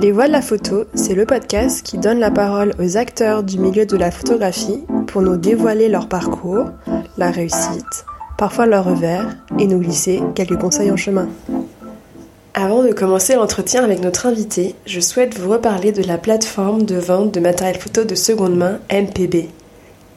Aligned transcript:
Les 0.00 0.12
Voix 0.12 0.28
de 0.28 0.32
la 0.32 0.40
photo, 0.40 0.84
c'est 0.94 1.14
le 1.14 1.26
podcast 1.26 1.82
qui 1.82 1.98
donne 1.98 2.20
la 2.20 2.30
parole 2.30 2.74
aux 2.78 2.96
acteurs 2.96 3.42
du 3.42 3.58
milieu 3.58 3.84
de 3.84 3.98
la 3.98 4.10
photographie 4.10 4.82
pour 5.06 5.20
nous 5.20 5.36
dévoiler 5.36 5.90
leur 5.90 6.08
parcours, 6.08 6.70
la 7.18 7.30
réussite, 7.30 8.06
parfois 8.38 8.64
leur 8.64 8.86
revers 8.86 9.36
et 9.58 9.66
nous 9.66 9.78
glisser 9.78 10.22
quelques 10.34 10.58
conseils 10.58 10.90
en 10.90 10.96
chemin. 10.96 11.28
Avant 12.54 12.82
de 12.82 12.92
commencer 12.92 13.34
l'entretien 13.34 13.84
avec 13.84 14.00
notre 14.00 14.24
invité, 14.24 14.74
je 14.86 15.00
souhaite 15.00 15.38
vous 15.38 15.50
reparler 15.50 15.92
de 15.92 16.02
la 16.02 16.16
plateforme 16.16 16.84
de 16.84 16.96
vente 16.96 17.34
de 17.34 17.40
matériel 17.40 17.76
photo 17.76 18.04
de 18.04 18.14
seconde 18.14 18.56
main 18.56 18.78
MPB. 18.90 19.50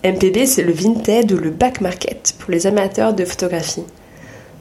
MPB, 0.06 0.46
c'est 0.46 0.64
le 0.64 0.72
vintage 0.72 1.34
ou 1.34 1.38
le 1.38 1.50
back 1.50 1.82
market 1.82 2.36
pour 2.40 2.52
les 2.52 2.68
amateurs 2.68 3.14
de 3.14 3.26
photographie. 3.26 3.84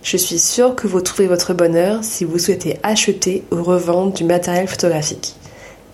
Je 0.02 0.16
suis 0.16 0.40
sûre 0.40 0.74
que 0.74 0.88
vous 0.88 1.00
trouvez 1.00 1.28
votre 1.28 1.54
bonheur 1.54 2.02
si 2.02 2.24
vous 2.24 2.38
souhaitez 2.38 2.76
acheter 2.82 3.44
ou 3.52 3.62
revendre 3.62 4.12
du 4.12 4.24
matériel 4.24 4.66
photographique. 4.66 5.36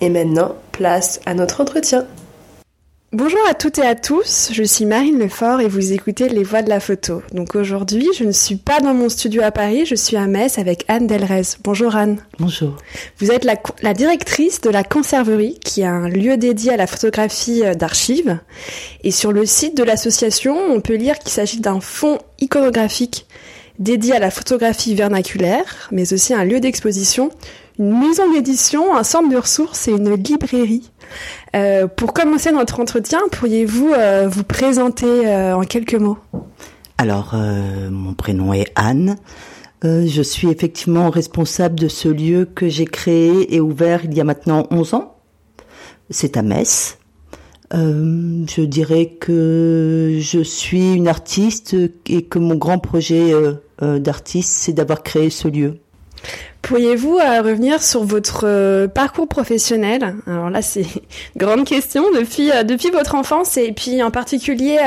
Et 0.01 0.09
maintenant, 0.09 0.55
place 0.73 1.21
à 1.27 1.35
notre 1.35 1.61
entretien. 1.61 2.07
Bonjour 3.13 3.41
à 3.49 3.55
toutes 3.55 3.79
et 3.79 3.87
à 3.87 3.95
tous, 3.95 4.51
je 4.53 4.63
suis 4.63 4.85
Marine 4.85 5.19
Lefort 5.19 5.61
et 5.61 5.69
vous 5.69 5.93
écoutez 5.93 6.29
Les 6.29 6.43
Voix 6.43 6.63
de 6.63 6.69
la 6.71 6.81
photo. 6.81 7.23
Donc 7.33 7.55
aujourd'hui, 7.55 8.07
je 8.19 8.25
ne 8.25 8.33
suis 8.33 8.57
pas 8.57 8.81
dans 8.81 8.95
mon 8.95 9.09
studio 9.09 9.43
à 9.43 9.51
Paris, 9.51 9.85
je 9.85 9.95
suis 9.95 10.17
à 10.17 10.27
Metz 10.27 10.59
avec 10.59 10.85
Anne 10.89 11.07
Delrez. 11.07 11.57
Bonjour 11.63 11.97
Anne. 11.97 12.19
Bonjour. 12.39 12.77
Vous 13.19 13.31
êtes 13.31 13.45
la, 13.45 13.57
la 13.83 13.95
directrice 13.95 14.61
de 14.61 14.71
la 14.71 14.85
Conserverie, 14.85 15.59
qui 15.59 15.83
est 15.83 15.87
un 15.87 16.09
lieu 16.09 16.37
dédié 16.37 16.73
à 16.73 16.77
la 16.77 16.87
photographie 16.87 17.63
euh, 17.65 17.75
d'archives. 17.75 18.39
Et 19.05 19.11
sur 19.11 19.33
le 19.33 19.47
site 19.47 19.77
de 19.77 19.85
l'association, 19.85 20.57
on 20.71 20.81
peut 20.81 20.97
lire 20.97 21.19
qu'il 21.19 21.31
s'agit 21.31 21.61
d'un 21.61 21.81
fonds 21.81 22.19
iconographique 22.41 23.27
dédié 23.79 24.15
à 24.15 24.19
la 24.19 24.31
photographie 24.31 24.95
vernaculaire, 24.95 25.89
mais 25.93 26.13
aussi 26.13 26.35
un 26.35 26.45
lieu 26.45 26.61
d'exposition, 26.61 27.31
une 27.79 27.99
maison 27.99 28.33
d'édition, 28.33 28.97
un 28.97 29.05
centre 29.05 29.29
de 29.29 29.37
ressources 29.37 29.89
et 29.89 29.93
une 29.93 30.15
librairie. 30.15 30.91
Euh, 31.55 31.87
pour 31.87 32.13
commencer 32.13 32.51
notre 32.51 32.81
entretien, 32.81 33.21
pourriez-vous 33.33 33.93
euh, 33.93 34.29
vous 34.29 34.45
présenter 34.45 35.07
euh, 35.07 35.57
en 35.57 35.63
quelques 35.63 35.95
mots? 35.95 36.19
Alors, 37.01 37.37
mon 37.37 38.15
prénom 38.15 38.53
est 38.53 38.73
Anne. 38.75 39.15
je 39.85 40.21
suis 40.21 40.49
effectivement 40.49 41.11
responsable 41.11 41.79
de 41.79 41.87
ce 41.87 42.09
lieu 42.09 42.45
que 42.45 42.69
j'ai 42.69 42.87
créé 42.87 43.55
et 43.55 43.61
ouvert 43.61 44.05
il 44.05 44.15
y 44.15 44.21
a 44.21 44.25
maintenant 44.25 44.67
11 44.73 44.95
ans. 44.95 45.15
C'est 46.11 46.37
à 46.37 46.43
Metz. 46.43 46.99
je 47.73 48.63
dirais 48.63 49.17
que 49.21 50.19
je 50.21 50.41
suis 50.41 50.95
une 50.95 51.07
artiste 51.07 51.77
et 52.09 52.23
que 52.23 52.41
mon 52.41 52.57
grand 52.57 52.81
projet 52.81 53.33
d'artiste, 53.81 54.53
c'est 54.53 54.73
d'avoir 54.73 55.03
créé 55.03 55.31
ce 55.31 55.49
lieu. 55.49 55.81
Pourriez-vous 56.63 57.19
euh, 57.19 57.41
revenir 57.41 57.83
sur 57.83 58.05
votre 58.05 58.43
euh, 58.45 58.89
parcours 58.89 59.29
professionnel? 59.29 60.17
Alors 60.27 60.51
là, 60.51 60.61
c'est 60.61 60.87
grande 61.37 61.65
question 61.65 62.05
depuis 62.13 62.51
euh, 62.51 62.63
depuis 62.63 62.91
votre 62.91 63.15
enfance 63.15 63.57
et 63.57 63.73
puis 63.73 64.03
en 64.03 64.11
particulier 64.11 64.79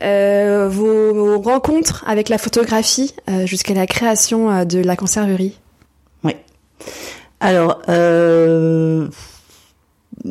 vos, 0.00 1.40
rencontres 1.40 2.04
avec 2.06 2.28
la 2.28 2.38
photographie 2.38 3.14
jusqu'à 3.44 3.74
la 3.74 3.86
création 3.86 4.64
de 4.64 4.80
la 4.80 4.96
conserverie. 4.96 5.58
Oui. 6.24 6.34
Alors, 7.40 7.80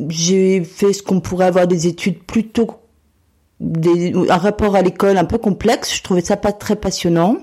j'ai 0.10 0.64
fait 0.64 0.94
ce 0.94 1.02
qu'on 1.02 1.22
pourrait 1.22 1.46
avoir 1.46 1.68
des 1.68 1.88
études 1.88 2.22
plutôt 2.24 2.68
des, 3.60 4.14
un 4.30 4.38
rapport 4.38 4.76
à 4.76 4.82
l'école 4.82 5.18
un 5.18 5.26
peu 5.26 5.38
complexe. 5.38 5.96
Je 5.96 6.04
trouvais 6.04 6.22
ça 6.22 6.36
pas 6.36 6.52
très 6.52 6.76
passionnant 6.76 7.38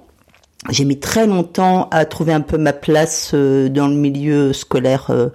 j'ai 0.70 0.84
mis 0.84 0.98
très 0.98 1.26
longtemps 1.26 1.88
à 1.90 2.04
trouver 2.04 2.32
un 2.32 2.40
peu 2.40 2.58
ma 2.58 2.72
place 2.72 3.30
euh, 3.34 3.68
dans 3.68 3.88
le 3.88 3.94
milieu 3.94 4.52
scolaire 4.52 5.06
euh, 5.10 5.28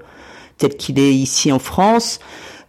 tel 0.58 0.76
qu'il 0.76 1.00
est 1.00 1.14
ici 1.14 1.52
en 1.52 1.60
France. 1.60 2.20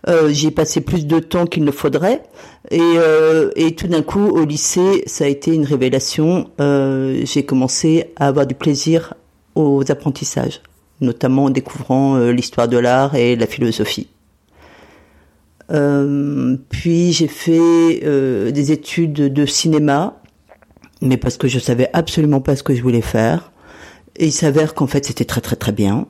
Euh, 0.08 0.30
j'ai 0.32 0.50
passé 0.50 0.80
plus 0.80 1.06
de 1.06 1.18
temps 1.18 1.46
qu'il 1.46 1.64
ne 1.64 1.70
faudrait. 1.70 2.22
Et, 2.70 2.80
euh, 2.80 3.50
et 3.56 3.74
tout 3.74 3.86
d'un 3.86 4.02
coup, 4.02 4.26
au 4.26 4.44
lycée, 4.44 5.02
ça 5.06 5.24
a 5.24 5.28
été 5.28 5.54
une 5.54 5.64
révélation. 5.64 6.50
Euh, 6.60 7.22
j'ai 7.24 7.44
commencé 7.44 8.12
à 8.16 8.28
avoir 8.28 8.46
du 8.46 8.54
plaisir 8.54 9.14
aux 9.54 9.90
apprentissages, 9.90 10.60
notamment 11.00 11.44
en 11.44 11.50
découvrant 11.50 12.18
l'histoire 12.18 12.68
de 12.68 12.76
l'art 12.76 13.14
et 13.14 13.36
la 13.36 13.46
philosophie. 13.46 14.08
puis 16.70 17.12
j'ai 17.12 17.28
fait 17.28 18.00
des 18.52 18.72
études 18.72 19.12
de 19.12 19.46
cinéma 19.46 20.20
mais 21.02 21.16
parce 21.16 21.36
que 21.36 21.48
je 21.48 21.58
savais 21.58 21.88
absolument 21.92 22.40
pas 22.40 22.56
ce 22.56 22.62
que 22.62 22.74
je 22.74 22.82
voulais 22.82 23.00
faire. 23.00 23.52
Et 24.16 24.26
il 24.26 24.32
s'avère 24.32 24.74
qu'en 24.74 24.86
fait 24.86 25.06
c'était 25.06 25.24
très 25.24 25.40
très 25.40 25.56
très 25.56 25.72
bien. 25.72 26.06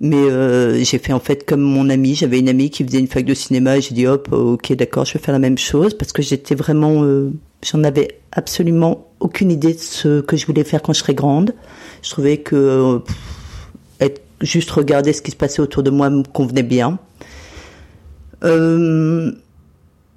Mais 0.00 0.16
euh, 0.16 0.82
j'ai 0.82 0.98
fait 0.98 1.12
en 1.12 1.20
fait 1.20 1.44
comme 1.44 1.60
mon 1.60 1.90
ami, 1.90 2.14
j'avais 2.14 2.38
une 2.38 2.48
amie 2.48 2.70
qui 2.70 2.84
faisait 2.84 3.00
une 3.00 3.06
fac 3.06 3.24
de 3.24 3.34
cinéma 3.34 3.80
j'ai 3.80 3.94
dit 3.94 4.06
hop, 4.06 4.28
ok 4.32 4.72
d'accord, 4.72 5.04
je 5.04 5.14
vais 5.14 5.18
faire 5.18 5.32
la 5.32 5.38
même 5.38 5.58
chose 5.58 5.94
parce 5.94 6.12
que 6.12 6.22
j'étais 6.22 6.54
vraiment, 6.54 7.02
euh, 7.04 7.32
j'en 7.62 7.84
avais 7.84 8.20
absolument 8.32 9.08
aucune 9.20 9.50
idée 9.50 9.74
de 9.74 9.78
ce 9.78 10.20
que 10.22 10.36
je 10.36 10.46
voulais 10.46 10.64
faire 10.64 10.80
quand 10.80 10.94
je 10.94 11.00
serais 11.00 11.14
grande. 11.14 11.54
Je 12.02 12.10
trouvais 12.10 12.38
que 12.38 13.02
juste 14.40 14.70
regarder 14.70 15.12
ce 15.12 15.22
qui 15.22 15.30
se 15.30 15.36
passait 15.36 15.60
autour 15.60 15.82
de 15.82 15.90
moi 15.90 16.10
me 16.10 16.22
convenait 16.22 16.62
bien. 16.62 16.98
Euh, 18.44 19.32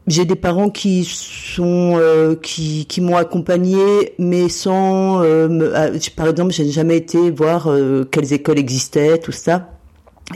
j'ai 0.07 0.25
des 0.25 0.35
parents 0.35 0.69
qui 0.69 1.05
sont 1.05 1.97
euh, 1.97 2.35
qui, 2.35 2.85
qui 2.87 2.99
m'ont 3.01 3.15
accompagné 3.15 4.13
mais 4.19 4.49
sans 4.49 5.23
euh, 5.23 5.71
ah, 5.75 5.87
par 6.15 6.27
exemple 6.27 6.51
j'ai 6.51 6.69
jamais 6.69 6.97
été 6.97 7.31
voir 7.31 7.67
euh, 7.67 8.03
quelles 8.09 8.33
écoles 8.33 8.59
existaient 8.59 9.17
tout 9.17 9.31
ça. 9.31 9.69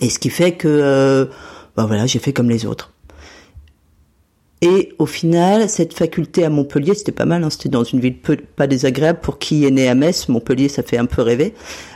Et 0.01 0.09
ce 0.09 0.19
qui 0.19 0.29
fait 0.29 0.53
que 0.53 1.29
bah 1.75 1.85
voilà 1.85 2.05
j'ai 2.05 2.19
fait 2.19 2.33
comme 2.33 2.49
les 2.49 2.65
autres. 2.65 2.93
Et 4.61 4.93
au 4.99 5.05
final 5.05 5.69
cette 5.69 5.93
faculté 5.93 6.45
à 6.45 6.49
Montpellier 6.49 6.95
c'était 6.95 7.11
pas 7.11 7.25
mal 7.25 7.43
hein, 7.43 7.49
c'était 7.49 7.69
dans 7.69 7.83
une 7.83 7.99
ville 7.99 8.17
peu, 8.17 8.37
pas 8.37 8.67
désagréable. 8.67 9.19
Pour 9.21 9.37
qui 9.37 9.65
est 9.65 9.71
né 9.71 9.89
à 9.89 9.95
Metz 9.95 10.29
Montpellier 10.29 10.69
ça 10.69 10.81
fait 10.81 10.97
un 10.97 11.05
peu 11.05 11.21
rêver. 11.21 11.53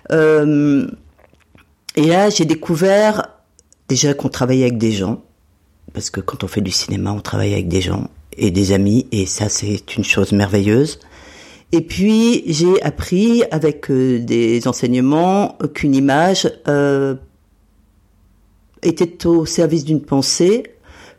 Et 0.09 2.05
là 2.05 2.29
j'ai 2.29 2.45
découvert 2.45 3.29
déjà 3.87 4.13
qu'on 4.13 4.29
travaillait 4.29 4.65
avec 4.65 4.77
des 4.77 4.91
gens 4.91 5.21
parce 5.93 6.09
que 6.09 6.19
quand 6.19 6.43
on 6.43 6.47
fait 6.47 6.61
du 6.61 6.71
cinéma, 6.71 7.11
on 7.11 7.21
travaille 7.21 7.53
avec 7.53 7.67
des 7.67 7.81
gens 7.81 8.09
et 8.37 8.51
des 8.51 8.71
amis, 8.71 9.07
et 9.11 9.25
ça 9.25 9.49
c'est 9.49 9.95
une 9.95 10.03
chose 10.03 10.31
merveilleuse. 10.31 10.99
Et 11.71 11.81
puis 11.81 12.43
j'ai 12.47 12.81
appris 12.81 13.43
avec 13.51 13.89
euh, 13.89 14.19
des 14.19 14.67
enseignements 14.67 15.57
qu'une 15.73 15.95
image 15.95 16.51
euh, 16.67 17.15
était 18.83 19.25
au 19.25 19.45
service 19.45 19.85
d'une 19.85 20.01
pensée, 20.01 20.63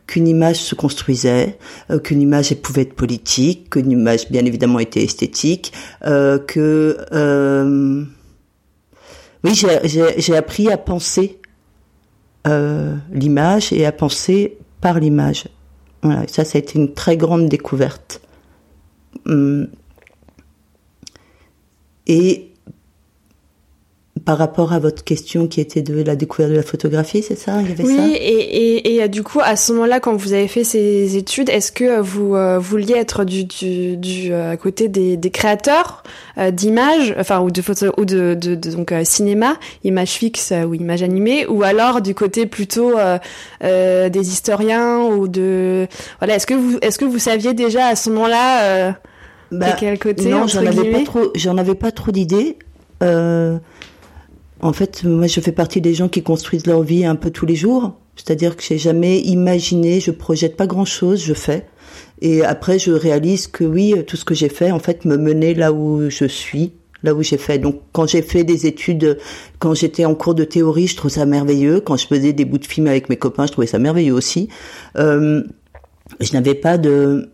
qu'une 0.05 0.27
image 0.27 0.57
se 0.57 0.75
construisait, 0.75 1.57
euh, 1.89 1.97
qu'une 1.97 2.21
image 2.21 2.53
pouvait 2.55 2.83
être 2.83 2.93
politique, 2.93 3.71
qu'une 3.71 3.91
image 3.91 4.29
bien 4.29 4.45
évidemment 4.45 4.79
était 4.79 5.03
esthétique, 5.03 5.73
que 6.01 6.97
oui 9.43 9.55
j'ai 9.55 10.35
appris 10.35 10.69
à 10.69 10.77
penser 10.77 11.39
l'image 12.45 13.73
et 13.73 13.85
à 13.85 13.91
penser 13.91 14.57
par 14.83 14.99
l'image. 14.99 15.47
Voilà, 16.01 16.27
ça, 16.27 16.43
ça 16.43 16.57
a 16.57 16.59
été 16.59 16.77
une 16.77 16.93
très 16.93 17.15
grande 17.15 17.47
découverte. 17.47 18.21
Hum. 19.25 19.69
Et 22.05 22.52
par 24.25 24.37
rapport 24.37 24.71
à 24.71 24.79
votre 24.79 25.03
question 25.03 25.47
qui 25.47 25.59
était 25.59 25.81
de 25.81 26.01
la 26.01 26.15
découverte 26.15 26.51
de 26.51 26.55
la 26.55 26.63
photographie, 26.63 27.21
c'est 27.21 27.35
ça? 27.35 27.59
Il 27.61 27.69
y 27.69 27.71
avait 27.73 27.83
Oui, 27.83 28.13
et, 28.13 28.77
et, 28.77 28.95
et, 28.95 29.07
du 29.09 29.21
coup, 29.21 29.39
à 29.43 29.55
ce 29.57 29.73
moment-là, 29.73 29.99
quand 29.99 30.15
vous 30.15 30.31
avez 30.31 30.47
fait 30.47 30.63
ces 30.63 31.17
études, 31.17 31.49
est-ce 31.49 31.71
que 31.71 31.99
vous 31.99 32.35
euh, 32.35 32.57
vouliez 32.57 32.95
être 32.95 33.25
du, 33.25 33.43
du, 33.43 33.97
du 33.97 34.31
euh, 34.31 34.55
côté 34.55 34.87
des, 34.87 35.17
des 35.17 35.29
créateurs 35.29 36.03
euh, 36.37 36.51
d'images, 36.51 37.13
enfin 37.19 37.41
ou 37.41 37.51
de 37.51 37.61
photo 37.61 37.87
ou 37.97 38.05
de, 38.05 38.33
de, 38.33 38.55
de 38.55 38.71
donc 38.71 38.93
cinéma, 39.03 39.55
images 39.83 40.11
fixes 40.11 40.53
ou 40.67 40.73
images 40.73 41.03
animées, 41.03 41.45
ou 41.47 41.63
alors 41.63 42.01
du 42.01 42.15
côté 42.15 42.45
plutôt 42.45 42.93
des 43.61 44.29
historiens 44.29 44.99
ou 45.01 45.27
de 45.27 45.87
voilà, 46.19 46.35
est-ce 46.35 46.47
que 46.47 46.53
vous 46.53 46.77
est-ce 46.81 46.97
que 46.97 47.05
vous 47.05 47.19
saviez 47.19 47.53
déjà 47.53 47.87
à 47.87 47.95
ce 47.95 48.09
moment-là 48.09 48.95
bah, 49.51 49.71
de 49.71 49.79
quel 49.79 49.99
côté 49.99 50.29
Non, 50.29 50.47
j'en 50.47 50.65
avais 50.65 50.91
pas 50.91 51.03
trop, 51.03 51.31
j'en 51.35 51.57
avais 51.57 51.75
pas 51.75 51.91
trop 51.91 52.11
d'idées. 52.11 52.57
Euh, 53.03 53.57
en 54.63 54.71
fait, 54.71 55.03
moi, 55.03 55.27
je 55.27 55.41
fais 55.41 55.51
partie 55.51 55.81
des 55.81 55.93
gens 55.93 56.07
qui 56.07 56.23
construisent 56.23 56.65
leur 56.65 56.83
vie 56.83 57.03
un 57.03 57.15
peu 57.15 57.31
tous 57.31 57.45
les 57.45 57.55
jours. 57.55 57.99
C'est-à-dire 58.15 58.55
que 58.55 58.63
j'ai 58.63 58.77
jamais 58.77 59.19
imaginé, 59.19 59.99
je 59.99 60.09
projette 60.09 60.55
pas 60.55 60.67
grand-chose, 60.67 61.21
je 61.21 61.33
fais. 61.33 61.67
Et 62.21 62.45
après, 62.45 62.79
je 62.79 62.91
réalise 62.91 63.47
que 63.47 63.65
oui, 63.65 63.93
tout 64.07 64.15
ce 64.15 64.23
que 64.23 64.33
j'ai 64.33 64.47
fait, 64.47 64.71
en 64.71 64.79
fait, 64.79 65.03
me 65.03 65.17
menait 65.17 65.53
là 65.53 65.73
où 65.73 66.09
je 66.09 66.23
suis, 66.23 66.71
là 67.03 67.13
où 67.13 67.21
j'ai 67.21 67.37
fait. 67.37 67.59
Donc, 67.59 67.81
quand 67.91 68.07
j'ai 68.07 68.21
fait 68.21 68.45
des 68.45 68.65
études, 68.65 69.17
quand 69.59 69.73
j'étais 69.73 70.05
en 70.05 70.15
cours 70.15 70.33
de 70.33 70.45
théorie, 70.45 70.87
je 70.87 70.95
trouve 70.95 71.11
ça 71.11 71.25
merveilleux. 71.25 71.81
Quand 71.81 71.97
je 71.97 72.07
faisais 72.07 72.31
des 72.31 72.45
bouts 72.45 72.57
de 72.59 72.65
film 72.65 72.87
avec 72.87 73.09
mes 73.09 73.17
copains, 73.17 73.45
je 73.45 73.51
trouvais 73.51 73.67
ça 73.67 73.79
merveilleux 73.79 74.13
aussi. 74.13 74.47
Euh, 74.97 75.43
je 76.21 76.31
n'avais 76.31 76.55
pas 76.55 76.77
de... 76.77 77.31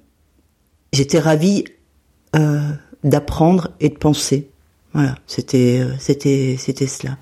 J'étais 0.94 1.20
ravie 1.20 1.66
euh, 2.36 2.60
d'apprendre 3.04 3.70
et 3.80 3.90
de 3.90 3.98
penser. 4.00 4.50
Voilà, 4.94 5.16
c'était, 5.28 5.80
euh, 5.82 5.94
c'était, 6.00 6.56
c'était 6.58 6.88
cela. 6.88 7.18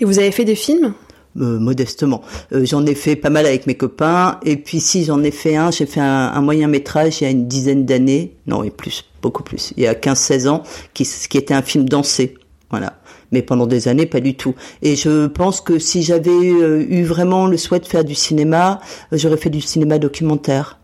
Et 0.00 0.04
vous 0.04 0.18
avez 0.18 0.32
fait 0.32 0.44
des 0.44 0.54
films? 0.54 0.94
Euh, 1.40 1.58
modestement. 1.58 2.20
Euh, 2.52 2.66
j'en 2.66 2.84
ai 2.84 2.94
fait 2.94 3.16
pas 3.16 3.30
mal 3.30 3.46
avec 3.46 3.66
mes 3.66 3.74
copains, 3.74 4.38
et 4.44 4.58
puis 4.58 4.80
si 4.80 5.04
j'en 5.04 5.22
ai 5.22 5.30
fait 5.30 5.56
un, 5.56 5.70
j'ai 5.70 5.86
fait 5.86 6.00
un, 6.00 6.38
moyen 6.42 6.68
métrage 6.68 7.22
il 7.22 7.24
y 7.24 7.26
a 7.26 7.30
une 7.30 7.48
dizaine 7.48 7.86
d'années, 7.86 8.36
non 8.46 8.62
et 8.62 8.70
plus, 8.70 9.06
beaucoup 9.22 9.42
plus, 9.42 9.72
il 9.78 9.82
y 9.82 9.86
a 9.86 9.94
15-16 9.94 10.48
ans, 10.48 10.62
qui, 10.92 11.04
qui 11.04 11.38
était 11.38 11.54
un 11.54 11.62
film 11.62 11.88
dansé, 11.88 12.34
voilà. 12.68 12.98
Mais 13.30 13.40
pendant 13.40 13.66
des 13.66 13.88
années, 13.88 14.04
pas 14.04 14.20
du 14.20 14.34
tout. 14.34 14.54
Et 14.82 14.94
je 14.94 15.26
pense 15.26 15.62
que 15.62 15.78
si 15.78 16.02
j'avais 16.02 16.36
eu 16.36 17.02
vraiment 17.02 17.46
le 17.46 17.56
souhait 17.56 17.80
de 17.80 17.86
faire 17.86 18.04
du 18.04 18.14
cinéma, 18.14 18.80
j'aurais 19.10 19.38
fait 19.38 19.48
du 19.48 19.62
cinéma 19.62 19.98
documentaire. 19.98 20.78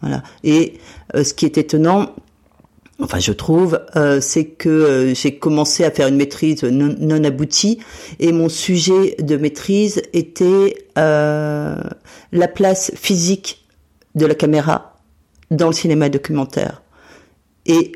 Voilà. 0.00 0.22
Et 0.42 0.78
ce 1.14 1.34
qui 1.34 1.44
est 1.44 1.58
étonnant, 1.58 2.14
enfin 3.00 3.18
je 3.18 3.32
trouve, 3.32 3.80
euh, 3.96 4.20
c'est 4.20 4.46
que 4.46 4.68
euh, 4.68 5.14
j'ai 5.14 5.36
commencé 5.38 5.84
à 5.84 5.90
faire 5.90 6.08
une 6.08 6.16
maîtrise 6.16 6.62
non, 6.64 7.24
aboutie 7.24 7.78
et 8.18 8.32
mon 8.32 8.48
sujet 8.48 9.16
de 9.20 9.36
maîtrise 9.36 10.02
était 10.12 10.86
euh, 10.98 11.76
la 12.32 12.48
place 12.48 12.92
physique 12.94 13.66
de 14.14 14.26
la 14.26 14.34
caméra 14.34 14.96
dans 15.50 15.68
le 15.68 15.72
cinéma 15.74 16.08
documentaire. 16.08 16.82
Et 17.66 17.92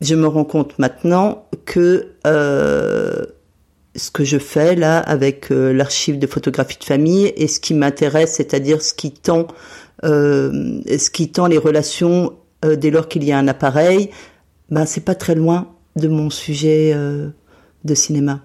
je 0.00 0.14
me 0.14 0.26
rends 0.26 0.44
compte 0.44 0.78
maintenant 0.78 1.46
que 1.64 2.12
ce 2.24 4.10
que 4.12 4.22
je 4.22 4.38
fais 4.38 4.76
là 4.76 5.00
avec 5.00 5.46
l'archive 5.50 6.20
de 6.20 6.26
photographie 6.28 6.78
de 6.78 6.84
famille 6.84 7.32
et 7.36 7.48
ce 7.48 7.58
qui 7.58 7.74
m'intéresse, 7.74 8.34
c'est-à-dire 8.34 8.80
ce 8.80 8.94
qui 8.94 9.10
tend, 9.10 9.48
ce 10.02 11.10
qui 11.10 11.32
tend 11.32 11.46
les 11.46 11.58
relations 11.58 12.34
euh, 12.64 12.76
dès 12.76 12.90
lors 12.90 13.08
qu'il 13.08 13.24
y 13.24 13.30
a 13.30 13.38
un 13.38 13.46
appareil, 13.46 14.10
ben 14.70 14.84
c'est 14.84 15.04
pas 15.04 15.14
très 15.14 15.34
loin 15.34 15.68
de 15.94 16.08
mon 16.08 16.28
sujet 16.28 16.92
euh, 16.94 17.28
de 17.84 17.94
cinéma. 17.94 18.40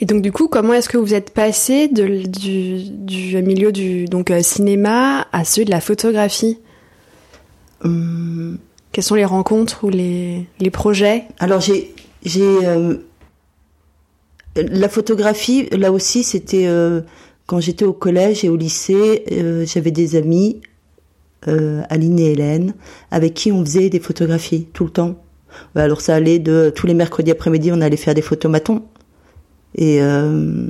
Et 0.00 0.04
donc 0.04 0.22
du 0.22 0.30
coup, 0.30 0.48
comment 0.48 0.74
est-ce 0.74 0.88
que 0.88 0.98
vous 0.98 1.14
êtes 1.14 1.30
passé 1.30 1.88
de, 1.88 2.26
du, 2.26 2.90
du, 2.90 3.42
milieu 3.42 3.72
du 3.72 4.04
donc 4.04 4.30
euh, 4.30 4.42
cinéma 4.42 5.26
à 5.32 5.44
celui 5.44 5.64
de 5.64 5.70
la 5.70 5.80
photographie? 5.80 6.58
Hum. 7.82 8.58
Quelles 8.92 9.04
sont 9.04 9.14
les 9.14 9.24
rencontres 9.24 9.84
ou 9.84 9.90
les, 9.90 10.46
les 10.60 10.70
projets? 10.70 11.24
Alors 11.38 11.60
j'ai 11.60 11.94
j'ai 12.24 12.58
la 14.56 14.88
photographie 14.88 15.68
là 15.70 15.92
aussi 15.92 16.24
c'était 16.24 16.68
quand 17.46 17.60
j'étais 17.60 17.84
au 17.84 17.92
collège 17.92 18.44
et 18.44 18.48
au 18.48 18.56
lycée, 18.56 19.24
j'avais 19.66 19.90
des 19.92 20.16
amis 20.16 20.60
euh, 21.46 21.82
Aline 21.88 22.18
et 22.18 22.32
Hélène, 22.32 22.74
avec 23.10 23.34
qui 23.34 23.52
on 23.52 23.64
faisait 23.64 23.90
des 23.90 24.00
photographies 24.00 24.66
tout 24.72 24.84
le 24.84 24.90
temps. 24.90 25.22
Alors 25.74 26.00
ça 26.00 26.14
allait 26.14 26.38
de 26.38 26.72
tous 26.74 26.86
les 26.86 26.94
mercredis 26.94 27.30
après-midi, 27.30 27.70
on 27.72 27.80
allait 27.80 27.96
faire 27.96 28.14
des 28.14 28.22
photomatons. 28.22 28.82
Et 29.74 30.02
euh, 30.02 30.66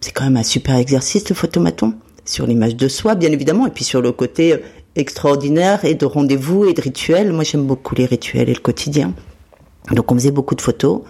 c'est 0.00 0.12
quand 0.12 0.24
même 0.24 0.36
un 0.36 0.42
super 0.42 0.76
exercice 0.76 1.28
le 1.28 1.34
photomaton 1.34 1.94
sur 2.24 2.46
l'image 2.46 2.76
de 2.76 2.88
soi, 2.88 3.14
bien 3.14 3.32
évidemment, 3.32 3.66
et 3.66 3.70
puis 3.70 3.84
sur 3.84 4.00
le 4.00 4.12
côté 4.12 4.60
extraordinaire 4.96 5.84
et 5.84 5.94
de 5.94 6.06
rendez-vous 6.06 6.64
et 6.64 6.74
de 6.74 6.80
rituels. 6.80 7.32
Moi, 7.32 7.44
j'aime 7.44 7.66
beaucoup 7.66 7.94
les 7.94 8.06
rituels 8.06 8.48
et 8.48 8.54
le 8.54 8.60
quotidien. 8.60 9.14
Donc 9.90 10.10
on 10.12 10.14
faisait 10.14 10.30
beaucoup 10.30 10.54
de 10.54 10.60
photos. 10.60 11.02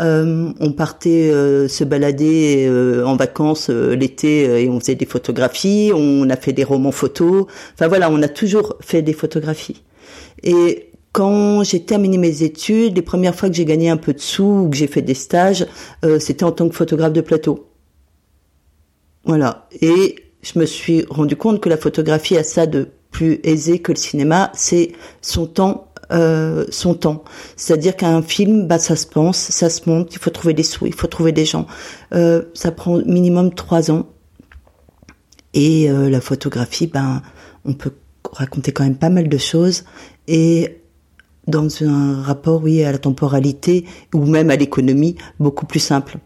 Euh, 0.00 0.52
on 0.60 0.72
partait 0.72 1.30
euh, 1.30 1.68
se 1.68 1.82
balader 1.82 2.66
euh, 2.68 3.04
en 3.04 3.16
vacances 3.16 3.70
l'été 3.70 4.62
et 4.62 4.68
on 4.68 4.78
faisait 4.80 4.94
des 4.94 5.06
photographies. 5.06 5.90
On 5.94 6.28
a 6.28 6.36
fait 6.36 6.52
des 6.52 6.64
romans 6.64 6.92
photos. 6.92 7.46
Enfin 7.74 7.88
voilà, 7.88 8.10
on 8.10 8.22
a 8.22 8.28
toujours 8.28 8.76
fait 8.80 9.02
des 9.02 9.12
photographies. 9.12 9.82
Et 10.42 10.90
quand 11.12 11.64
j'ai 11.64 11.82
terminé 11.84 12.18
mes 12.18 12.42
études, 12.42 12.96
les 12.96 13.02
premières 13.02 13.34
fois 13.34 13.48
que 13.48 13.54
j'ai 13.54 13.64
gagné 13.64 13.88
un 13.88 13.96
peu 13.96 14.12
de 14.12 14.20
sous 14.20 14.64
ou 14.64 14.70
que 14.70 14.76
j'ai 14.76 14.86
fait 14.86 15.02
des 15.02 15.14
stages, 15.14 15.66
c'était 16.20 16.44
en 16.44 16.52
tant 16.52 16.68
que 16.68 16.74
photographe 16.74 17.14
de 17.14 17.22
plateau. 17.22 17.70
Voilà. 19.24 19.66
Et 19.80 20.16
je 20.42 20.58
me 20.58 20.66
suis 20.66 21.06
rendu 21.08 21.34
compte 21.34 21.60
que 21.60 21.70
la 21.70 21.78
photographie 21.78 22.36
a 22.36 22.44
ça 22.44 22.66
de 22.66 22.88
plus 23.10 23.40
aisé 23.44 23.78
que 23.78 23.92
le 23.92 23.96
cinéma, 23.96 24.52
c'est 24.54 24.92
son 25.22 25.46
temps 25.46 25.85
euh, 26.12 26.64
son 26.70 26.94
temps. 26.94 27.24
C'est-à-dire 27.56 27.96
qu'un 27.96 28.22
film, 28.22 28.66
bah, 28.66 28.78
ça 28.78 28.96
se 28.96 29.06
pense, 29.06 29.36
ça 29.38 29.70
se 29.70 29.88
monte, 29.88 30.14
il 30.14 30.18
faut 30.18 30.30
trouver 30.30 30.54
des 30.54 30.62
sous, 30.62 30.86
il 30.86 30.94
faut 30.94 31.06
trouver 31.06 31.32
des 31.32 31.44
gens. 31.44 31.66
Euh, 32.14 32.42
ça 32.54 32.70
prend 32.70 32.98
minimum 32.98 33.52
trois 33.54 33.90
ans. 33.90 34.06
Et 35.54 35.90
euh, 35.90 36.10
la 36.10 36.20
photographie, 36.20 36.86
ben, 36.86 37.22
on 37.64 37.72
peut 37.72 37.92
raconter 38.32 38.72
quand 38.72 38.84
même 38.84 38.96
pas 38.96 39.08
mal 39.08 39.28
de 39.28 39.38
choses. 39.38 39.84
Et 40.28 40.78
dans 41.46 41.68
un 41.82 42.22
rapport, 42.22 42.62
oui, 42.62 42.82
à 42.84 42.92
la 42.92 42.98
temporalité 42.98 43.84
ou 44.14 44.26
même 44.26 44.50
à 44.50 44.56
l'économie, 44.56 45.16
beaucoup 45.38 45.66
plus 45.66 45.80
simple. 45.80 46.18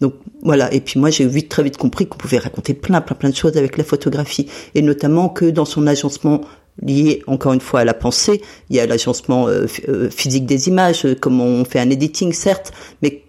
Donc 0.00 0.14
voilà, 0.42 0.72
et 0.74 0.80
puis 0.80 1.00
moi 1.00 1.08
j'ai 1.08 1.26
vite 1.26 1.48
très 1.48 1.62
vite 1.62 1.78
compris 1.78 2.06
qu'on 2.06 2.18
pouvait 2.18 2.38
raconter 2.38 2.74
plein 2.74 3.00
plein 3.00 3.16
plein 3.16 3.30
de 3.30 3.34
choses 3.34 3.56
avec 3.56 3.78
la 3.78 3.84
photographie 3.84 4.46
et 4.74 4.82
notamment 4.82 5.30
que 5.30 5.46
dans 5.46 5.64
son 5.64 5.86
agencement 5.86 6.42
lié 6.82 7.22
encore 7.26 7.52
une 7.52 7.60
fois 7.60 7.80
à 7.80 7.84
la 7.84 7.94
pensée. 7.94 8.42
Il 8.70 8.76
y 8.76 8.80
a 8.80 8.86
l'agencement 8.86 9.48
euh, 9.48 9.66
euh, 9.88 10.10
physique 10.10 10.46
des 10.46 10.68
images, 10.68 11.04
euh, 11.04 11.14
comme 11.14 11.40
on 11.40 11.64
fait 11.64 11.80
un 11.80 11.90
editing 11.90 12.32
certes, 12.32 12.72
mais 13.02 13.22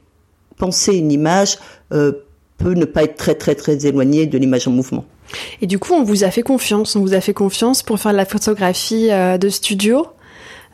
penser 0.57 0.95
une 0.95 1.11
image 1.11 1.57
peut 1.89 2.73
ne 2.73 2.85
pas 2.85 3.03
être 3.03 3.15
très 3.15 3.35
très 3.35 3.53
très 3.53 3.85
éloigné 3.85 4.25
de 4.25 4.37
l'image 4.37 4.67
en 4.67 4.71
mouvement. 4.71 5.05
Et 5.61 5.67
du 5.67 5.77
coup, 5.77 5.93
on 5.93 6.03
vous 6.03 6.23
a 6.23 6.31
fait 6.31 6.41
confiance, 6.41 6.95
on 6.95 7.01
vous 7.01 7.13
a 7.13 7.21
fait 7.21 7.33
confiance 7.33 7.83
pour 7.83 7.99
faire 7.99 8.13
de 8.13 8.17
la 8.17 8.25
photographie 8.25 9.09
de 9.09 9.49
studio. 9.49 10.07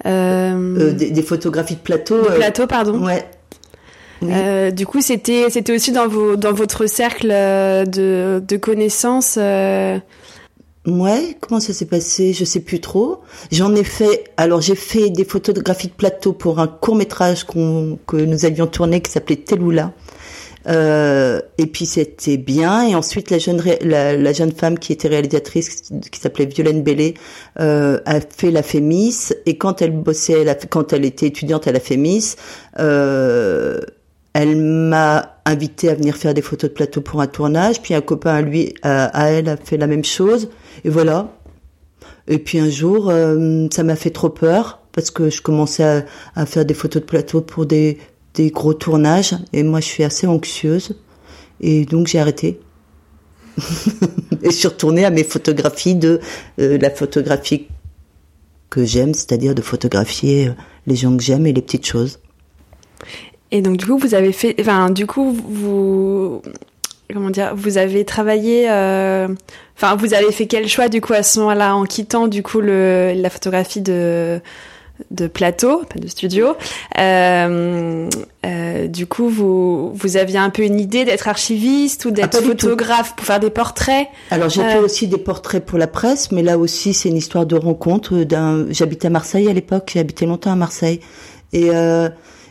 Des, 0.06 1.24
photographies 1.28 1.76
de 1.76 1.82
plateau. 1.82 2.22
De 2.22 2.36
plateau, 2.36 2.68
pardon. 2.68 3.06
Ouais. 3.06 4.72
du 4.72 4.86
coup, 4.86 5.02
c'était 5.02 5.48
c'était 5.50 5.74
aussi 5.76 5.92
dans 5.92 6.08
vos 6.08 6.38
dans 6.38 6.54
votre 6.54 6.86
cercle 6.86 7.28
de, 7.28 8.42
de 8.48 8.58
connaissances. 8.58 9.38
Ouais, 10.86 11.38
comment 11.40 11.62
ça 11.62 11.72
s'est 11.72 11.86
passé? 11.86 12.34
Je 12.34 12.44
sais 12.44 12.60
plus 12.60 12.82
trop. 12.82 13.22
J'en 13.52 13.74
ai 13.74 13.86
fait. 13.86 14.26
Alors 14.36 14.60
j'ai 14.60 14.76
fait 14.76 15.10
des 15.10 15.24
photographies 15.24 15.88
de 15.88 15.94
plateau 15.94 16.34
pour 16.34 16.60
un 16.60 16.68
court 16.68 16.96
métrage 16.96 17.46
qu'on 17.46 17.98
que 18.06 18.18
nous 18.18 18.46
avions 18.46 18.68
tourné 18.68 19.02
qui 19.02 19.10
s'appelait 19.10 19.38
Teloula. 19.38 19.94
Euh, 20.68 21.42
et 21.58 21.68
puis 21.68 21.86
c'était 21.86 22.36
bien. 22.36 22.86
Et 22.86 22.96
ensuite 22.96 23.30
la 23.30 23.38
jeune 23.38 23.62
la, 23.82 24.18
la, 24.18 24.34
jeune 24.34 24.52
femme 24.52 24.78
qui 24.78 24.92
était 24.92 25.08
réalisatrice 25.08 25.90
qui 26.12 26.20
s'appelait 26.20 26.46
Violaine 26.46 26.84
Bellé 26.84 27.14
euh, 27.62 28.00
a 28.06 28.20
fait 28.20 28.52
la 28.52 28.64
Fémis. 28.64 29.30
Et 29.46 29.58
quand 29.58 29.82
elle 29.82 29.92
bossait, 29.92 30.46
quand 30.70 30.92
elle 30.92 31.06
était 31.06 31.28
étudiante 31.28 31.66
à 31.66 31.72
la 31.72 31.80
Fémis, 31.80 32.36
euh, 32.80 33.80
elle 34.34 34.58
m'a 34.58 35.38
invité 35.46 35.90
à 35.90 35.96
venir 35.96 36.16
faire 36.16 36.34
des 36.34 36.42
photos 36.42 36.70
de 36.70 36.76
plateau 36.76 37.02
pour 37.02 37.22
un 37.22 37.28
tournage. 37.28 37.82
Puis 37.82 37.94
un 37.94 38.02
copain 38.02 38.36
à 38.36 38.42
lui, 38.42 38.74
à 38.82 39.30
elle, 39.30 39.48
a 39.48 39.58
fait 39.58 39.78
la 39.78 39.88
même 39.88 40.04
chose. 40.04 40.50
Et 40.84 40.90
voilà. 40.90 41.32
Et 42.28 42.40
puis 42.40 42.60
un 42.60 42.70
jour, 42.70 43.10
euh, 43.10 43.68
ça 43.72 43.84
m'a 43.84 43.96
fait 43.96 44.10
trop 44.10 44.30
peur 44.30 44.80
parce 44.92 45.12
que 45.12 45.30
je 45.30 45.42
commençais 45.42 46.06
à, 46.36 46.46
faire 46.46 46.66
des 46.66 46.74
photos 46.74 47.02
de 47.02 47.08
plateau 47.08 47.42
pour 47.42 47.66
des, 47.66 47.98
gros 48.38 48.74
tournages. 48.74 49.36
Et 49.52 49.64
moi, 49.64 49.80
je 49.80 49.86
suis 49.86 50.04
assez 50.04 50.28
anxieuse. 50.28 50.96
Et 51.60 51.86
donc, 51.86 52.08
j'ai 52.08 52.20
arrêté. 52.20 52.60
et 54.42 54.46
je 54.46 54.52
suis 54.52 54.68
retournée 54.68 55.06
à 55.06 55.10
mes 55.10 55.24
photographies 55.24 55.96
de 55.96 56.20
euh, 56.60 56.78
la 56.80 56.90
photographie 56.90 57.68
que 58.70 58.84
j'aime, 58.86 59.14
c'est-à-dire 59.14 59.54
de 59.54 59.62
photographier 59.62 60.48
euh, 60.48 60.54
les 60.88 60.96
gens 60.96 61.16
que 61.16 61.24
j'aime 61.24 61.46
et 61.46 61.54
les 61.54 61.62
petites 61.62 61.86
choses. 61.86 62.20
Et 63.54 63.62
donc 63.62 63.78
du 63.78 63.86
coup, 63.86 63.98
vous 64.00 64.16
avez 64.16 64.32
fait, 64.32 64.56
enfin 64.60 64.90
du 64.90 65.06
coup, 65.06 65.32
vous 65.32 66.42
comment 67.14 67.30
dire, 67.30 67.54
vous 67.56 67.78
avez 67.78 68.04
travaillé, 68.04 68.66
euh, 68.68 69.28
enfin, 69.78 69.96
vous 69.96 70.16
avez 70.16 70.32
fait 70.32 70.48
quel 70.48 70.68
choix 70.68 70.90
du 70.90 71.02
coup 71.02 71.14
à 71.14 71.22
ce 71.22 71.40
moment-là 71.40 71.76
en 71.76 71.86
quittant 71.86 72.28
du 72.28 72.42
coup 72.42 72.62
le, 72.62 73.14
la 73.16 73.30
photographie 73.30 73.82
de 73.82 74.42
de 75.12 75.28
plateau, 75.28 75.84
pas 75.92 76.00
de 76.00 76.08
studio. 76.08 76.56
Euh, 76.98 78.10
euh, 78.46 78.88
du 78.88 79.06
coup, 79.06 79.30
vous 79.30 79.94
vous 79.94 80.18
aviez 80.18 80.40
un 80.40 80.50
peu 80.50 80.64
une 80.64 80.80
idée 80.80 81.06
d'être 81.06 81.28
archiviste 81.28 82.06
ou 82.06 82.12
d'être 82.12 82.42
photographe 82.42 83.16
pour 83.16 83.28
faire 83.28 83.40
des 83.40 83.52
portraits. 83.52 84.08
Alors 84.32 84.50
j'ai 84.50 84.64
fait 84.64 84.80
aussi 84.80 85.08
des 85.08 85.20
portraits 85.20 85.64
pour 85.64 85.78
la 85.78 85.88
presse, 85.88 86.32
mais 86.32 86.42
là 86.42 86.58
aussi 86.58 86.96
c'est 86.96 87.10
une 87.10 87.18
histoire 87.18 87.46
de 87.46 87.56
rencontre. 87.56 88.24
D'un, 88.24 88.66
j'habitais 88.72 89.08
à 89.08 89.12
Marseille 89.12 89.48
à 89.48 89.54
l'époque, 89.54 89.92
j'ai 89.94 90.00
habité 90.00 90.26
longtemps 90.26 90.52
à 90.52 90.56
Marseille 90.56 91.02
et 91.52 91.70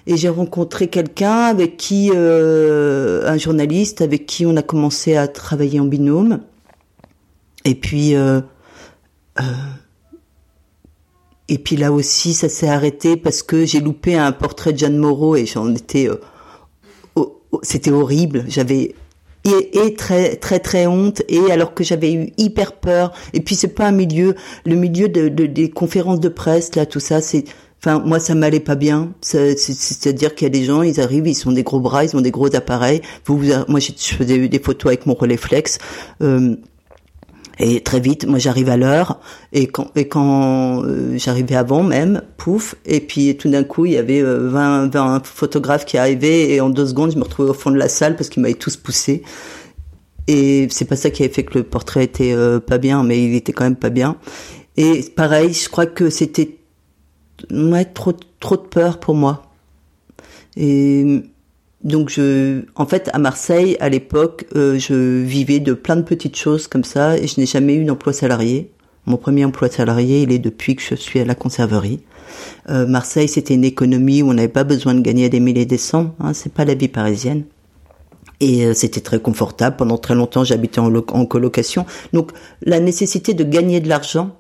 et 0.07 0.17
j'ai 0.17 0.29
rencontré 0.29 0.89
quelqu'un 0.89 1.43
avec 1.45 1.77
qui, 1.77 2.11
euh, 2.15 3.27
un 3.27 3.39
journaliste 3.39 4.01
avec 4.01 4.27
qui 4.27 4.47
on 4.47 4.57
a 4.57 4.63
commencé 4.63 5.17
à 5.17 5.29
travailler 5.29 5.81
en 5.81 5.85
binôme. 5.85 6.41
Et 7.65 7.75
puis, 7.75 8.15
euh, 8.15 8.41
euh, 9.41 9.43
et 11.49 11.59
puis 11.59 11.77
là 11.77 11.93
aussi, 11.93 12.35
ça 12.35 12.49
s'est 12.49 12.69
arrêté 12.69 13.17
parce 13.17 13.43
que 13.43 13.65
j'ai 13.65 13.81
loupé 13.81 14.17
un 14.17 14.33
portrait 14.33 14.73
de 14.73 14.79
Jeanne 14.79 14.97
Moreau 14.97 15.37
et 15.37 15.47
j'en 15.47 15.73
étais, 15.75 16.09
c'était 17.63 17.93
horrible. 17.93 18.45
J'avais 18.49 18.95
et, 19.45 19.95
très 19.95 20.37
très 20.37 20.61
très 20.61 20.87
honte 20.87 21.23
et 21.29 21.51
alors 21.51 21.75
que 21.75 21.85
j'avais 21.85 22.13
eu 22.13 22.33
hyper 22.37 22.73
peur 22.73 23.13
et 23.33 23.41
puis 23.41 23.55
c'est 23.55 23.75
pas 23.75 23.87
un 23.89 23.93
milieu 23.93 24.37
le 24.65 24.77
milieu 24.77 25.09
de, 25.09 25.29
de, 25.29 25.47
des 25.47 25.69
conférences 25.69 26.21
de 26.21 26.29
presse 26.29 26.77
là 26.77 26.87
tout 26.87 27.01
ça 27.01 27.21
c'est 27.21 27.45
Enfin, 27.85 28.01
moi, 28.05 28.21
ça 28.21 28.37
m'allait 28.37 28.61
pas 28.61 28.77
bien. 28.77 29.13
C'est-à-dire 29.21 30.37
qu'il 30.37 30.45
y 30.45 30.47
a 30.47 30.51
des 30.51 30.65
gens, 30.65 30.83
ils 30.83 31.01
arrivent, 31.01 31.27
ils 31.27 31.35
sont 31.35 31.51
des 31.51 31.65
gros 31.65 31.81
bras, 31.81 32.05
ils 32.05 32.17
ont 32.17 32.21
des 32.21 32.31
gros 32.31 32.55
appareils. 32.55 33.03
Vous, 33.27 33.39
vous 33.39 33.51
moi, 33.67 33.81
je 33.81 33.93
faisais 33.93 34.49
des 34.49 34.59
photos 34.61 34.91
avec 34.91 35.07
mon 35.07 35.15
relais 35.15 35.37
flex. 35.37 35.79
Euh, 36.23 36.55
et 37.59 37.81
très 37.81 38.01
vite, 38.01 38.27
moi 38.27 38.39
j'arrive 38.39 38.71
à 38.71 38.77
l'heure, 38.77 39.21
et 39.53 39.67
quand, 39.67 39.91
et 39.95 40.09
quand 40.09 40.85
euh, 40.85 41.17
j'arrivais 41.19 41.55
avant 41.55 41.83
même, 41.83 42.23
pouf, 42.39 42.75
et 42.87 43.01
puis 43.01 43.37
tout 43.37 43.51
d'un 43.51 43.63
coup 43.63 43.85
il 43.85 43.93
y 43.93 43.99
avait 43.99 44.23
20, 44.23 44.85
euh, 44.85 44.89
20 44.89 45.27
photographes 45.27 45.85
qui 45.85 45.99
arrivaient, 45.99 46.51
et 46.51 46.61
en 46.61 46.71
deux 46.71 46.87
secondes 46.87 47.13
je 47.13 47.19
me 47.19 47.23
retrouvais 47.23 47.51
au 47.51 47.55
fond 47.55 47.71
de 47.71 47.77
la 47.77 47.89
salle 47.89 48.17
parce 48.17 48.31
qu'ils 48.31 48.43
m'avaient 48.43 48.55
tous 48.55 48.77
poussé. 48.77 49.23
Et 50.29 50.67
c'est 50.71 50.87
pas 50.87 50.97
ça 50.97 51.11
qui 51.11 51.23
avait 51.25 51.33
fait 51.33 51.45
que 51.45 51.59
le 51.59 51.65
portrait 51.65 52.05
était 52.05 52.33
euh, 52.33 52.59
pas 52.59 52.79
bien, 52.79 53.03
mais 53.03 53.23
il 53.23 53.35
était 53.35 53.53
quand 53.53 53.65
même 53.65 53.77
pas 53.77 53.91
bien. 53.91 54.17
Et 54.77 55.05
pareil, 55.15 55.53
je 55.53 55.69
crois 55.69 55.87
que 55.87 56.11
c'était 56.11 56.57
ouais, 57.51 57.85
trop 57.85 58.15
trop 58.41 58.57
de 58.57 58.63
peur 58.63 59.01
pour 59.01 59.15
moi. 59.15 59.43
Et 60.57 61.23
donc 61.85 62.11
je, 62.11 62.63
en 62.77 62.87
fait, 62.87 63.11
à 63.13 63.19
Marseille, 63.19 63.77
à 63.81 63.89
l'époque, 63.89 64.47
euh, 64.55 64.79
je 64.79 65.23
vivais 65.23 65.61
de 65.61 65.73
plein 65.73 65.97
de 65.97 66.03
petites 66.03 66.37
choses 66.37 66.69
comme 66.69 66.85
ça, 66.85 67.17
et 67.19 67.27
je 67.27 67.41
n'ai 67.41 67.47
jamais 67.47 67.75
eu 67.75 67.85
d'emploi 67.85 68.13
salarié. 68.13 68.71
Mon 69.07 69.17
premier 69.17 69.45
emploi 69.45 69.69
salarié, 69.69 70.23
il 70.23 70.31
est 70.31 70.39
depuis 70.39 70.77
que 70.77 70.83
je 70.83 70.95
suis 70.95 71.19
à 71.19 71.25
la 71.25 71.35
conserverie. 71.35 72.01
Euh, 72.71 72.87
Marseille, 72.87 73.29
c'était 73.29 73.55
une 73.55 73.65
économie 73.65 74.23
où 74.23 74.31
on 74.31 74.35
n'avait 74.35 74.49
pas 74.49 74.63
besoin 74.63 74.95
de 74.95 75.01
gagner 75.01 75.29
des 75.29 75.41
milliers 75.41 75.67
des 75.67 75.79
cents. 75.79 76.15
Hein, 76.21 76.35
c'est 76.35 76.53
pas 76.53 76.65
la 76.65 76.75
vie 76.75 76.89
parisienne. 76.89 77.43
Et 78.39 78.65
euh, 78.65 78.75
c'était 78.75 79.01
très 79.01 79.19
confortable. 79.19 79.77
Pendant 79.77 79.99
très 79.99 80.15
longtemps, 80.15 80.45
j'habitais 80.45 80.79
en, 80.79 81.27
colocation. 81.27 81.85
Donc, 82.13 82.31
la 82.63 82.79
nécessité 82.79 83.35
de 83.35 83.43
gagner 83.43 83.81
de 83.81 83.89
l'argent 83.89 84.37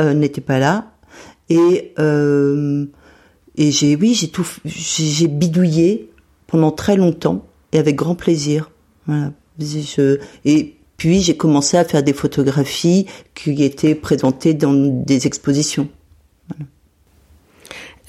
n'était 0.00 0.42
pas 0.42 0.58
là. 0.58 0.92
Et 1.50 1.92
euh, 1.98 2.86
et 3.56 3.72
j'ai, 3.72 3.96
oui, 3.96 4.14
j'ai 4.14 4.28
tout, 4.28 4.46
j'ai 4.64 5.26
bidouillé 5.26 6.10
pendant 6.46 6.70
très 6.70 6.96
longtemps 6.96 7.44
et 7.72 7.78
avec 7.78 7.96
grand 7.96 8.14
plaisir. 8.14 8.70
Voilà. 9.06 9.32
Je, 9.58 10.18
et 10.44 10.76
puis 10.96 11.20
j'ai 11.20 11.36
commencé 11.36 11.76
à 11.76 11.84
faire 11.84 12.04
des 12.04 12.12
photographies 12.12 13.06
qui 13.34 13.64
étaient 13.64 13.96
présentées 13.96 14.54
dans 14.54 14.72
des 14.72 15.26
expositions. 15.26 15.88
Voilà. 16.48 16.70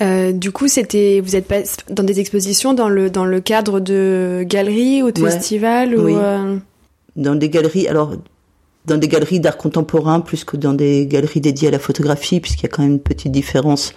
Euh, 0.01 0.31
du 0.31 0.51
coup, 0.51 0.67
c'était 0.67 1.19
vous 1.19 1.35
êtes 1.35 1.47
pas 1.47 1.61
dans 1.89 2.03
des 2.03 2.19
expositions 2.19 2.73
dans 2.73 2.87
le 2.87 3.09
dans 3.09 3.25
le 3.25 3.41
cadre 3.41 3.79
de 3.79 4.45
galeries 4.47 5.03
ou 5.03 5.11
de 5.11 5.21
ouais. 5.21 5.31
festivals 5.31 5.95
oui. 5.97 6.13
ou 6.13 6.17
euh... 6.17 6.57
dans 7.15 7.35
des 7.35 7.49
galeries 7.49 7.87
alors 7.87 8.15
dans 8.85 8.97
des 8.97 9.07
galeries 9.07 9.39
d'art 9.39 9.57
contemporain 9.57 10.19
plus 10.19 10.43
que 10.43 10.57
dans 10.57 10.73
des 10.73 11.05
galeries 11.05 11.41
dédiées 11.41 11.67
à 11.67 11.71
la 11.71 11.79
photographie 11.79 12.39
puisqu'il 12.39 12.63
y 12.63 12.65
a 12.65 12.69
quand 12.69 12.83
même 12.83 12.93
une 12.93 12.99
petite 12.99 13.31
différence. 13.31 13.93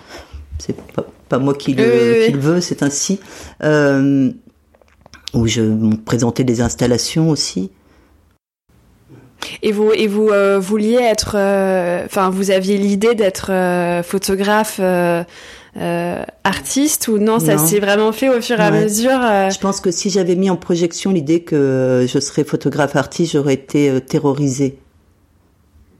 C'est 0.58 0.76
pas, 0.76 1.06
pas 1.28 1.38
moi 1.38 1.54
qui 1.54 1.74
le, 1.74 1.84
oui, 1.84 2.26
qui 2.26 2.32
le 2.32 2.38
veux, 2.38 2.60
c'est 2.60 2.82
ainsi. 2.82 3.20
Euh, 3.62 4.30
où 5.34 5.46
je 5.46 5.94
présentais 6.04 6.44
des 6.44 6.60
installations 6.60 7.30
aussi. 7.30 7.70
Et 9.62 9.72
vous 9.72 9.92
et 9.92 10.06
vous 10.06 10.28
euh, 10.28 10.60
vouliez 10.60 10.98
être, 11.00 11.30
enfin 12.06 12.30
vous 12.30 12.50
aviez 12.50 12.78
l'idée 12.78 13.14
d'être 13.14 13.50
euh, 13.50 14.02
photographe 14.02 14.80
euh, 15.76 16.22
artiste 16.44 17.08
ou 17.08 17.18
non 17.18 17.38
Ça 17.38 17.56
s'est 17.66 17.80
vraiment 17.80 18.12
fait 18.12 18.28
au 18.28 18.40
fur 18.42 18.58
et 18.60 18.62
à 18.62 18.70
mesure. 18.84 19.10
euh, 19.22 19.50
Je 19.50 19.58
pense 19.58 19.80
que 19.80 19.90
si 19.90 20.10
j'avais 20.10 20.36
mis 20.36 20.50
en 20.50 20.56
projection 20.56 21.10
l'idée 21.12 21.40
que 21.42 22.06
je 22.08 22.18
serais 22.20 22.44
photographe 22.44 22.94
artiste, 22.96 23.32
j'aurais 23.32 23.54
été 23.54 23.88
euh, 23.90 24.00
terrorisée. 24.00 24.78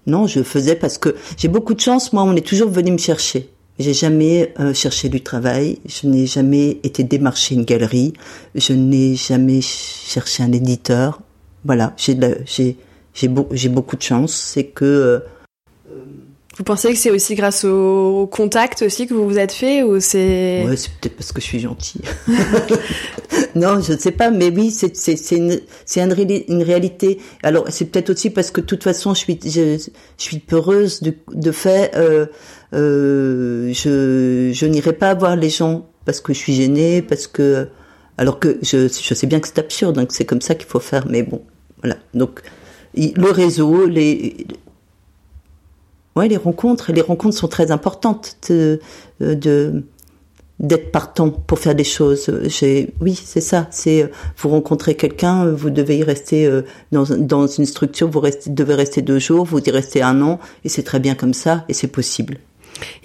Non, 0.07 0.27
je 0.27 0.43
faisais 0.43 0.75
parce 0.77 0.99
que 0.99 1.15
j'ai 1.39 1.49
beaucoup 1.49 1.75
de 1.75 1.81
chance. 1.81 2.13
Moi, 2.13 2.23
on 2.25 2.35
est 2.37 2.47
toujours 2.47 2.69
venu 2.71 2.91
me 2.93 2.99
chercher. 2.99 3.49
J'ai 3.79 3.95
jamais 3.95 4.53
euh, 4.61 4.75
cherché 4.75 5.09
du 5.09 5.23
travail. 5.23 5.79
Je 5.87 6.07
n'ai 6.07 6.27
jamais 6.27 6.79
été 6.83 7.05
démarcher 7.05 7.55
une 7.55 7.65
galerie. 7.65 8.13
Je 8.55 8.73
n'ai 8.75 9.15
jamais 9.15 9.61
cherché 9.63 10.43
un 10.43 10.53
éditeur. 10.53 11.21
Voilà, 11.65 11.95
j'ai 11.97 12.19
j'ai 12.45 12.77
j'ai 13.15 13.29
beau- 13.29 13.49
j'ai 13.53 13.69
beaucoup 13.69 13.97
de 13.97 14.03
chance. 14.03 14.33
C'est 14.35 14.65
que 14.65 14.85
euh, 14.85 15.19
Vous 16.63 16.65
pensez 16.65 16.93
que 16.93 16.97
c'est 16.97 17.11
aussi 17.11 17.35
grâce 17.35 17.65
au, 17.65 18.29
contact 18.31 18.83
aussi 18.83 19.09
que 19.09 19.15
vous 19.15 19.29
vous 19.29 19.37
êtes 19.37 19.51
fait 19.51 19.83
ou 19.83 19.99
c'est 19.99 20.65
Ouais, 20.65 20.77
c'est 20.77 20.93
peut-être 20.93 21.17
parce 21.17 21.33
que 21.33 21.41
je 21.41 21.47
suis 21.47 21.59
gentille. 21.59 22.03
non, 23.57 23.81
je 23.81 23.95
ne 23.95 23.99
sais 23.99 24.13
pas, 24.13 24.31
mais 24.31 24.49
oui, 24.49 24.71
c'est 24.71 25.33
une 25.33 26.63
réalité. 26.63 27.19
Alors 27.43 27.65
c'est 27.71 27.87
peut-être 27.87 28.11
aussi 28.11 28.31
parce 28.31 28.53
que 28.53 28.61
de 28.61 28.67
toute 28.67 28.85
façon, 28.85 29.13
je 29.13 29.25
suis 30.19 30.39
peureuse 30.39 31.03
de 31.03 31.17
de 31.33 31.51
fait. 31.51 31.97
Euh, 31.97 32.27
euh, 32.75 33.73
je 33.73 34.65
n'irai 34.65 34.93
pas 34.93 35.15
voir 35.15 35.35
les 35.35 35.51
gens 35.51 35.89
parce 36.05 36.21
que 36.21 36.33
je 36.33 36.39
suis 36.39 36.55
gênée, 36.55 37.03
parce 37.03 37.27
que 37.27 37.67
alors 38.19 38.39
que 38.39 38.61
je 38.63 38.87
sais 38.87 39.27
bien 39.27 39.41
que 39.41 39.49
c'est 39.49 39.59
absurde, 39.59 39.97
donc 39.97 40.13
c'est 40.13 40.27
comme 40.27 40.41
ça 40.41 40.55
qu'il 40.55 40.69
faut 40.69 40.79
faire, 40.79 41.09
mais 41.09 41.25
bon, 41.25 41.43
voilà. 41.83 41.97
Donc 42.15 42.41
le 42.95 43.31
réseau, 43.33 43.87
les 43.87 44.47
Ouais, 46.17 46.29
les 46.29 46.37
rencontres, 46.37 46.93
les 46.93 47.01
rencontres 47.01 47.37
sont 47.37 47.49
très 47.49 47.71
importantes 47.71 48.37
de, 48.49 48.81
de 49.21 49.83
d'être 50.61 50.93
partant 50.93 51.31
pour 51.31 51.59
faire 51.59 51.75
des 51.75 51.85
choses. 51.85 52.31
Oui, 53.01 53.21
c'est 53.23 53.41
ça. 53.41 53.67
C'est 53.71 54.11
vous 54.37 54.49
rencontrez 54.49 54.95
quelqu'un, 54.95 55.47
vous 55.47 55.71
devez 55.71 55.99
y 55.99 56.05
rester 56.05 56.47
euh, 56.47 56.63
dans 56.93 57.05
dans 57.05 57.47
une 57.47 57.67
structure, 57.67 58.09
vous 58.09 58.21
restez, 58.21 58.51
devez 58.51 58.75
rester 58.75 59.03
deux 59.03 59.19
jours, 59.19 59.45
vous 59.45 59.59
y 59.59 59.71
restez 59.71 60.03
un 60.03 60.23
an, 60.23 60.39
et 60.65 60.69
c'est 60.69 60.85
très 60.85 61.01
bien 61.01 61.15
comme 61.15 61.35
ça, 61.35 61.65
et 61.69 61.75
c'est 61.75 61.89
possible. 61.89 62.39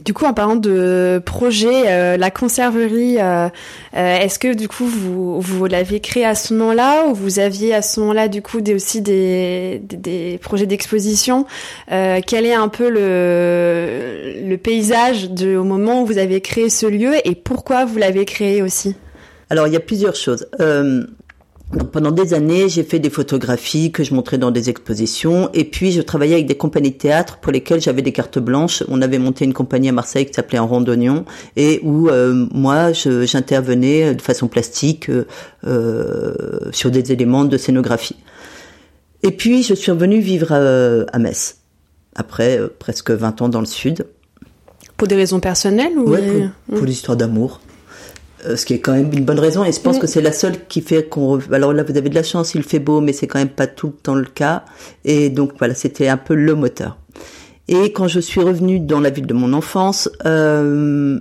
Du 0.03 0.13
coup, 0.13 0.25
en 0.25 0.34
parlant 0.34 0.55
de 0.55 1.22
projet, 1.25 1.84
euh, 1.88 2.17
la 2.17 2.31
conserverie, 2.31 3.17
euh, 3.19 3.48
euh, 3.96 4.17
est-ce 4.19 4.39
que 4.39 4.53
du 4.53 4.67
coup 4.67 4.86
vous, 4.86 5.41
vous 5.41 5.65
l'avez 5.65 6.00
créé 6.00 6.25
à 6.25 6.36
ce 6.36 6.53
moment-là 6.53 7.05
ou 7.07 7.13
vous 7.13 7.39
aviez 7.39 7.74
à 7.74 7.81
ce 7.81 8.00
moment-là 8.00 8.27
du 8.27 8.41
coup 8.41 8.62
des, 8.62 8.74
aussi 8.74 9.01
des, 9.01 9.81
des, 9.84 9.98
des 9.98 10.38
projets 10.38 10.65
d'exposition 10.65 11.46
Euh, 11.91 12.19
Quel 12.25 12.46
est 12.46 12.53
un 12.53 12.67
peu 12.69 12.89
le, 12.89 14.48
le 14.48 14.57
paysage 14.57 15.29
de, 15.29 15.55
au 15.55 15.63
moment 15.63 16.01
où 16.01 16.05
vous 16.05 16.17
avez 16.17 16.41
créé 16.41 16.69
ce 16.69 16.86
lieu 16.86 17.13
et 17.25 17.36
pourquoi 17.36 17.86
vous 17.86 17.98
l'avez 17.98 18.25
créé 18.25 18.62
aussi? 18.62 18.96
Alors, 19.50 19.67
il 19.67 19.74
y 19.74 19.77
a 19.77 19.81
plusieurs 19.81 20.15
choses. 20.15 20.48
Euh, 21.74 21.77
donc, 21.77 21.91
pendant 21.91 22.12
des 22.12 22.33
années, 22.33 22.69
j'ai 22.69 22.83
fait 22.83 23.00
des 23.00 23.09
photographies 23.09 23.91
que 23.91 24.03
je 24.03 24.13
montrais 24.13 24.38
dans 24.38 24.51
des 24.51 24.69
expositions, 24.69 25.50
et 25.53 25.63
puis 25.63 25.91
je 25.91 26.01
travaillais 26.01 26.36
avec 26.36 26.45
des 26.45 26.55
compagnies 26.55 26.91
de 26.91 26.97
théâtre 26.97 27.38
pour 27.38 27.51
lesquelles 27.51 27.81
j'avais 27.81 28.01
des 28.01 28.12
cartes 28.12 28.39
blanches. 28.39 28.83
On 28.88 29.01
avait 29.01 29.19
monté 29.19 29.45
une 29.45 29.53
compagnie 29.53 29.89
à 29.89 29.91
Marseille 29.91 30.25
qui 30.25 30.33
s'appelait 30.33 30.59
En 30.59 30.67
Rondognon, 30.67 31.25
et 31.55 31.79
où 31.83 32.09
euh, 32.09 32.47
moi, 32.51 32.93
j'intervenais 32.93 34.15
de 34.15 34.21
façon 34.21 34.47
plastique 34.47 35.09
euh, 35.09 35.25
euh, 35.65 36.33
sur 36.71 36.91
des 36.91 37.12
éléments 37.12 37.45
de 37.45 37.57
scénographie. 37.57 38.15
Et 39.24 39.31
puis, 39.31 39.63
je 39.63 39.74
suis 39.74 39.91
revenue 39.91 40.19
vivre 40.19 40.51
à, 40.53 41.15
à 41.15 41.19
Metz, 41.19 41.57
après 42.15 42.59
euh, 42.59 42.67
presque 42.79 43.12
20 43.12 43.41
ans 43.41 43.50
dans 43.50 43.59
le 43.59 43.65
sud. 43.65 44.05
Pour 44.95 45.07
des 45.07 45.15
raisons 45.15 45.39
personnelles 45.39 45.97
ou 45.97 46.09
Ouais, 46.09 46.50
pour, 46.67 46.77
pour 46.77 46.86
l'histoire 46.86 47.17
d'amour. 47.17 47.59
Euh, 48.46 48.56
ce 48.56 48.65
qui 48.65 48.74
est 48.75 48.79
quand 48.79 48.94
même 48.94 49.12
une 49.13 49.25
bonne 49.25 49.39
raison, 49.39 49.63
et 49.63 49.72
je 49.72 49.79
pense 49.79 49.98
que 49.98 50.06
c'est 50.06 50.22
la 50.22 50.32
seule 50.32 50.67
qui 50.67 50.82
fait 50.82 51.10
qu'on. 51.10 51.39
Alors 51.51 51.74
là, 51.74 51.84
vous 51.84 51.98
avez 51.98 52.10
de 52.10 52.15
la 52.15 52.24
chance, 52.24 52.53
il 52.53 52.62
fait 52.62 52.79
beau, 52.79 53.01
mais 53.01 53.12
c'est 53.12 53.25
quand 53.25 53.39
même 53.39 53.50
pas 53.50 53.65
tout 53.65 53.88
le 53.88 53.94
temps 53.94 54.15
le 54.15 54.25
cas. 54.25 54.63
Et 55.06 55.29
donc 55.29 55.53
voilà, 55.58 55.74
c'était 55.74 56.08
un 56.08 56.17
peu 56.17 56.36
le 56.36 56.53
moteur. 56.53 57.00
Et 57.67 57.91
quand 57.91 58.08
je 58.08 58.20
suis 58.20 58.41
revenue 58.41 58.79
dans 58.79 59.00
la 59.00 59.10
ville 59.10 59.25
de 59.25 59.34
mon 59.34 59.53
enfance, 59.53 60.10
euh, 60.25 61.20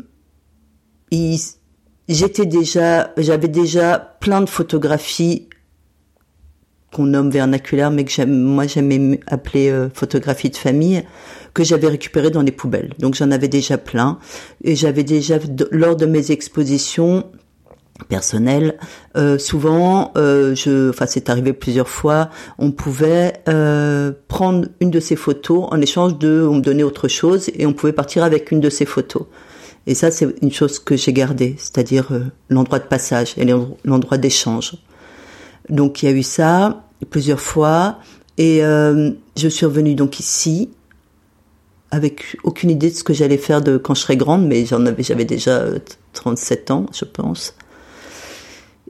j'étais 1.10 2.46
déjà, 2.46 3.12
j'avais 3.16 3.48
déjà 3.48 4.16
plein 4.20 4.42
de 4.42 4.48
photographies 4.48 5.48
qu'on 6.94 7.04
nomme 7.04 7.30
vernaculaires, 7.30 7.90
mais 7.90 8.04
que 8.04 8.24
moi 8.24 8.66
j'aimais 8.66 9.20
appeler 9.26 9.70
euh, 9.70 9.88
photographie 9.92 10.50
de 10.50 10.56
famille, 10.56 11.02
que 11.52 11.64
j'avais 11.64 11.88
récupérées 11.88 12.30
dans 12.30 12.42
les 12.42 12.52
poubelles. 12.52 12.92
Donc 12.98 13.14
j'en 13.14 13.30
avais 13.30 13.48
déjà 13.48 13.78
plein, 13.78 14.18
et 14.62 14.76
j'avais 14.76 15.04
déjà 15.04 15.38
lors 15.70 15.96
de 15.96 16.06
mes 16.06 16.30
expositions 16.30 17.24
personnelles, 18.08 18.76
euh, 19.16 19.38
souvent, 19.38 20.12
euh, 20.18 20.54
je, 20.54 20.90
enfin 20.90 21.06
c'est 21.06 21.30
arrivé 21.30 21.54
plusieurs 21.54 21.88
fois, 21.88 22.28
on 22.58 22.70
pouvait 22.70 23.32
euh, 23.48 24.12
prendre 24.28 24.68
une 24.80 24.90
de 24.90 25.00
ces 25.00 25.16
photos 25.16 25.66
en 25.70 25.80
échange 25.80 26.18
de, 26.18 26.46
on 26.46 26.56
me 26.56 26.60
donnait 26.60 26.82
autre 26.82 27.08
chose, 27.08 27.50
et 27.54 27.64
on 27.66 27.72
pouvait 27.72 27.94
partir 27.94 28.22
avec 28.22 28.52
une 28.52 28.60
de 28.60 28.68
ces 28.70 28.84
photos. 28.84 29.24
Et 29.86 29.94
ça, 29.94 30.10
c'est 30.10 30.26
une 30.42 30.52
chose 30.52 30.78
que 30.78 30.96
j'ai 30.96 31.12
gardée, 31.12 31.54
c'est-à-dire 31.58 32.08
euh, 32.10 32.24
l'endroit 32.50 32.80
de 32.80 32.86
passage 32.86 33.34
et 33.38 33.44
l'endro- 33.44 33.78
l'endroit 33.84 34.18
d'échange. 34.18 34.74
Donc 35.70 36.02
il 36.02 36.06
y 36.06 36.12
a 36.12 36.12
eu 36.12 36.22
ça 36.22 36.84
plusieurs 37.10 37.40
fois 37.40 37.98
et 38.38 38.64
euh, 38.64 39.10
je 39.36 39.48
suis 39.48 39.66
revenue 39.66 39.94
donc 39.94 40.18
ici 40.20 40.70
avec 41.90 42.36
aucune 42.44 42.70
idée 42.70 42.90
de 42.90 42.94
ce 42.94 43.04
que 43.04 43.14
j'allais 43.14 43.38
faire 43.38 43.62
de 43.62 43.76
quand 43.76 43.94
je 43.94 44.00
serais 44.00 44.16
grande, 44.16 44.46
mais 44.46 44.66
j'en 44.66 44.84
avais 44.86 45.02
j'avais 45.02 45.24
déjà 45.24 45.58
euh, 45.58 45.78
37 46.12 46.70
ans, 46.70 46.86
je 46.92 47.04
pense. 47.04 47.54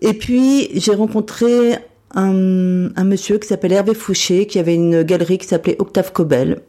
Et 0.00 0.14
puis 0.14 0.68
j'ai 0.74 0.94
rencontré 0.94 1.76
un, 2.14 2.90
un 2.96 3.04
monsieur 3.04 3.38
qui 3.38 3.48
s'appelle 3.48 3.72
Hervé 3.72 3.94
Fouché, 3.94 4.46
qui 4.46 4.58
avait 4.58 4.74
une 4.74 5.02
galerie 5.02 5.38
qui 5.38 5.46
s'appelait 5.46 5.76
Octave 5.78 6.12
Cobel. 6.12 6.62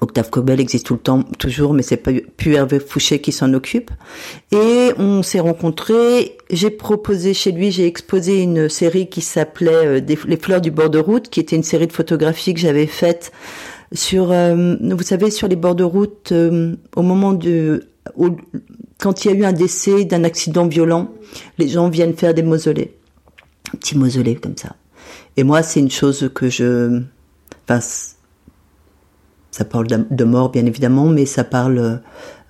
Octave 0.00 0.30
Cobel 0.30 0.60
existe 0.60 0.86
tout 0.86 0.94
le 0.94 1.00
temps, 1.00 1.22
toujours, 1.38 1.74
mais 1.74 1.82
c'est 1.82 1.96
pas 1.96 2.12
plus 2.36 2.54
Hervé 2.54 2.78
Fouché 2.78 3.20
qui 3.20 3.32
s'en 3.32 3.52
occupe. 3.52 3.90
Et 4.52 4.92
on 4.96 5.22
s'est 5.22 5.40
rencontrés. 5.40 6.36
J'ai 6.50 6.70
proposé 6.70 7.34
chez 7.34 7.52
lui, 7.52 7.72
j'ai 7.72 7.86
exposé 7.86 8.42
une 8.42 8.68
série 8.68 9.08
qui 9.08 9.20
s'appelait 9.20 10.00
euh, 10.00 10.00
Les 10.00 10.36
fleurs 10.36 10.60
du 10.60 10.70
bord 10.70 10.90
de 10.90 10.98
route, 10.98 11.28
qui 11.28 11.40
était 11.40 11.56
une 11.56 11.64
série 11.64 11.86
de 11.86 11.92
photographies 11.92 12.54
que 12.54 12.60
j'avais 12.60 12.86
faite 12.86 13.32
sur, 13.92 14.32
euh, 14.32 14.76
vous 14.80 15.02
savez, 15.02 15.30
sur 15.30 15.48
les 15.48 15.56
bords 15.56 15.74
de 15.74 15.84
route, 15.84 16.32
euh, 16.32 16.76
au 16.96 17.02
moment 17.02 17.32
de, 17.32 17.88
quand 18.98 19.24
il 19.24 19.30
y 19.30 19.34
a 19.34 19.36
eu 19.36 19.44
un 19.44 19.52
décès 19.52 20.04
d'un 20.04 20.24
accident 20.24 20.66
violent, 20.66 21.12
les 21.58 21.68
gens 21.68 21.88
viennent 21.88 22.14
faire 22.14 22.34
des 22.34 22.42
mausolées, 22.42 22.96
un 23.72 23.78
petit 23.78 23.96
mausolée 23.96 24.36
comme 24.36 24.56
ça. 24.56 24.76
Et 25.36 25.44
moi, 25.44 25.62
c'est 25.62 25.80
une 25.80 25.90
chose 25.90 26.30
que 26.34 26.48
je, 26.48 27.00
enfin, 27.68 27.80
ça 29.58 29.64
parle 29.64 29.88
de 29.88 30.24
mort 30.24 30.50
bien 30.50 30.64
évidemment, 30.66 31.06
mais 31.06 31.26
ça 31.26 31.42
parle 31.42 32.00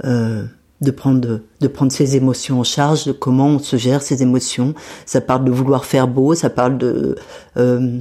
euh, 0.05 0.45
de 0.83 0.91
prendre 0.91 1.41
de 1.59 1.67
prendre 1.69 1.91
ses 1.91 2.17
émotions 2.17 2.61
en 2.61 2.65
charge, 2.65 3.07
de 3.07 3.13
comment 3.13 3.47
on 3.47 3.59
se 3.59 3.77
gère 3.77 4.03
ses 4.03 4.23
émotions. 4.23 4.75
Ça 5.07 5.23
parle 5.23 5.47
de 5.47 5.51
vouloir 5.51 5.87
faire 5.87 6.07
beau, 6.07 6.35
ça 6.35 6.51
parle 6.51 6.77
de 6.77 7.17
euh, 7.57 7.99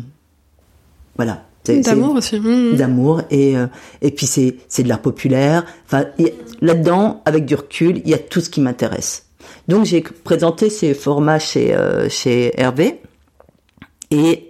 voilà. 1.16 1.44
D'amour 1.66 2.16
aussi. 2.16 2.38
Mmh, 2.38 2.74
mmh. 2.74 2.76
D'amour 2.76 3.22
et 3.30 3.58
euh, 3.58 3.68
et 4.02 4.12
puis 4.12 4.26
c'est 4.26 4.58
c'est 4.68 4.84
de 4.84 4.90
l'art 4.90 5.02
populaire. 5.02 5.64
Enfin 5.86 6.08
là-dedans, 6.60 7.22
avec 7.24 7.46
du 7.46 7.56
recul, 7.56 8.02
il 8.04 8.10
y 8.10 8.14
a 8.14 8.18
tout 8.18 8.42
ce 8.42 8.50
qui 8.50 8.60
m'intéresse. 8.60 9.28
Donc 9.70 9.86
j'ai 9.86 10.02
présenté 10.02 10.70
ces 10.70 10.94
formats 10.94 11.40
chez 11.40 11.74
chez 12.10 12.52
Hervé 12.60 13.00
et 14.12 14.48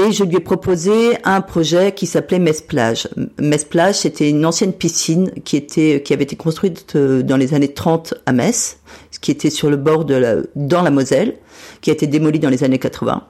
et 0.00 0.12
je 0.12 0.24
lui 0.24 0.36
ai 0.36 0.40
proposé 0.40 1.18
un 1.24 1.40
projet 1.40 1.92
qui 1.92 2.06
s'appelait 2.06 2.38
Metz 2.38 2.62
Plage. 2.62 3.08
Metz 3.38 3.64
Plage, 3.64 3.96
c'était 3.96 4.30
une 4.30 4.46
ancienne 4.46 4.72
piscine 4.72 5.30
qui 5.44 5.56
était 5.56 6.02
qui 6.02 6.12
avait 6.12 6.24
été 6.24 6.36
construite 6.36 6.94
euh, 6.96 7.22
dans 7.22 7.36
les 7.36 7.54
années 7.54 7.72
30 7.72 8.14
à 8.26 8.32
Metz, 8.32 8.78
qui 9.20 9.30
était 9.30 9.50
sur 9.50 9.70
le 9.70 9.76
bord 9.76 10.04
de 10.04 10.14
la 10.14 10.36
dans 10.56 10.82
la 10.82 10.90
Moselle, 10.90 11.36
qui 11.80 11.90
a 11.90 11.92
été 11.92 12.06
démolie 12.06 12.38
dans 12.38 12.50
les 12.50 12.64
années 12.64 12.78
80. 12.78 13.22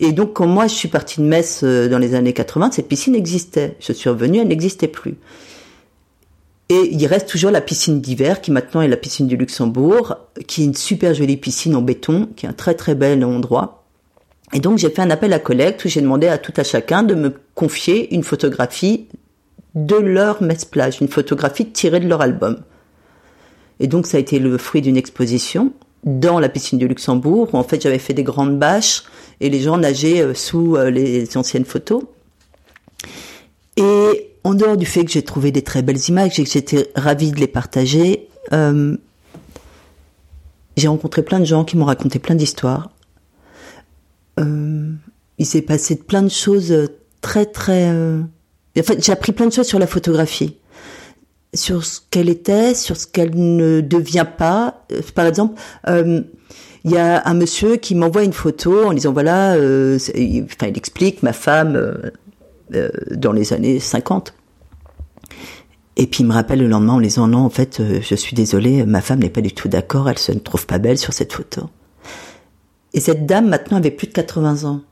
Et 0.00 0.12
donc 0.12 0.32
quand 0.34 0.46
moi 0.46 0.66
je 0.66 0.74
suis 0.74 0.88
partie 0.88 1.20
de 1.20 1.26
Metz 1.26 1.60
euh, 1.62 1.88
dans 1.88 1.98
les 1.98 2.14
années 2.14 2.32
80, 2.32 2.72
cette 2.72 2.88
piscine 2.88 3.14
existait. 3.14 3.76
Je 3.80 3.92
suis 3.92 4.10
revenue, 4.10 4.38
elle 4.38 4.48
n'existait 4.48 4.88
plus. 4.88 5.16
Et 6.68 6.88
il 6.90 7.06
reste 7.06 7.28
toujours 7.28 7.50
la 7.50 7.60
piscine 7.60 8.00
d'hiver, 8.00 8.40
qui 8.40 8.50
maintenant 8.50 8.80
est 8.80 8.88
la 8.88 8.96
piscine 8.96 9.26
du 9.26 9.36
Luxembourg, 9.36 10.16
qui 10.46 10.62
est 10.62 10.64
une 10.64 10.74
super 10.74 11.12
jolie 11.12 11.36
piscine 11.36 11.76
en 11.76 11.82
béton, 11.82 12.30
qui 12.34 12.46
est 12.46 12.48
un 12.48 12.54
très 12.54 12.74
très 12.74 12.94
bel 12.94 13.24
endroit 13.24 13.81
et 14.52 14.60
donc 14.60 14.78
j'ai 14.78 14.90
fait 14.90 15.02
un 15.02 15.10
appel 15.10 15.32
à 15.32 15.38
collecte 15.38 15.84
où 15.84 15.88
j'ai 15.88 16.00
demandé 16.00 16.28
à 16.28 16.38
tout 16.38 16.52
à 16.56 16.64
chacun 16.64 17.02
de 17.02 17.14
me 17.14 17.34
confier 17.54 18.14
une 18.14 18.22
photographie 18.22 19.08
de 19.74 19.96
leur 19.96 20.42
messe 20.42 20.64
plage, 20.64 21.00
une 21.00 21.08
photographie 21.08 21.70
tirée 21.70 22.00
de 22.00 22.08
leur 22.08 22.20
album. 22.20 22.58
Et 23.80 23.86
donc 23.86 24.06
ça 24.06 24.18
a 24.18 24.20
été 24.20 24.38
le 24.38 24.58
fruit 24.58 24.82
d'une 24.82 24.96
exposition 24.96 25.72
dans 26.04 26.38
la 26.38 26.48
piscine 26.48 26.78
du 26.78 26.86
Luxembourg 26.86 27.48
où 27.52 27.56
en 27.56 27.64
fait 27.64 27.80
j'avais 27.80 27.98
fait 27.98 28.12
des 28.12 28.24
grandes 28.24 28.58
bâches 28.58 29.04
et 29.40 29.48
les 29.48 29.60
gens 29.60 29.78
nageaient 29.78 30.20
euh, 30.20 30.34
sous 30.34 30.76
euh, 30.76 30.90
les 30.90 31.36
anciennes 31.36 31.64
photos. 31.64 32.02
Et 33.76 34.28
en 34.44 34.54
dehors 34.54 34.76
du 34.76 34.84
fait 34.84 35.04
que 35.04 35.10
j'ai 35.10 35.22
trouvé 35.22 35.50
des 35.50 35.62
très 35.62 35.82
belles 35.82 36.08
images 36.08 36.38
et 36.38 36.44
que 36.44 36.50
j'étais 36.50 36.90
ravie 36.94 37.32
de 37.32 37.40
les 37.40 37.46
partager, 37.46 38.28
euh, 38.52 38.96
j'ai 40.76 40.88
rencontré 40.88 41.22
plein 41.22 41.40
de 41.40 41.44
gens 41.44 41.64
qui 41.64 41.76
m'ont 41.76 41.86
raconté 41.86 42.18
plein 42.18 42.34
d'histoires 42.34 42.90
euh, 44.40 44.92
il 45.38 45.46
s'est 45.46 45.62
passé 45.62 45.96
plein 45.96 46.22
de 46.22 46.30
choses 46.30 46.88
très 47.20 47.46
très. 47.46 47.88
Euh... 47.90 48.20
Enfin, 48.78 48.94
j'ai 48.98 49.12
appris 49.12 49.32
plein 49.32 49.46
de 49.46 49.52
choses 49.52 49.66
sur 49.66 49.78
la 49.78 49.86
photographie, 49.86 50.56
sur 51.54 51.84
ce 51.84 52.00
qu'elle 52.10 52.28
était, 52.28 52.74
sur 52.74 52.96
ce 52.96 53.06
qu'elle 53.06 53.34
ne 53.34 53.80
devient 53.80 54.26
pas. 54.36 54.84
Euh, 54.92 55.00
par 55.14 55.26
exemple. 55.26 55.60
Euh, 55.88 56.22
il 56.84 56.90
y 56.90 56.96
a 56.96 57.22
un 57.28 57.34
monsieur 57.34 57.76
qui 57.76 57.94
m'envoie 57.94 58.24
une 58.24 58.32
photo 58.32 58.86
en 58.86 58.92
disant 58.92 59.12
voilà, 59.12 59.54
euh, 59.54 59.96
enfin 59.96 60.66
il 60.66 60.76
explique 60.76 61.22
ma 61.22 61.32
femme 61.32 61.76
euh, 61.76 62.90
dans 63.12 63.30
les 63.30 63.52
années 63.52 63.78
50. 63.78 64.34
Et 65.94 66.08
puis 66.08 66.24
il 66.24 66.26
me 66.26 66.32
rappelle 66.32 66.58
le 66.58 66.66
lendemain 66.66 66.94
en 66.94 67.00
disant 67.00 67.28
non 67.28 67.38
en 67.38 67.50
fait 67.50 67.80
je 68.00 68.14
suis 68.16 68.34
désolée 68.34 68.84
ma 68.84 69.00
femme 69.00 69.20
n'est 69.20 69.30
pas 69.30 69.42
du 69.42 69.52
tout 69.52 69.68
d'accord 69.68 70.08
elle 70.08 70.18
se 70.18 70.32
trouve 70.32 70.66
pas 70.66 70.78
belle 70.78 70.98
sur 70.98 71.12
cette 71.12 71.32
photo. 71.32 71.68
Et 72.94 73.00
cette 73.00 73.26
dame 73.26 73.48
maintenant 73.48 73.78
avait 73.78 73.90
plus 73.90 74.06
de 74.06 74.12
80 74.12 74.64
ans. 74.64 74.82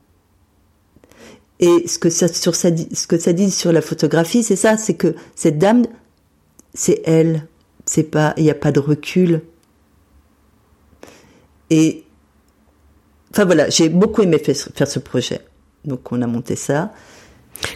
Et 1.59 1.87
ce 1.87 1.99
que 1.99 2.09
ça, 2.09 2.27
sur 2.27 2.55
ce 2.55 3.07
que 3.07 3.17
ça 3.19 3.33
dit 3.33 3.51
sur 3.51 3.71
la 3.71 3.81
photographie, 3.81 4.41
c'est 4.41 4.55
ça, 4.55 4.77
c'est 4.77 4.95
que 4.95 5.15
cette 5.35 5.59
dame, 5.59 5.85
c'est 6.73 7.01
elle. 7.05 7.47
C'est 7.85 8.03
pas, 8.03 8.33
il 8.37 8.43
n'y 8.43 8.51
a 8.51 8.55
pas 8.55 8.71
de 8.71 8.79
recul. 8.79 9.41
Et, 11.69 12.03
enfin 13.31 13.45
voilà, 13.45 13.69
j'ai 13.69 13.89
beaucoup 13.89 14.23
aimé 14.23 14.39
faire 14.39 14.87
ce 14.87 14.99
projet. 14.99 15.41
Donc 15.85 16.11
on 16.11 16.21
a 16.21 16.27
monté 16.27 16.55
ça. 16.55 16.93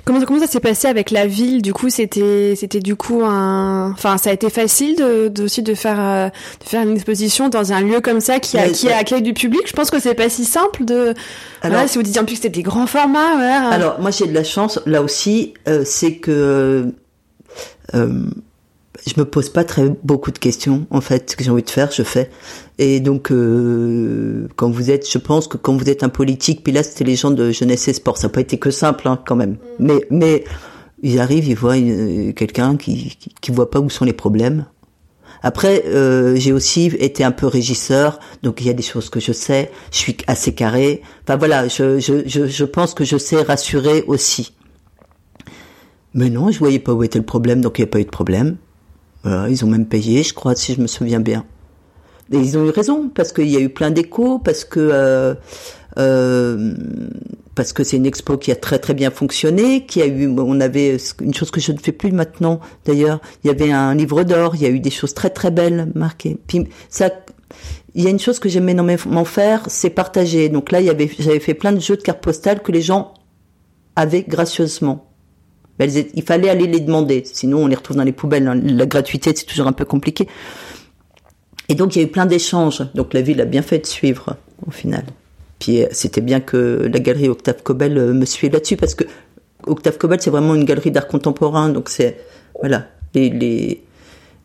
Comment, 0.03 0.21
comment 0.25 0.39
ça 0.39 0.47
s'est 0.47 0.59
passé 0.59 0.87
avec 0.87 1.11
la 1.11 1.27
ville? 1.27 1.61
Du 1.61 1.73
coup, 1.73 1.89
c'était 1.89 2.53
c'était 2.55 2.79
du 2.79 2.95
coup 2.95 3.23
un, 3.23 3.91
enfin, 3.91 4.17
ça 4.17 4.29
a 4.29 4.33
été 4.33 4.49
facile 4.49 4.95
de, 4.95 5.43
aussi 5.43 5.63
de 5.63 5.73
faire 5.73 5.99
euh, 5.99 6.29
de 6.63 6.69
faire 6.69 6.83
une 6.83 6.95
exposition 6.95 7.49
dans 7.49 7.73
un 7.73 7.81
lieu 7.81 8.01
comme 8.01 8.21
ça 8.21 8.39
qui 8.39 8.57
a 8.57 8.69
qui 8.69 8.89
a 8.89 8.97
accueil 8.97 9.21
du 9.21 9.33
public? 9.33 9.63
Je 9.65 9.73
pense 9.73 9.89
que 9.89 9.99
c'est 9.99 10.15
pas 10.15 10.29
si 10.29 10.45
simple 10.45 10.85
de. 10.85 11.13
Alors, 11.61 11.87
si 11.87 11.97
vous 11.97 12.03
dites 12.03 12.17
en 12.17 12.25
plus 12.25 12.35
que 12.35 12.41
c'était 12.41 12.49
des 12.49 12.63
grands 12.63 12.87
formats. 12.87 13.35
Alors 13.71 13.99
moi 13.99 14.11
j'ai 14.11 14.27
de 14.27 14.33
la 14.33 14.43
chance 14.43 14.79
là 14.85 15.01
aussi, 15.01 15.53
euh, 15.67 15.83
c'est 15.85 16.17
que 16.17 16.91
euh, 17.93 18.25
je 19.05 19.13
me 19.17 19.25
pose 19.25 19.49
pas 19.49 19.63
très 19.63 19.89
beaucoup 20.03 20.31
de 20.31 20.39
questions. 20.39 20.87
En 20.89 21.01
fait, 21.01 21.31
ce 21.31 21.35
que 21.35 21.43
j'ai 21.43 21.51
envie 21.51 21.63
de 21.63 21.69
faire, 21.69 21.91
je 21.91 22.01
fais. 22.01 22.29
Et 22.79 22.99
donc, 22.99 23.31
euh, 23.31 24.47
quand 24.55 24.69
vous 24.69 24.89
êtes, 24.89 25.09
je 25.09 25.17
pense 25.19 25.47
que 25.47 25.57
quand 25.57 25.75
vous 25.77 25.89
êtes 25.89 26.03
un 26.03 26.09
politique, 26.09 26.63
puis 26.63 26.73
là, 26.73 26.81
c'était 26.81 27.03
les 27.03 27.15
gens 27.15 27.31
de 27.31 27.51
jeunesse 27.51 27.87
et 27.87 27.93
sport. 27.93 28.17
Ça 28.17 28.27
n'a 28.27 28.33
pas 28.33 28.41
été 28.41 28.57
que 28.57 28.71
simple, 28.71 29.07
hein, 29.07 29.19
quand 29.25 29.35
même. 29.35 29.57
Mm. 29.79 29.85
Mais, 29.85 30.07
mais 30.09 30.43
ils 31.03 31.19
arrivent, 31.19 31.47
ils 31.47 31.55
voient 31.55 31.77
quelqu'un 32.33 32.77
qui, 32.77 33.15
qui, 33.19 33.29
qui 33.39 33.51
voit 33.51 33.69
pas 33.69 33.79
où 33.79 33.89
sont 33.89 34.05
les 34.05 34.13
problèmes. 34.13 34.65
Après, 35.43 35.83
euh, 35.85 36.35
j'ai 36.35 36.51
aussi 36.51 36.85
été 36.97 37.23
un 37.23 37.31
peu 37.31 37.45
régisseur, 37.45 38.19
donc 38.41 38.61
il 38.61 38.67
y 38.67 38.69
a 38.71 38.73
des 38.73 38.81
choses 38.81 39.11
que 39.11 39.19
je 39.19 39.31
sais. 39.31 39.69
Je 39.91 39.97
suis 39.97 40.17
assez 40.25 40.55
carré. 40.55 41.03
Enfin 41.23 41.37
voilà, 41.37 41.67
je, 41.67 41.99
je, 41.99 42.23
je, 42.25 42.47
je 42.47 42.65
pense 42.65 42.95
que 42.95 43.03
je 43.03 43.17
sais 43.17 43.39
rassurer 43.43 44.03
aussi. 44.07 44.55
Mais 46.15 46.31
non, 46.31 46.49
je 46.49 46.57
voyais 46.57 46.79
pas 46.79 46.93
où 46.93 47.03
était 47.03 47.19
le 47.19 47.25
problème, 47.25 47.61
donc 47.61 47.77
il 47.77 47.81
n'y 47.81 47.87
a 47.89 47.91
pas 47.91 47.99
eu 47.99 48.05
de 48.05 48.09
problème 48.09 48.57
ils 49.25 49.65
ont 49.65 49.67
même 49.67 49.85
payé, 49.85 50.23
je 50.23 50.33
crois, 50.33 50.55
si 50.55 50.73
je 50.73 50.81
me 50.81 50.87
souviens 50.87 51.19
bien. 51.19 51.45
Et 52.31 52.37
ils 52.37 52.57
ont 52.57 52.65
eu 52.65 52.69
raison 52.69 53.09
parce 53.13 53.31
qu'il 53.31 53.49
y 53.49 53.55
a 53.55 53.59
eu 53.59 53.69
plein 53.69 53.91
d'échos, 53.91 54.39
parce 54.39 54.65
que 54.65 54.79
euh, 54.79 55.35
euh, 55.97 56.73
parce 57.53 57.71
que 57.71 57.83
c'est 57.83 57.97
une 57.97 58.05
expo 58.05 58.37
qui 58.37 58.51
a 58.51 58.55
très 58.55 58.79
très 58.79 58.93
bien 58.93 59.11
fonctionné, 59.11 59.85
qui 59.85 60.01
a 60.01 60.07
eu, 60.07 60.27
on 60.37 60.59
avait 60.59 60.97
une 61.21 61.33
chose 61.33 61.51
que 61.51 61.61
je 61.61 61.71
ne 61.71 61.77
fais 61.77 61.91
plus 61.91 62.11
maintenant. 62.11 62.59
D'ailleurs, 62.85 63.21
il 63.43 63.47
y 63.47 63.49
avait 63.49 63.71
un 63.71 63.93
livre 63.93 64.23
d'or, 64.23 64.55
il 64.55 64.63
y 64.63 64.65
a 64.65 64.69
eu 64.69 64.79
des 64.79 64.89
choses 64.89 65.13
très 65.13 65.29
très 65.29 65.51
belles 65.51 65.91
marquées. 65.93 66.37
Puis 66.47 66.67
ça, 66.89 67.11
il 67.93 68.03
y 68.03 68.07
a 68.07 68.09
une 68.09 68.19
chose 68.19 68.39
que 68.39 68.49
j'aime 68.49 68.67
énormément 68.67 69.23
faire, 69.23 69.63
c'est 69.67 69.91
partager. 69.91 70.49
Donc 70.49 70.71
là, 70.71 70.81
il 70.81 70.87
y 70.87 70.89
avait, 70.89 71.09
j'avais 71.19 71.39
fait 71.39 71.53
plein 71.53 71.71
de 71.71 71.79
jeux 71.79 71.95
de 71.95 72.01
cartes 72.01 72.23
postales 72.23 72.61
que 72.61 72.71
les 72.71 72.81
gens 72.81 73.13
avaient 73.95 74.23
gracieusement 74.23 75.14
il 75.79 76.23
fallait 76.23 76.49
aller 76.49 76.67
les 76.67 76.79
demander, 76.79 77.23
sinon 77.25 77.63
on 77.63 77.67
les 77.67 77.75
retrouve 77.75 77.97
dans 77.97 78.03
les 78.03 78.11
poubelles. 78.11 78.47
Hein. 78.47 78.59
La 78.63 78.85
gratuité, 78.85 79.31
c'est 79.35 79.45
toujours 79.45 79.67
un 79.67 79.73
peu 79.73 79.85
compliqué. 79.85 80.27
Et 81.67 81.75
donc 81.75 81.95
il 81.95 81.99
y 81.99 82.01
a 82.03 82.07
eu 82.07 82.11
plein 82.11 82.25
d'échanges. 82.25 82.83
Donc 82.93 83.13
la 83.13 83.21
ville 83.21 83.41
a 83.41 83.45
bien 83.45 83.61
fait 83.61 83.79
de 83.79 83.85
suivre 83.85 84.37
au 84.65 84.71
final. 84.71 85.03
Puis 85.59 85.83
euh, 85.83 85.87
c'était 85.91 86.21
bien 86.21 86.39
que 86.39 86.89
la 86.91 86.99
galerie 86.99 87.29
Octave 87.29 87.61
Cobel 87.63 87.97
euh, 87.97 88.13
me 88.13 88.25
suive 88.25 88.53
là-dessus 88.53 88.77
parce 88.77 88.95
que 88.95 89.03
Octave 89.65 89.97
Cobel 89.97 90.21
c'est 90.21 90.29
vraiment 90.29 90.55
une 90.55 90.65
galerie 90.65 90.91
d'art 90.91 91.07
contemporain. 91.07 91.69
Donc 91.69 91.89
c'est 91.89 92.19
voilà 92.59 92.87
les, 93.13 93.29
les 93.29 93.81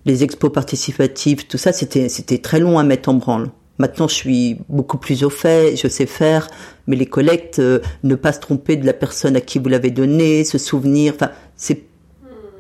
les 0.06 0.24
expos 0.24 0.50
participatives, 0.50 1.46
tout 1.46 1.58
ça 1.58 1.72
c'était 1.72 2.38
très 2.38 2.58
long 2.58 2.78
à 2.78 2.84
mettre 2.84 3.08
en 3.08 3.14
branle. 3.14 3.50
Maintenant, 3.80 4.08
je 4.08 4.14
suis 4.14 4.58
beaucoup 4.68 4.98
plus 4.98 5.24
au 5.24 5.30
fait, 5.30 5.74
je 5.74 5.88
sais 5.88 6.04
faire, 6.04 6.48
mais 6.86 6.96
les 6.96 7.06
collectes, 7.06 7.60
euh, 7.60 7.78
ne 8.02 8.14
pas 8.14 8.34
se 8.34 8.38
tromper 8.38 8.76
de 8.76 8.84
la 8.84 8.92
personne 8.92 9.36
à 9.36 9.40
qui 9.40 9.58
vous 9.58 9.70
l'avez 9.70 9.90
donné, 9.90 10.44
se 10.44 10.58
souvenir, 10.58 11.14
enfin, 11.14 11.30
c'est, 11.56 11.84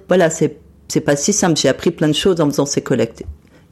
voilà, 0.08 0.30
c'est, 0.30 0.56
c'est 0.88 1.02
pas 1.02 1.16
si 1.16 1.34
simple. 1.34 1.58
J'ai 1.58 1.68
appris 1.68 1.90
plein 1.90 2.08
de 2.08 2.14
choses 2.14 2.40
en 2.40 2.46
faisant 2.46 2.64
ces 2.64 2.80
collectes. 2.80 3.22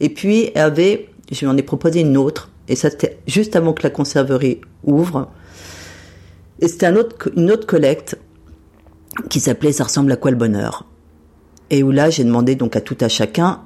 Et 0.01 0.11
puis, 0.11 0.51
Hervé, 0.55 1.09
je 1.33 1.41
lui 1.41 1.47
en 1.47 1.57
ai 1.57 1.63
proposé 1.63 2.01
une 2.01 2.19
autre, 2.19 2.51
et 2.69 2.77
ça 2.77 2.91
c'était 2.91 3.19
juste 3.27 3.57
avant 3.57 3.73
que 3.73 3.83
la 3.83 3.89
conserverie 3.89 4.61
ouvre. 4.85 5.31
Et 6.61 6.69
c'était 6.69 6.93
une 7.35 7.51
autre 7.51 7.67
collecte 7.67 8.19
qui 9.31 9.41
s'appelait 9.41 9.73
Ça 9.73 9.85
ressemble 9.85 10.13
à 10.13 10.17
quoi 10.17 10.31
le 10.31 10.37
bonheur? 10.37 10.85
Et 11.71 11.83
où 11.83 11.93
là, 11.93 12.11
j'ai 12.11 12.25
demandé 12.25 12.57
donc 12.57 12.77
à 12.77 12.83
tout 12.83 12.99
à 13.01 13.09
chacun 13.09 13.63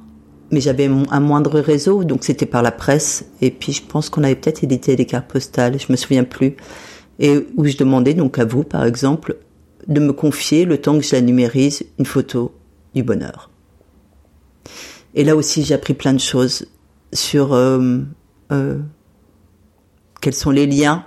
mais 0.53 0.61
j'avais 0.61 0.87
un 0.87 1.21
moindre 1.21 1.59
réseau, 1.59 2.05
donc 2.05 2.25
c'était 2.25 2.47
par 2.47 2.63
la 2.63 2.71
presse. 2.71 3.25
Et 3.41 3.51
puis 3.51 3.73
je 3.73 3.83
pense 3.83 4.11
qu'on 4.11 4.23
avait 4.23 4.37
peut-être 4.37 4.63
édité 4.63 4.95
des 4.95 5.07
cartes 5.07 5.29
postales, 5.29 5.81
je 5.81 5.91
me 5.91 5.97
souviens 5.97 6.25
plus. 6.25 6.57
Et 7.19 7.47
où 7.57 7.65
je 7.65 7.77
demandais 7.77 8.15
donc 8.15 8.39
à 8.39 8.45
vous, 8.45 8.63
par 8.63 8.85
exemple, 8.85 9.39
de 9.89 10.01
me 10.01 10.13
confier, 10.13 10.65
le 10.65 10.79
temps 10.79 10.99
que 10.99 11.05
je 11.05 11.15
la 11.15 11.23
numérise, 11.23 11.85
une 11.99 12.07
photo 12.07 12.53
du 12.95 13.03
bonheur. 13.03 13.51
Et 15.15 15.25
là 15.25 15.37
aussi, 15.37 15.65
j'ai 15.65 15.75
appris 15.75 15.95
plein 15.95 16.13
de 16.13 16.21
choses 16.21 16.67
sur 17.13 17.53
euh, 17.55 17.99
euh, 18.53 18.79
quels 20.21 20.35
sont 20.35 20.51
les 20.51 20.67
liens 20.67 21.05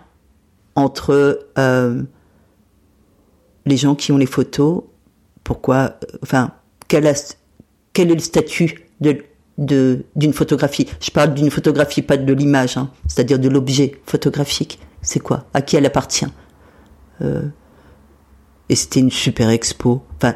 entre 0.76 1.48
euh, 1.58 2.04
les 3.66 3.78
gens 3.78 3.96
qui 3.96 4.12
ont 4.12 4.18
les 4.18 4.26
photos, 4.26 4.84
pourquoi, 5.44 6.00
enfin, 6.22 6.52
quel, 6.88 7.12
quel 7.94 8.12
est 8.12 8.16
le 8.16 8.20
statut 8.20 8.86
de 9.02 9.18
de 9.58 10.04
d'une 10.16 10.34
photographie. 10.34 10.88
Je 11.02 11.12
parle 11.12 11.34
d'une 11.34 11.50
photographie, 11.50 12.02
pas 12.02 12.18
de 12.18 12.34
l'image, 12.34 12.78
hein, 12.78 12.90
c'est-à-dire 13.08 13.40
de 13.40 13.50
l'objet 13.50 13.94
photographique. 14.06 14.80
C'est 15.02 15.20
quoi? 15.20 15.46
À 15.54 15.62
qui 15.62 15.76
elle 15.76 15.86
appartient? 15.86 16.28
Euh, 17.22 17.44
Et 18.70 18.76
c'était 18.76 19.00
une 19.00 19.12
super 19.12 19.50
expo. 19.50 20.02
Enfin, 20.18 20.36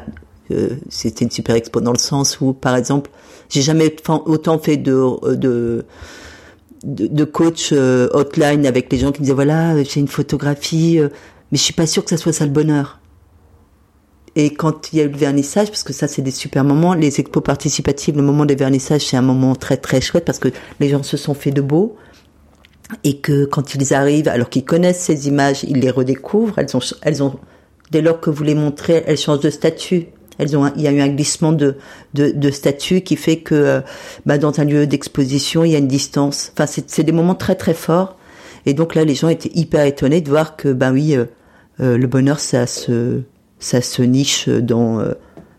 euh, 0.50 0.76
c'était 0.88 1.24
une 1.24 1.30
super 1.30 1.56
expo 1.56 1.80
dans 1.80 1.92
le 1.92 1.98
sens 1.98 2.40
où, 2.40 2.52
par 2.52 2.76
exemple, 2.76 3.10
j'ai 3.48 3.62
jamais 3.62 3.94
autant 4.06 4.58
fait 4.58 4.76
de 4.76 5.34
de 5.34 5.84
de, 6.82 7.24
coach 7.24 7.70
euh, 7.72 8.08
hotline 8.14 8.66
avec 8.66 8.90
les 8.90 8.98
gens 8.98 9.12
qui 9.12 9.20
me 9.20 9.24
disaient 9.24 9.34
voilà 9.34 9.82
j'ai 9.82 10.00
une 10.00 10.08
photographie 10.08 10.98
mais 10.98 11.58
je 11.58 11.62
suis 11.62 11.74
pas 11.74 11.86
sûre 11.86 12.02
que 12.02 12.08
ça 12.08 12.16
soit 12.16 12.32
ça 12.32 12.46
le 12.46 12.52
bonheur 12.52 12.99
et 14.36 14.54
quand 14.54 14.92
il 14.92 14.98
y 14.98 15.00
a 15.00 15.04
eu 15.04 15.08
le 15.08 15.16
vernissage, 15.16 15.68
parce 15.68 15.82
que 15.82 15.92
ça 15.92 16.08
c'est 16.08 16.22
des 16.22 16.30
super 16.30 16.64
moments, 16.64 16.94
les 16.94 17.20
expos 17.20 17.42
participatives, 17.42 18.16
le 18.16 18.22
moment 18.22 18.46
des 18.46 18.54
vernissages 18.54 19.06
c'est 19.06 19.16
un 19.16 19.22
moment 19.22 19.54
très 19.56 19.76
très 19.76 20.00
chouette 20.00 20.24
parce 20.24 20.38
que 20.38 20.48
les 20.78 20.88
gens 20.88 21.02
se 21.02 21.16
sont 21.16 21.34
fait 21.34 21.50
de 21.50 21.60
beau 21.60 21.96
et 23.04 23.18
que 23.18 23.44
quand 23.44 23.74
ils 23.74 23.94
arrivent, 23.94 24.28
alors 24.28 24.50
qu'ils 24.50 24.64
connaissent 24.64 25.00
ces 25.00 25.28
images, 25.28 25.64
ils 25.64 25.78
les 25.78 25.90
redécouvrent. 25.90 26.58
Elles 26.58 26.76
ont, 26.76 26.80
elles 27.02 27.22
ont, 27.22 27.36
dès 27.90 28.02
lors 28.02 28.20
que 28.20 28.30
vous 28.30 28.42
les 28.42 28.54
montrez, 28.54 29.04
elles 29.06 29.16
changent 29.16 29.40
de 29.40 29.50
statut. 29.50 30.06
Elles 30.38 30.56
ont, 30.56 30.72
il 30.74 30.82
y 30.82 30.88
a 30.88 30.92
eu 30.92 31.00
un 31.00 31.08
glissement 31.08 31.52
de, 31.52 31.76
de, 32.14 32.30
de 32.30 32.50
statut 32.50 33.02
qui 33.02 33.16
fait 33.16 33.38
que, 33.38 33.54
euh, 33.54 33.80
bah, 34.24 34.38
dans 34.38 34.58
un 34.58 34.64
lieu 34.64 34.86
d'exposition, 34.86 35.64
il 35.64 35.72
y 35.72 35.74
a 35.74 35.78
une 35.78 35.88
distance. 35.88 36.52
Enfin, 36.54 36.66
c'est 36.66 37.02
des 37.02 37.12
moments 37.12 37.34
très 37.34 37.54
très 37.54 37.74
forts. 37.74 38.16
Et 38.66 38.74
donc 38.74 38.94
là, 38.94 39.04
les 39.04 39.14
gens 39.14 39.28
étaient 39.28 39.52
hyper 39.54 39.84
étonnés 39.84 40.20
de 40.20 40.28
voir 40.28 40.56
que, 40.56 40.72
ben 40.72 40.92
oui, 40.92 41.14
euh, 41.14 41.26
euh, 41.80 41.96
le 41.96 42.06
bonheur, 42.06 42.40
ça 42.40 42.66
se, 42.66 43.20
ça 43.60 43.80
se 43.80 44.02
niche 44.02 44.48
dans 44.48 45.00
euh, 45.00 45.12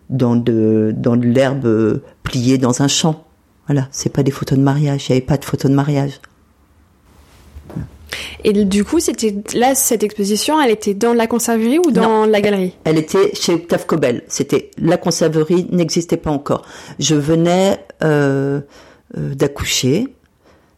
dans 0.09 0.35
de 0.35 0.93
dans 0.95 1.15
de 1.15 1.25
l'herbe 1.25 2.01
pliée 2.23 2.57
dans 2.57 2.81
un 2.81 2.87
champ. 2.87 3.25
Voilà, 3.67 3.87
c'est 3.91 4.11
pas 4.11 4.23
des 4.23 4.31
photos 4.31 4.57
de 4.57 4.63
mariage. 4.63 5.07
Il 5.07 5.11
n'y 5.13 5.17
avait 5.17 5.25
pas 5.25 5.37
de 5.37 5.45
photos 5.45 5.71
de 5.71 5.75
mariage. 5.75 6.19
Et 8.43 8.53
du 8.65 8.83
coup, 8.83 8.99
c'était 8.99 9.35
là 9.53 9.75
cette 9.75 10.03
exposition, 10.03 10.59
elle 10.59 10.71
était 10.71 10.93
dans 10.93 11.13
la 11.13 11.27
conserverie 11.27 11.79
ou 11.79 11.91
dans 11.91 12.25
la 12.25 12.41
galerie? 12.41 12.75
Elle 12.83 12.97
était 12.97 13.33
chez 13.35 13.53
Octave 13.53 13.85
Cobel. 13.85 14.23
C'était 14.27 14.71
la 14.77 14.97
conserverie 14.97 15.67
n'existait 15.71 16.17
pas 16.17 16.31
encore. 16.31 16.65
Je 16.99 17.15
venais 17.15 17.77
euh, 18.03 18.61
euh, 19.17 19.35
d'accoucher. 19.35 20.07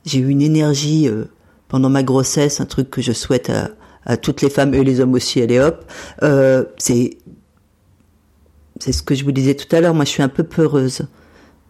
J'ai 0.05 0.19
eu 0.19 0.29
une 0.29 0.41
énergie 0.41 1.07
euh, 1.07 1.25
pendant 1.69 1.89
ma 1.89 2.03
grossesse, 2.03 2.59
un 2.59 2.65
truc 2.65 2.89
que 2.89 3.01
je 3.01 3.13
souhaite 3.13 3.49
à, 3.49 3.69
à 4.05 4.17
toutes 4.17 4.41
les 4.41 4.49
femmes 4.49 4.73
et 4.73 4.83
les 4.83 4.99
hommes 4.99 5.13
aussi, 5.13 5.41
allez 5.41 5.59
hop. 5.59 5.85
Euh, 6.23 6.65
c'est 6.77 7.17
c'est 8.79 8.91
ce 8.91 9.03
que 9.03 9.15
je 9.15 9.23
vous 9.23 9.31
disais 9.31 9.55
tout 9.55 9.73
à 9.75 9.81
l'heure. 9.81 9.93
Moi, 9.93 10.05
je 10.05 10.09
suis 10.09 10.23
un 10.23 10.29
peu 10.29 10.43
peureuse. 10.43 11.03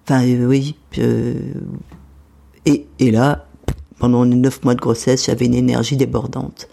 Enfin, 0.04 0.26
euh, 0.26 0.46
oui. 0.46 0.76
Euh, 0.98 1.36
et, 2.66 2.88
et 3.00 3.12
là, 3.12 3.46
pendant 4.00 4.24
les 4.24 4.36
neuf 4.36 4.64
mois 4.64 4.74
de 4.74 4.80
grossesse, 4.82 5.26
j'avais 5.26 5.46
une 5.46 5.54
énergie 5.54 5.98
débordante. 5.98 6.68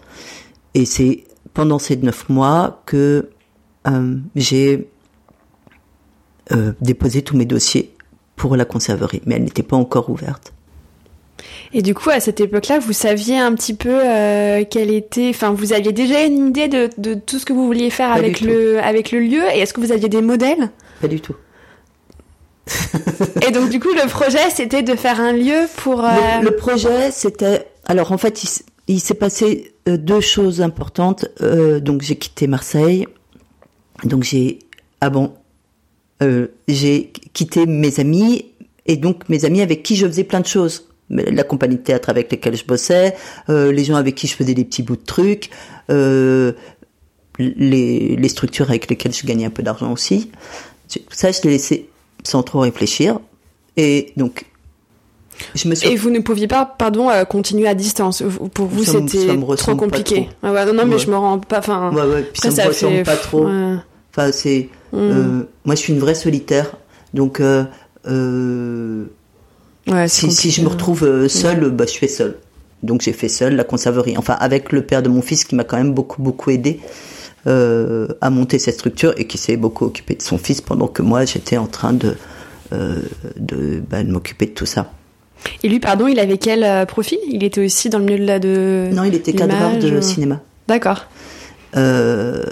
Et 0.73 0.85
c'est 0.85 1.25
pendant 1.53 1.79
ces 1.79 1.97
neuf 1.97 2.29
mois 2.29 2.81
que 2.85 3.29
euh, 3.87 4.15
j'ai 4.35 4.89
euh, 6.51 6.73
déposé 6.81 7.21
tous 7.21 7.35
mes 7.35 7.45
dossiers 7.45 7.95
pour 8.35 8.55
la 8.55 8.65
conserverie, 8.65 9.21
mais 9.25 9.35
elle 9.35 9.43
n'était 9.43 9.63
pas 9.63 9.77
encore 9.77 10.09
ouverte. 10.09 10.53
Et 11.73 11.81
du 11.81 11.93
coup, 11.93 12.09
à 12.09 12.19
cette 12.19 12.39
époque-là, 12.39 12.79
vous 12.79 12.93
saviez 12.93 13.37
un 13.37 13.53
petit 13.53 13.73
peu 13.73 13.89
euh, 13.89 14.63
quel 14.69 14.91
était, 14.91 15.29
enfin, 15.29 15.51
vous 15.51 15.73
aviez 15.73 15.91
déjà 15.91 16.23
une 16.23 16.49
idée 16.49 16.67
de, 16.67 16.89
de 16.97 17.13
tout 17.13 17.39
ce 17.39 17.45
que 17.45 17.53
vous 17.53 17.65
vouliez 17.65 17.89
faire 17.89 18.11
avec 18.11 18.41
le, 18.41 18.79
avec 18.79 19.11
le 19.11 19.19
lieu. 19.19 19.43
Et 19.53 19.59
est-ce 19.59 19.73
que 19.73 19.81
vous 19.81 19.91
aviez 19.91 20.09
des 20.09 20.21
modèles? 20.21 20.69
Pas 21.01 21.07
du 21.07 21.21
tout. 21.21 21.35
et 23.47 23.51
donc, 23.51 23.69
du 23.69 23.79
coup, 23.79 23.93
le 23.93 24.07
projet, 24.09 24.49
c'était 24.53 24.83
de 24.83 24.95
faire 24.95 25.19
un 25.19 25.33
lieu 25.33 25.67
pour. 25.77 26.03
Euh... 26.03 26.41
Le, 26.41 26.51
projet, 26.55 27.11
c'était. 27.11 27.67
Alors, 27.85 28.11
en 28.11 28.17
fait, 28.17 28.43
il, 28.87 28.99
s'est 28.99 29.13
passé 29.13 29.73
euh, 29.87 29.97
deux 29.97 30.21
choses 30.21 30.61
importantes. 30.61 31.25
Euh, 31.41 31.79
donc, 31.79 32.01
j'ai 32.01 32.17
quitté 32.17 32.47
Marseille. 32.47 33.07
Donc, 34.03 34.23
j'ai. 34.23 34.59
Ah 34.99 35.09
bon. 35.09 35.33
J'ai 36.67 37.11
quitté 37.33 37.65
mes 37.65 37.99
amis 37.99 38.45
et 38.85 38.95
donc 38.95 39.27
mes 39.27 39.45
amis 39.45 39.61
avec 39.61 39.81
qui 39.81 39.95
je 39.95 40.05
faisais 40.05 40.23
plein 40.23 40.39
de 40.39 40.45
choses 40.45 40.90
la 41.11 41.43
compagnie 41.43 41.75
de 41.75 41.81
théâtre 41.81 42.09
avec 42.09 42.31
lesquelles 42.31 42.55
je 42.55 42.65
bossais, 42.65 43.15
euh, 43.49 43.71
les 43.71 43.83
gens 43.83 43.95
avec 43.95 44.15
qui 44.15 44.27
je 44.27 44.35
faisais 44.35 44.53
des 44.53 44.65
petits 44.65 44.83
bouts 44.83 44.95
de 44.95 45.05
trucs, 45.05 45.49
euh, 45.89 46.53
les, 47.37 48.15
les, 48.15 48.29
structures 48.29 48.69
avec 48.69 48.89
lesquelles 48.89 49.13
je 49.13 49.25
gagnais 49.25 49.45
un 49.45 49.49
peu 49.49 49.63
d'argent 49.63 49.91
aussi. 49.91 50.31
Ça, 51.09 51.31
je 51.31 51.41
l'ai 51.43 51.51
laissé 51.51 51.89
sans 52.23 52.43
trop 52.43 52.59
réfléchir. 52.59 53.19
Et 53.77 54.13
donc, 54.17 54.45
je 55.55 55.67
me 55.67 55.75
suis... 55.75 55.89
Et 55.89 55.95
vous 55.95 56.09
ne 56.09 56.19
pouviez 56.19 56.47
pas, 56.47 56.65
pardon, 56.65 57.09
euh, 57.09 57.23
continuer 57.23 57.67
à 57.67 57.73
distance. 57.73 58.23
Pour 58.53 58.67
vous, 58.67 58.83
c'était 58.83 59.37
trop 59.57 59.75
compliqué. 59.75 60.25
Trop. 60.25 60.35
Ah 60.43 60.53
ouais, 60.53 60.65
non, 60.65 60.73
non, 60.73 60.85
mais 60.85 60.99
je 60.99 61.09
me 61.09 61.17
rends 61.17 61.39
pas. 61.39 61.59
Enfin, 61.59 61.91
ouais, 61.93 62.03
ouais. 62.03 62.23
Puis 62.23 62.51
ça, 62.51 62.63
me 62.63 62.67
ressemble 62.69 63.03
pas 63.03 63.17
trop. 63.17 63.47
Enfin, 63.47 64.31
c'est. 64.31 64.69
Mm. 64.91 64.97
Euh, 64.97 65.43
moi, 65.65 65.75
je 65.75 65.81
suis 65.81 65.93
une 65.93 65.99
vraie 65.99 66.15
solitaire. 66.15 66.71
Donc, 67.13 67.39
euh, 67.39 67.65
si, 70.07 70.51
je 70.51 70.61
me 70.61 70.67
retrouve 70.67 71.03
euh, 71.03 71.27
seule, 71.27 71.69
bah, 71.69 71.85
je 71.87 71.97
fais 71.97 72.07
seule. 72.07 72.37
Donc 72.83 73.01
j'ai 73.01 73.13
fait 73.13 73.29
seule 73.29 73.55
la 73.55 73.63
conserverie. 73.63 74.17
Enfin, 74.17 74.35
avec 74.39 74.71
le 74.71 74.81
père 74.81 75.03
de 75.03 75.09
mon 75.09 75.21
fils 75.21 75.43
qui 75.43 75.55
m'a 75.55 75.63
quand 75.63 75.77
même 75.77 75.93
beaucoup, 75.93 76.21
beaucoup 76.21 76.49
aidé 76.49 76.79
euh, 77.47 78.07
à 78.21 78.29
monter 78.29 78.59
cette 78.59 78.75
structure 78.75 79.13
et 79.17 79.25
qui 79.25 79.37
s'est 79.37 79.57
beaucoup 79.57 79.85
occupé 79.85 80.15
de 80.15 80.21
son 80.21 80.37
fils 80.37 80.61
pendant 80.61 80.87
que 80.87 81.01
moi 81.01 81.25
j'étais 81.25 81.57
en 81.57 81.67
train 81.67 81.93
de, 81.93 82.15
euh, 82.73 83.01
de, 83.37 83.81
bah, 83.87 84.03
de 84.03 84.11
m'occuper 84.11 84.47
de 84.47 84.51
tout 84.51 84.65
ça. 84.65 84.91
Et 85.63 85.69
lui, 85.69 85.79
pardon, 85.79 86.07
il 86.07 86.19
avait 86.19 86.37
quel 86.37 86.85
profil? 86.85 87.17
Il 87.27 87.43
était 87.43 87.65
aussi 87.65 87.89
dans 87.89 87.97
le 87.97 88.05
milieu 88.05 88.19
de 88.19 88.25
la 88.25 88.39
de. 88.39 88.89
Non, 88.91 89.03
il 89.03 89.15
était 89.15 89.33
cadreur 89.33 89.77
de 89.77 90.01
cinéma. 90.01 90.39
D'accord. 90.67 91.07
Euh, 91.77 92.43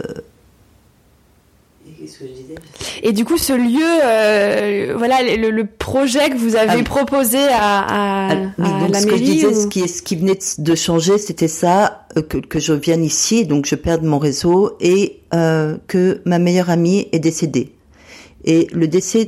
et 3.04 3.14
du 3.14 3.26
coup, 3.26 3.38
ce 3.38 3.54
lieu, 3.54 3.80
euh, 4.04 4.96
voilà, 4.98 5.22
le, 5.24 5.66
projet 5.66 6.30
que 6.30 6.38
vous 6.38 6.56
avez 6.56 6.80
ah 6.80 6.84
proposé 6.84 7.38
à, 7.38 8.30
à, 8.30 8.32
ah, 8.32 8.88
la 8.90 9.00
ce 9.00 9.06
mairie. 9.06 9.20
Que 9.20 9.26
je 9.26 9.32
disais, 9.32 9.54
ce, 9.54 9.68
qui, 9.68 9.88
ce 9.88 10.02
qui 10.02 10.16
venait 10.16 10.38
de 10.58 10.76
changer, 10.76 11.18
c'était 11.18 11.48
ça, 11.48 12.08
euh, 12.18 12.22
que, 12.22 12.38
que 12.38 12.60
je 12.60 12.74
vienne 12.74 13.04
ici, 13.04 13.46
donc 13.46 13.66
je 13.66 13.76
perde 13.76 14.04
mon 14.04 14.20
réseau, 14.20 14.76
et 14.80 15.22
euh, 15.34 15.78
que 15.88 16.22
ma 16.26 16.40
meilleure 16.40 16.70
amie 16.70 17.08
est 17.12 17.20
décédée. 17.20 17.74
Et 18.46 18.68
le 18.72 18.88
décès 18.88 19.28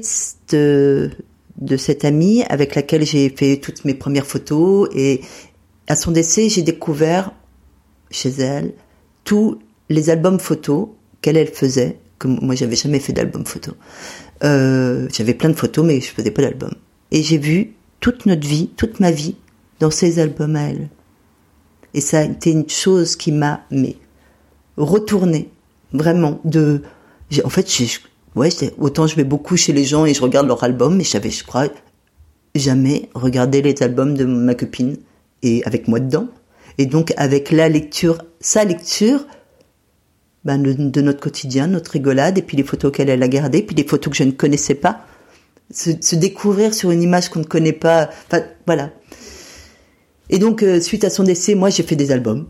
de, 0.49 1.09
de 1.57 1.77
cette 1.77 2.05
amie, 2.05 2.43
avec 2.49 2.75
laquelle 2.75 3.05
j'ai 3.05 3.29
fait 3.29 3.57
toutes 3.57 3.85
mes 3.85 3.93
premières 3.93 4.27
photos, 4.27 4.89
et 4.95 5.21
à 5.87 5.95
son 5.95 6.11
décès, 6.11 6.49
j'ai 6.49 6.61
découvert 6.61 7.31
chez 8.09 8.29
elle 8.29 8.73
tous 9.23 9.59
les 9.89 10.09
albums 10.09 10.39
photos 10.39 10.89
qu'elle 11.21 11.37
elle 11.37 11.47
faisait 11.47 11.97
moi 12.27 12.55
j'avais 12.55 12.75
jamais 12.75 12.99
fait 12.99 13.13
d'album 13.13 13.45
photo. 13.45 13.73
Euh, 14.43 15.07
j'avais 15.13 15.33
plein 15.33 15.49
de 15.49 15.55
photos 15.55 15.85
mais 15.85 15.99
je 16.01 16.07
faisais 16.07 16.31
pas 16.31 16.41
d'album. 16.41 16.71
Et 17.11 17.23
j'ai 17.23 17.37
vu 17.37 17.73
toute 17.99 18.25
notre 18.25 18.47
vie, 18.47 18.69
toute 18.77 18.99
ma 18.99 19.11
vie 19.11 19.35
dans 19.79 19.91
ces 19.91 20.19
albums 20.19 20.55
à 20.55 20.69
elle. 20.69 20.89
Et 21.93 22.01
ça 22.01 22.19
a 22.19 22.23
été 22.23 22.51
une 22.51 22.69
chose 22.69 23.15
qui 23.15 23.31
m'a 23.31 23.61
mais 23.69 23.97
retourné 24.77 25.49
vraiment 25.93 26.39
de 26.45 26.81
en 27.43 27.49
fait 27.49 27.67
ouais 28.35 28.49
autant 28.77 29.07
je 29.07 29.15
vais 29.15 29.23
beaucoup 29.23 29.57
chez 29.57 29.73
les 29.73 29.83
gens 29.83 30.05
et 30.05 30.13
je 30.13 30.21
regarde 30.21 30.47
leurs 30.47 30.63
albums 30.63 30.95
mais 30.95 31.03
j'avais 31.03 31.29
je 31.29 31.43
crois 31.43 31.67
jamais 32.55 33.09
regardé 33.13 33.61
les 33.61 33.81
albums 33.83 34.15
de 34.15 34.25
ma 34.25 34.55
copine 34.55 34.97
et 35.43 35.63
avec 35.65 35.87
moi 35.87 35.99
dedans 35.99 36.27
et 36.77 36.85
donc 36.85 37.13
avec 37.17 37.51
la 37.51 37.69
lecture 37.69 38.19
sa 38.39 38.63
lecture 38.63 39.25
ben, 40.43 40.57
de, 40.61 41.01
notre 41.01 41.19
quotidien, 41.19 41.67
notre 41.67 41.91
rigolade, 41.91 42.37
et 42.37 42.41
puis 42.41 42.57
les 42.57 42.63
photos 42.63 42.91
qu'elle 42.91 43.09
a 43.09 43.27
gardées, 43.27 43.61
puis 43.61 43.75
les 43.75 43.83
photos 43.83 44.11
que 44.11 44.17
je 44.17 44.23
ne 44.23 44.31
connaissais 44.31 44.75
pas. 44.75 45.05
Se, 45.71 46.15
découvrir 46.15 46.73
sur 46.73 46.91
une 46.91 47.01
image 47.01 47.29
qu'on 47.29 47.39
ne 47.39 47.45
connaît 47.45 47.73
pas. 47.73 48.09
Enfin, 48.27 48.43
voilà. 48.65 48.91
Et 50.29 50.39
donc, 50.39 50.63
euh, 50.63 50.81
suite 50.81 51.03
à 51.03 51.09
son 51.09 51.23
décès, 51.23 51.55
moi, 51.55 51.69
j'ai 51.69 51.83
fait 51.83 51.95
des 51.95 52.11
albums. 52.11 52.47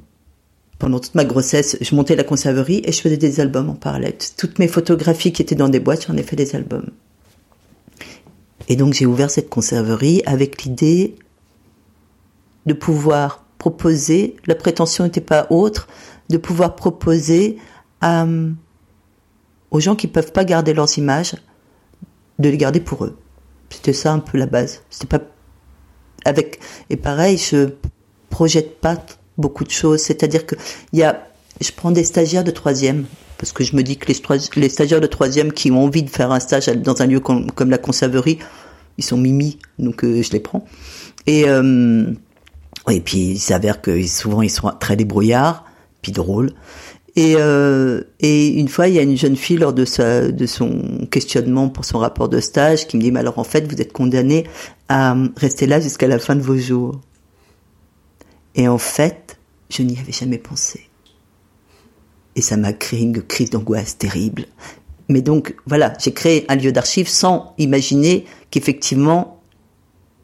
Pendant 0.80 1.00
toute 1.00 1.14
ma 1.14 1.26
grossesse, 1.26 1.78
je 1.80 1.94
montais 1.94 2.16
la 2.16 2.24
conserverie 2.24 2.82
et 2.86 2.92
je 2.92 3.02
faisais 3.02 3.18
des 3.18 3.40
albums 3.40 3.70
en 3.70 3.76
parallèle. 3.76 4.16
Toutes 4.38 4.58
mes 4.58 4.68
photographies 4.68 5.32
qui 5.32 5.42
étaient 5.42 5.54
dans 5.56 5.70
des 5.70 5.80
boîtes, 5.80 6.08
j'en 6.08 6.18
ai 6.18 6.24
fait 6.24 6.36
des 6.36 6.56
albums. 6.56 6.90
Et 8.68 8.76
donc, 8.76 8.94
j'ai 8.94 9.06
ouvert 9.06 9.30
cette 9.30 9.50
conserverie 9.50 10.24
avec 10.26 10.64
l'idée 10.64 11.16
de 12.66 12.74
pouvoir 12.74 13.44
proposer, 13.58 14.36
la 14.48 14.56
prétention 14.56 15.04
n'était 15.04 15.22
pas 15.22 15.46
autre, 15.52 15.88
de 16.30 16.38
pouvoir 16.38 16.76
proposer 16.76 17.58
à, 18.02 18.26
aux 19.72 19.80
gens 19.80 19.96
qui 19.96 20.08
peuvent 20.08 20.32
pas 20.32 20.44
garder 20.44 20.74
leurs 20.74 20.98
images, 20.98 21.36
de 22.40 22.50
les 22.50 22.58
garder 22.58 22.80
pour 22.80 23.06
eux. 23.06 23.18
C'était 23.70 23.94
ça 23.94 24.12
un 24.12 24.20
peu 24.20 24.38
la 24.38 24.48
base. 24.48 24.82
C'était 24.90 25.18
pas 25.18 25.24
avec 26.26 26.60
et 26.90 26.98
pareil, 26.98 27.38
je 27.38 27.70
projette 28.30 28.80
pas 28.80 28.98
beaucoup 29.38 29.64
de 29.64 29.72
choses. 29.72 30.02
C'est-à-dire 30.02 30.46
que 30.46 30.56
il 30.94 31.00
y 31.00 31.04
a, 31.04 31.28
je 31.62 31.72
prends 31.72 31.92
des 31.92 32.04
stagiaires 32.04 32.44
de 32.44 32.52
troisième 32.52 33.06
parce 33.38 33.54
que 33.54 33.64
je 33.64 33.76
me 33.76 33.82
dis 33.82 33.98
que 33.98 34.08
les, 34.12 34.22
les 34.56 34.70
stagiaires 34.70 35.02
de 35.02 35.08
troisième 35.08 35.52
qui 35.52 35.72
ont 35.72 35.84
envie 35.84 36.04
de 36.04 36.10
faire 36.10 36.32
un 36.32 36.40
stage 36.40 36.68
dans 36.68 37.02
un 37.02 37.08
lieu 37.08 37.20
comme, 37.20 37.70
la 37.70 37.80
conserverie, 37.80 38.38
ils 38.98 39.04
sont 39.04 39.18
mimi, 39.18 39.58
donc 39.80 40.04
euh, 40.04 40.22
je 40.22 40.32
les 40.32 40.40
prends. 40.40 40.64
Et 41.26 41.46
euh, 41.48 42.06
et 42.90 43.00
puis 43.00 43.32
il 43.32 43.40
s'avère 43.40 43.82
que 43.82 44.06
souvent 44.06 44.42
ils 44.42 44.50
sont 44.50 44.72
très 44.80 44.96
débrouillards, 44.96 45.66
puis 46.02 46.12
drôles. 46.12 46.52
Et, 47.16 47.36
euh, 47.38 48.04
et 48.20 48.48
une 48.48 48.70
fois, 48.70 48.88
il 48.88 48.96
y 48.96 49.00
a 49.00 49.02
une 49.02 49.18
jeune 49.18 49.36
fille 49.36 49.58
lors 49.58 49.74
de, 49.74 49.86
son 49.86 51.08
questionnement 51.10 51.68
pour 51.70 51.84
son 51.84 51.98
rapport 51.98 52.30
de 52.30 52.40
stage 52.40 52.88
qui 52.88 52.98
me 52.98 53.02
dit, 53.02 53.12
mais 53.12 53.20
alors 53.20 53.38
en 53.38 53.44
fait, 53.44 53.70
vous 53.72 53.82
êtes 53.82 53.92
condamné 53.92 54.48
à 54.88 55.16
rester 55.36 55.68
là 55.68 55.80
jusqu'à 55.82 56.08
la 56.08 56.20
fin 56.20 56.36
de 56.36 56.42
vos 56.42 56.58
jours. 56.58 57.02
Et 58.56 58.68
en 58.68 58.78
fait, 58.78 59.38
je 59.70 59.84
n'y 59.84 59.98
avais 60.00 60.12
jamais 60.12 60.38
pensé. 60.38 60.90
Et 62.36 62.42
ça 62.42 62.56
m'a 62.56 62.72
créé 62.72 63.02
une 63.02 63.22
crise 63.22 63.50
d'angoisse 63.50 63.98
terrible. 63.98 64.46
Mais 65.10 65.22
donc, 65.22 65.56
voilà, 65.66 65.92
j'ai 66.00 66.14
créé 66.14 66.46
un 66.48 66.56
lieu 66.56 66.72
d'archives 66.72 67.10
sans 67.10 67.54
imaginer 67.58 68.26
qu'effectivement, 68.52 69.42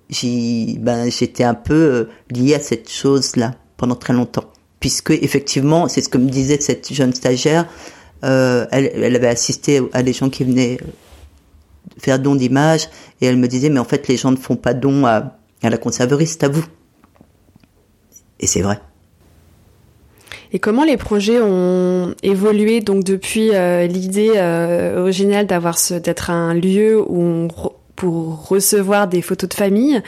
ben, 0.09 1.11
j'étais 1.11 1.43
un 1.43 1.53
peu 1.53 1.73
euh, 1.73 2.09
liée 2.31 2.53
à 2.53 2.61
cette 2.61 2.89
chose-là 2.89 3.55
pendant 3.75 3.95
très 3.95 4.13
longtemps 4.13 4.49
puisque 4.79 5.11
effectivement, 5.11 5.87
c'est 5.87 6.01
ce 6.01 6.09
que 6.09 6.17
me 6.17 6.29
disait 6.29 6.59
cette 6.59 6.91
jeune 6.93 7.13
stagiaire, 7.13 7.67
euh, 8.23 8.65
elle, 8.71 9.15
avait 9.15 9.27
assisté 9.27 9.81
à 9.93 10.03
des 10.03 10.13
gens 10.13 10.29
qui 10.29 10.43
venaient 10.43 10.77
faire 11.99 12.19
don 12.19 12.35
d'images, 12.35 12.89
et 13.21 13.25
elle 13.25 13.37
me 13.37 13.47
disait, 13.47 13.69
mais 13.69 13.79
en 13.79 13.85
fait, 13.85 14.07
les 14.07 14.17
gens 14.17 14.31
ne 14.31 14.37
font 14.37 14.55
pas 14.55 14.73
don 14.73 15.05
à, 15.05 15.33
la 15.63 15.77
conserverie, 15.77 16.27
c'est 16.27 16.43
à 16.43 16.49
vous. 16.49 16.65
Et 18.39 18.47
c'est 18.47 18.61
vrai. 18.61 18.79
Et 20.53 20.59
comment 20.59 20.85
les 20.85 20.97
projets 20.97 21.41
ont 21.41 22.15
évolué 22.23 22.79
donc 22.79 23.03
depuis 23.03 23.53
euh, 23.53 23.85
l'idée 23.85 24.33
euh, 24.35 25.01
originale 25.01 25.45
d'avoir 25.45 25.75
d'être 26.03 26.29
un 26.29 26.53
lieu 26.53 27.01
où 27.01 27.21
on 27.21 27.47
pour 27.97 28.47
recevoir 28.47 29.07
des 29.09 29.21
photos 29.21 29.49
de 29.49 29.53
famille. 29.55 30.01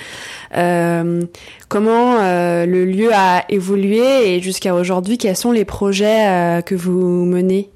Euh, 0.55 1.21
comment 1.67 2.19
euh, 2.19 2.65
le 2.65 2.85
lieu 2.85 3.09
a 3.13 3.43
évolué 3.49 4.35
et 4.35 4.41
jusqu'à 4.41 4.73
aujourd'hui, 4.73 5.17
quels 5.17 5.35
sont 5.35 5.51
les 5.51 5.65
projets 5.65 6.27
euh, 6.29 6.61
que 6.61 6.75
vous 6.75 7.25
menez? 7.25 7.69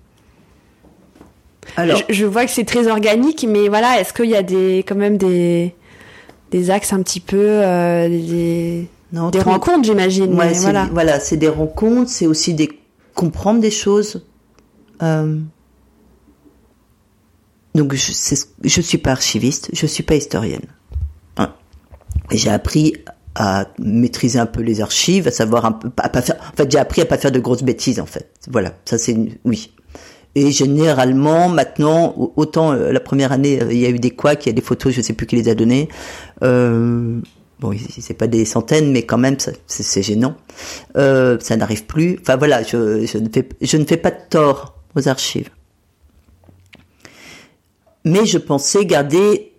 Alors, 1.76 2.00
je, 2.10 2.26
vois 2.26 2.46
que 2.46 2.52
c'est 2.52 2.66
très 2.66 2.88
organique, 2.88 3.46
mais 3.50 3.68
voilà, 3.68 4.00
est-ce 4.00 4.14
qu'il 4.14 4.30
y 4.30 4.36
a 4.36 4.44
des 4.44 4.86
quand 4.88 4.96
même 4.96 5.18
des 5.18 5.74
des 6.52 6.70
axes 6.70 6.94
un 6.94 7.02
petit 7.02 7.20
peu 7.20 7.62
des, 8.08 8.88
des 9.12 9.40
rencontres, 9.40 9.84
j'imagine. 9.84 10.34
voilà, 10.36 10.88
voilà, 10.92 11.20
c'est 11.20 11.38
des 11.38 11.50
rencontres, 11.50 12.12
c'est 12.12 12.28
aussi 12.28 12.54
des 12.54 12.70
comprendre 13.16 13.60
des 13.60 13.72
choses. 13.72 14.24
Donc 17.76 17.94
je, 17.96 18.12
je 18.64 18.82
suis 18.82 18.98
pas 18.98 19.12
archiviste, 19.12 19.70
je 19.74 19.86
suis 19.86 20.04
pas 20.04 20.16
historienne. 20.16 20.66
Hein. 21.38 21.54
J'ai 22.32 22.50
appris 22.50 22.94
à 23.36 23.68
maîtriser 23.80 24.40
un 24.40 24.46
peu 24.46 24.62
les 24.62 24.82
archives, 24.82 25.28
à 25.28 25.32
savoir 25.32 25.66
un 25.66 25.72
peu, 25.72 25.90
à 25.98 26.10
pas 26.10 26.22
faire, 26.22 26.36
en 26.54 26.56
fait, 26.56 26.72
j'ai 26.72 26.78
appris 26.78 27.02
à 27.02 27.06
pas 27.06 27.18
faire 27.18 27.32
de 27.32 27.40
grosses 27.40 27.64
bêtises, 27.64 28.00
en 28.00 28.06
fait. 28.06 28.30
Voilà. 28.50 28.74
Ça, 28.86 28.98
c'est, 28.98 29.18
oui. 29.44 29.72
Et 30.36 30.52
généralement, 30.52 31.50
maintenant, 31.50 32.32
autant 32.36 32.74
euh, 32.74 32.92
la 32.92 33.00
première 33.00 33.32
année, 33.32 33.62
euh, 33.62 33.72
il 33.72 33.80
y 33.80 33.86
a 33.86 33.90
eu 33.90 34.00
des 34.00 34.12
couacs, 34.12 34.46
il 34.46 34.50
y 34.50 34.52
a 34.52 34.54
des 34.54 34.62
photos, 34.62 34.94
je 34.94 35.02
sais 35.02 35.14
plus 35.14 35.26
qui 35.28 35.36
les 35.36 35.50
a 35.50 35.56
données. 35.56 35.90
Euh, 36.44 37.20
bon, 37.60 37.72
c'est 38.00 38.16
pas 38.16 38.28
des 38.28 38.46
centaines, 38.46 38.92
mais 38.92 39.04
quand 39.04 39.18
même, 39.18 39.38
c'est 39.68 40.02
gênant. 40.02 40.36
Euh, 40.98 41.38
ça 41.40 41.56
n'arrive 41.56 41.86
plus. 41.86 42.18
Enfin 42.22 42.36
voilà, 42.36 42.64
je, 42.64 43.06
je, 43.06 43.18
ne 43.18 43.30
fais, 43.30 43.48
je 43.62 43.78
ne 43.78 43.86
fais 43.86 43.98
pas 43.98 44.12
de 44.12 44.18
tort 44.30 44.80
aux 44.96 45.08
archives 45.08 45.50
mais 48.06 48.26
je 48.26 48.38
pensais 48.38 48.86
garder 48.86 49.54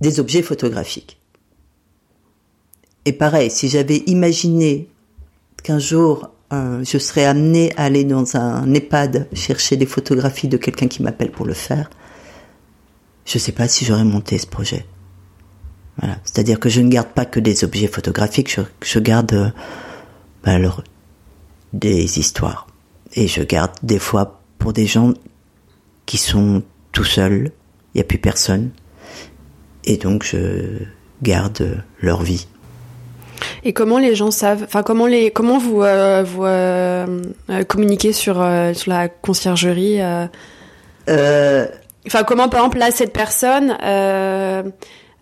des 0.00 0.20
objets 0.20 0.42
photographiques. 0.42 1.18
Et 3.04 3.12
pareil, 3.12 3.50
si 3.50 3.68
j'avais 3.68 3.98
imaginé 4.06 4.88
qu'un 5.62 5.78
jour 5.78 6.30
euh, 6.52 6.82
je 6.82 6.96
serais 6.96 7.26
amené 7.26 7.72
à 7.76 7.84
aller 7.84 8.04
dans 8.04 8.36
un 8.36 8.72
EHPAD 8.72 9.28
chercher 9.34 9.76
des 9.76 9.84
photographies 9.84 10.48
de 10.48 10.56
quelqu'un 10.56 10.88
qui 10.88 11.02
m'appelle 11.02 11.30
pour 11.30 11.44
le 11.44 11.52
faire, 11.52 11.90
je 13.26 13.36
ne 13.36 13.40
sais 13.40 13.52
pas 13.52 13.68
si 13.68 13.84
j'aurais 13.84 14.04
monté 14.04 14.38
ce 14.38 14.46
projet. 14.46 14.86
C'est-à-dire 16.24 16.60
que 16.60 16.68
je 16.68 16.80
ne 16.80 16.88
garde 16.88 17.08
pas 17.08 17.24
que 17.24 17.40
des 17.40 17.64
objets 17.64 17.88
photographiques, 17.88 18.56
je, 18.82 18.98
garde 19.00 19.32
euh, 19.32 19.50
bah, 20.44 20.56
des 21.72 22.18
histoires. 22.20 22.68
Et 23.14 23.26
je 23.26 23.42
garde 23.42 23.72
des 23.82 23.98
fois 23.98 24.40
pour 24.58 24.72
des 24.72 24.86
gens 24.86 25.12
qui 26.06 26.16
sont 26.16 26.62
tout 26.92 27.04
seuls, 27.04 27.50
il 27.94 27.98
n'y 27.98 28.00
a 28.00 28.04
plus 28.04 28.18
personne. 28.18 28.70
Et 29.84 29.96
donc 29.96 30.24
je 30.24 30.82
garde 31.22 31.82
leur 32.00 32.22
vie. 32.22 32.46
Et 33.64 33.72
comment 33.72 33.98
les 33.98 34.14
gens 34.14 34.30
savent, 34.30 34.62
enfin 34.64 34.82
comment 34.82 35.06
les, 35.06 35.30
comment 35.30 35.58
vous 35.58 35.82
euh, 35.82 36.24
vous 36.26 36.44
euh, 36.44 37.22
euh, 37.50 37.64
communiquez 37.64 38.12
sur 38.12 38.34
sur 38.74 38.90
la 38.90 39.08
conciergerie 39.08 40.00
Enfin 42.06 42.22
comment 42.26 42.48
par 42.48 42.60
exemple 42.60 42.78
là 42.78 42.90
cette 42.90 43.12
personne 43.12 43.76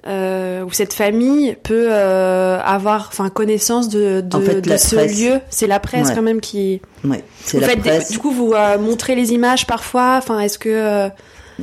ou 0.07 0.73
cette 0.73 0.93
famille 0.93 1.57
peut 1.63 1.93
avoir 1.93 3.09
enfin 3.09 3.29
connaissance 3.31 3.89
de 3.89 4.21
de, 4.21 4.77
ce 4.77 4.97
lieu? 4.97 5.41
C'est 5.51 5.67
la 5.67 5.81
presse 5.81 6.11
quand 6.13 6.23
même 6.23 6.41
qui. 6.41 6.81
Ouais, 7.05 7.23
c'est 7.43 7.61
la 7.61 7.77
presse. 7.77 8.11
du 8.11 8.19
coup 8.19 8.31
vous 8.31 8.55
montrez 8.81 9.15
les 9.15 9.33
images 9.33 9.67
parfois? 9.67 10.17
Enfin 10.19 10.41
est-ce 10.41 10.59
que 10.59 11.09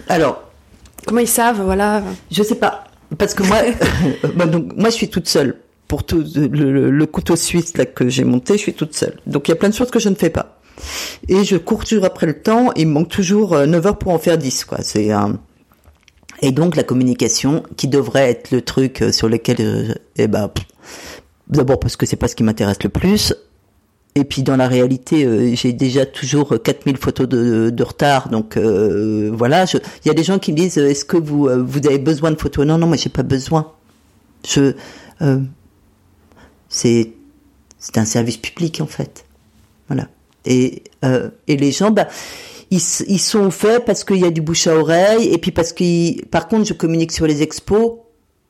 alors 0.10 0.42
Comment 1.06 1.22
ils 1.22 1.28
savent, 1.28 1.62
voilà 1.62 2.04
Je 2.32 2.44
sais 2.44 2.56
pas, 2.56 2.86
parce 3.18 3.34
que 3.34 3.44
moi, 3.44 3.58
bah, 4.36 4.46
donc 4.46 4.76
moi 4.76 4.90
je 4.90 4.96
suis 4.96 5.10
toute 5.10 5.28
seule 5.28 5.58
pour 5.88 6.04
tout 6.04 6.24
le, 6.36 7.06
couteau 7.06 7.36
suisse 7.36 7.78
là 7.78 7.86
que 7.86 8.10
j'ai 8.10 8.24
monté, 8.24 8.54
je 8.54 8.60
suis 8.60 8.74
toute 8.74 8.96
seule. 8.96 9.20
Donc 9.28 9.48
il 9.48 9.52
y 9.52 9.54
a 9.54 9.56
plein 9.56 9.70
de 9.70 9.76
choses 9.76 9.92
que 9.92 10.00
je 10.00 10.10
ne 10.10 10.16
fais 10.16 10.30
pas. 10.30 10.60
Et 11.28 11.44
je 11.44 11.56
cours 11.56 11.86
toujours 11.86 12.06
après 12.06 12.26
le 12.26 12.42
temps. 12.42 12.72
Il 12.76 12.88
me 12.88 12.94
manque 12.94 13.10
toujours 13.10 13.52
9 13.52 13.86
euh, 13.86 13.88
heures 13.88 13.98
pour 13.98 14.12
en 14.12 14.18
faire 14.18 14.38
10, 14.38 14.66
quoi. 14.66 14.80
C'est 14.82 15.12
un 15.12 15.40
et 16.44 16.52
donc 16.52 16.76
la 16.76 16.84
communication 16.84 17.64
qui 17.78 17.88
devrait 17.88 18.30
être 18.30 18.52
le 18.52 18.62
truc 18.62 19.02
euh, 19.02 19.12
sur 19.14 19.30
lequel, 19.30 19.56
euh, 19.62 19.94
eh 20.18 20.28
ben, 20.28 20.52
d'abord 21.48 21.80
parce 21.80 21.96
que 21.96 22.06
c'est 22.06 22.18
pas 22.18 22.28
ce 22.28 22.36
qui 22.36 22.44
m'intéresse 22.44 22.84
le 22.84 22.90
plus, 22.90 23.34
et 24.16 24.26
puis 24.26 24.44
dans 24.44 24.56
la 24.56 24.68
réalité, 24.68 25.26
euh, 25.26 25.56
j'ai 25.56 25.74
déjà 25.74 26.06
toujours 26.06 26.62
4000 26.62 26.98
photos 26.98 27.28
de, 27.28 27.84
retard, 27.84 28.30
donc 28.30 28.58
euh, 28.58 29.32
voilà. 29.34 29.66
Il 29.74 30.08
y 30.08 30.12
a 30.12 30.14
des 30.14 30.24
gens 30.24 30.38
qui 30.38 30.52
me 30.52 30.58
disent, 30.58 30.78
est-ce 30.78 31.04
que 31.04 31.18
vous 31.18 31.48
euh, 31.48 31.64
vous 31.64 31.80
avez 31.88 31.98
besoin 31.98 32.30
de 32.30 32.40
photos? 32.40 32.66
Non, 32.66 32.78
non, 32.78 32.86
moi 32.86 32.96
j'ai 32.96 33.10
pas 33.10 33.24
besoin. 33.24 33.72
C'est 34.44 34.76
c'est 37.80 37.98
un 37.98 38.06
service 38.06 38.38
public 38.38 38.82
en 38.82 38.86
fait, 38.86 39.26
voilà. 39.88 40.08
Et 40.46 40.84
et 41.48 41.58
les 41.58 41.72
gens, 41.72 41.90
bah 41.90 42.08
ils, 42.70 42.82
ils 43.08 43.20
sont 43.20 43.50
faits 43.50 43.84
parce 43.86 44.04
qu'il 44.04 44.18
y 44.18 44.26
a 44.26 44.32
du 44.32 44.42
bouche 44.42 44.68
à 44.68 44.76
oreille, 44.76 45.34
et 45.34 45.40
puis 45.40 45.52
parce 45.52 45.74
que 45.74 46.24
par 46.26 46.48
contre 46.48 46.66
je 46.66 46.74
communique 46.74 47.14
sur 47.14 47.26
les 47.26 47.42
expos, 47.42 47.94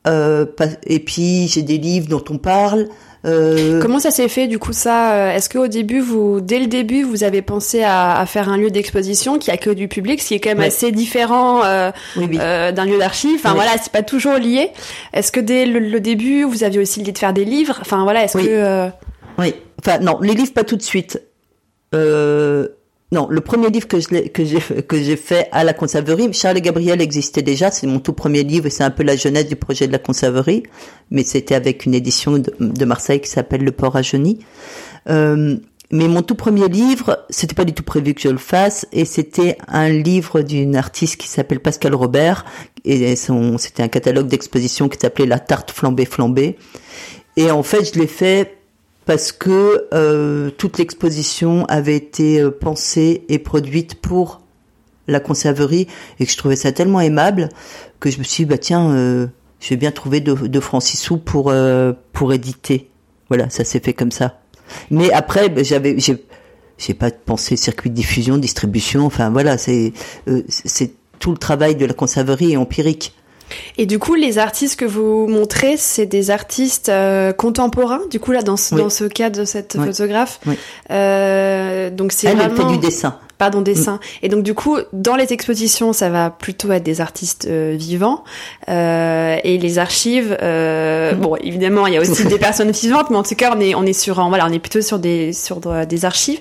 et 0.06 0.98
puis 0.98 1.48
j'ai 1.48 1.62
des 1.62 1.78
livres 1.78 2.08
dont 2.08 2.24
on 2.28 2.36
parle. 2.36 2.88
Euh, 3.24 3.80
Comment 3.80 3.98
ça 3.98 4.10
s'est 4.10 4.28
fait 4.28 4.46
du 4.48 4.58
coup 4.58 4.72
ça 4.72 5.14
euh, 5.14 5.32
Est-ce 5.32 5.48
qu'au 5.48 5.66
début, 5.66 6.00
vous, 6.00 6.40
dès 6.40 6.58
le 6.58 6.66
début, 6.66 7.02
vous 7.02 7.24
avez 7.24 7.40
pensé 7.42 7.82
à, 7.82 8.18
à 8.18 8.26
faire 8.26 8.48
un 8.48 8.56
lieu 8.56 8.70
d'exposition 8.70 9.38
qui 9.38 9.50
accueille 9.50 9.74
du 9.74 9.88
public, 9.88 10.20
ce 10.20 10.28
qui 10.28 10.34
est 10.34 10.40
quand 10.40 10.50
même 10.50 10.60
assez 10.60 10.92
différent 10.92 11.64
euh, 11.64 11.90
euh, 12.18 12.72
d'un 12.72 12.84
lieu 12.84 12.98
d'archives? 12.98 13.36
Enfin 13.36 13.54
voilà, 13.54 13.72
c'est 13.82 13.92
pas 13.92 14.02
toujours 14.02 14.34
lié. 14.34 14.70
Est-ce 15.12 15.32
que 15.32 15.40
dès 15.40 15.64
le, 15.64 16.00
début, 16.00 16.44
vous 16.44 16.64
aviez 16.64 16.80
aussi 16.80 17.00
l'idée 17.00 17.12
de 17.12 17.18
faire 17.18 17.32
des 17.32 17.44
livres? 17.44 17.78
Enfin 17.80 18.02
voilà, 18.04 18.24
est-ce 18.24 18.36
que 18.36 18.90
oui, 19.38 19.54
enfin 19.80 19.98
non, 19.98 20.18
les 20.20 20.34
livres 20.34 20.52
pas 20.52 20.64
tout 20.64 20.76
de 20.76 20.82
suite. 20.82 21.20
Euh, 21.94 22.68
non, 23.14 23.28
le 23.30 23.40
premier 23.40 23.70
livre 23.70 23.86
que 23.86 23.98
j'ai 24.00 24.28
que 24.88 24.96
j'ai 24.96 25.16
fait 25.16 25.48
à 25.52 25.64
la 25.64 25.72
conserverie, 25.72 26.32
Charles 26.32 26.58
et 26.58 26.60
Gabriel 26.60 27.00
existait 27.00 27.42
déjà, 27.42 27.70
c'est 27.70 27.86
mon 27.86 28.00
tout 28.00 28.12
premier 28.12 28.42
livre, 28.42 28.68
c'est 28.68 28.84
un 28.84 28.90
peu 28.90 29.04
la 29.04 29.16
jeunesse 29.16 29.46
du 29.46 29.56
projet 29.56 29.86
de 29.86 29.92
la 29.92 29.98
conserverie, 29.98 30.64
mais 31.10 31.22
c'était 31.22 31.54
avec 31.54 31.86
une 31.86 31.94
édition 31.94 32.38
de, 32.38 32.84
Marseille 32.84 33.20
qui 33.20 33.30
s'appelle 33.30 33.62
Le 33.62 33.72
Port 33.72 33.96
à 33.96 34.02
Geny. 34.02 34.40
Euh, 35.08 35.56
mais 35.90 36.08
mon 36.08 36.22
tout 36.22 36.34
premier 36.34 36.68
livre, 36.68 37.24
c'était 37.30 37.54
pas 37.54 37.64
du 37.64 37.72
tout 37.72 37.84
prévu 37.84 38.14
que 38.14 38.20
je 38.20 38.28
le 38.28 38.38
fasse, 38.38 38.84
et 38.92 39.04
c'était 39.04 39.58
un 39.68 39.88
livre 39.90 40.40
d'une 40.42 40.74
artiste 40.74 41.16
qui 41.16 41.28
s'appelle 41.28 41.60
Pascal 41.60 41.94
Robert, 41.94 42.44
et 42.84 43.14
c'était 43.14 43.82
un 43.82 43.88
catalogue 43.88 44.26
d'exposition 44.26 44.88
qui 44.88 44.98
s'appelait 44.98 45.26
La 45.26 45.38
tarte 45.38 45.70
flambée 45.70 46.04
flambée. 46.04 46.56
Et 47.36 47.50
en 47.50 47.62
fait, 47.62 47.94
je 47.94 48.00
l'ai 48.00 48.08
fait 48.08 48.56
parce 49.06 49.32
que 49.32 49.86
euh, 49.92 50.50
toute 50.50 50.78
l'exposition 50.78 51.64
avait 51.66 51.96
été 51.96 52.40
euh, 52.40 52.50
pensée 52.50 53.24
et 53.28 53.38
produite 53.38 53.96
pour 53.96 54.40
la 55.06 55.20
conserverie 55.20 55.86
et 56.18 56.26
que 56.26 56.32
je 56.32 56.36
trouvais 56.36 56.56
ça 56.56 56.72
tellement 56.72 57.00
aimable 57.00 57.48
que 58.00 58.10
je 58.10 58.18
me 58.18 58.24
suis 58.24 58.44
dit, 58.44 58.50
bah 58.50 58.58
tiens, 58.58 58.90
euh, 58.90 59.26
je 59.60 59.70
vais 59.70 59.76
bien 59.76 59.90
trouver 59.90 60.20
deux, 60.20 60.60
francs 60.60 60.82
six 60.82 60.96
sous 60.96 61.16
pour 61.18 61.50
euh, 61.50 61.92
pour 62.12 62.32
éditer. 62.32 62.90
Voilà, 63.28 63.48
ça 63.50 63.64
s'est 63.64 63.80
fait 63.80 63.94
comme 63.94 64.10
ça. 64.10 64.40
Mais 64.90 65.10
après, 65.12 65.48
bah, 65.48 65.62
j'avais 65.62 65.98
j'ai 65.98 66.24
j'ai 66.76 66.94
pas 66.94 67.10
pensé 67.10 67.56
circuit 67.56 67.90
de 67.90 67.94
diffusion, 67.94 68.36
distribution. 68.36 69.06
Enfin 69.06 69.30
voilà, 69.30 69.58
c'est 69.58 69.92
euh, 70.28 70.42
c'est 70.48 70.92
tout 71.18 71.30
le 71.30 71.38
travail 71.38 71.76
de 71.76 71.86
la 71.86 71.94
conserverie 71.94 72.52
est 72.52 72.56
empirique. 72.56 73.14
Et 73.76 73.86
du 73.86 73.98
coup, 73.98 74.14
les 74.14 74.38
artistes 74.38 74.78
que 74.78 74.84
vous 74.84 75.26
montrez, 75.26 75.76
c'est 75.76 76.06
des 76.06 76.30
artistes 76.30 76.88
euh, 76.88 77.32
contemporains. 77.32 78.00
Du 78.10 78.20
coup, 78.20 78.32
là, 78.32 78.42
dans 78.42 78.56
ce, 78.56 78.74
dans 78.74 78.90
ce 78.90 79.04
cas 79.04 79.30
de 79.30 79.44
cette 79.44 79.76
photographe, 79.76 80.40
euh, 80.90 81.90
donc 81.90 82.12
c'est 82.12 82.28
vraiment... 82.28 82.44
elle 82.44 82.56
fait 82.56 82.72
du 82.72 82.78
dessin. 82.78 83.18
Pardon, 83.38 83.62
dessin. 83.62 83.94
Mm. 83.94 83.98
Et 84.22 84.28
donc 84.28 84.42
du 84.42 84.54
coup, 84.54 84.76
dans 84.92 85.16
les 85.16 85.32
expositions, 85.32 85.92
ça 85.92 86.08
va 86.08 86.30
plutôt 86.30 86.70
être 86.72 86.84
des 86.84 87.00
artistes 87.00 87.46
euh, 87.46 87.74
vivants. 87.76 88.22
Euh, 88.68 89.36
et 89.42 89.58
les 89.58 89.78
archives, 89.78 90.36
euh, 90.40 91.14
mm. 91.14 91.20
bon, 91.20 91.36
évidemment, 91.36 91.86
il 91.86 91.94
y 91.94 91.96
a 91.96 92.00
aussi 92.00 92.24
des 92.28 92.38
personnes 92.38 92.70
vivantes, 92.70 93.10
mais 93.10 93.16
en 93.16 93.22
tout 93.22 93.34
cas, 93.34 93.52
on 93.56 93.60
est 93.60 93.74
on 93.74 93.84
est 93.84 93.92
sur, 93.92 94.26
voilà, 94.28 94.46
on 94.46 94.52
est 94.52 94.60
plutôt 94.60 94.82
sur 94.82 94.98
des 94.98 95.32
sur 95.32 95.60
des 95.60 96.04
archives. 96.04 96.40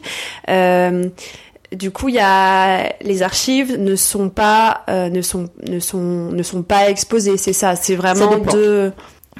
Du 1.73 1.91
coup, 1.91 2.09
il 2.09 2.15
y 2.15 2.19
a 2.19 2.93
les 3.01 3.23
archives 3.23 3.79
ne 3.79 3.95
sont 3.95 4.29
pas 4.29 4.83
euh, 4.89 5.09
ne 5.09 5.21
sont 5.21 5.49
ne 5.67 5.79
sont 5.79 6.31
ne 6.31 6.43
sont 6.43 6.63
pas 6.63 6.89
exposées. 6.89 7.38
C'est 7.38 7.53
ça. 7.53 7.75
C'est 7.75 7.95
vraiment 7.95 8.38
de. 8.38 8.91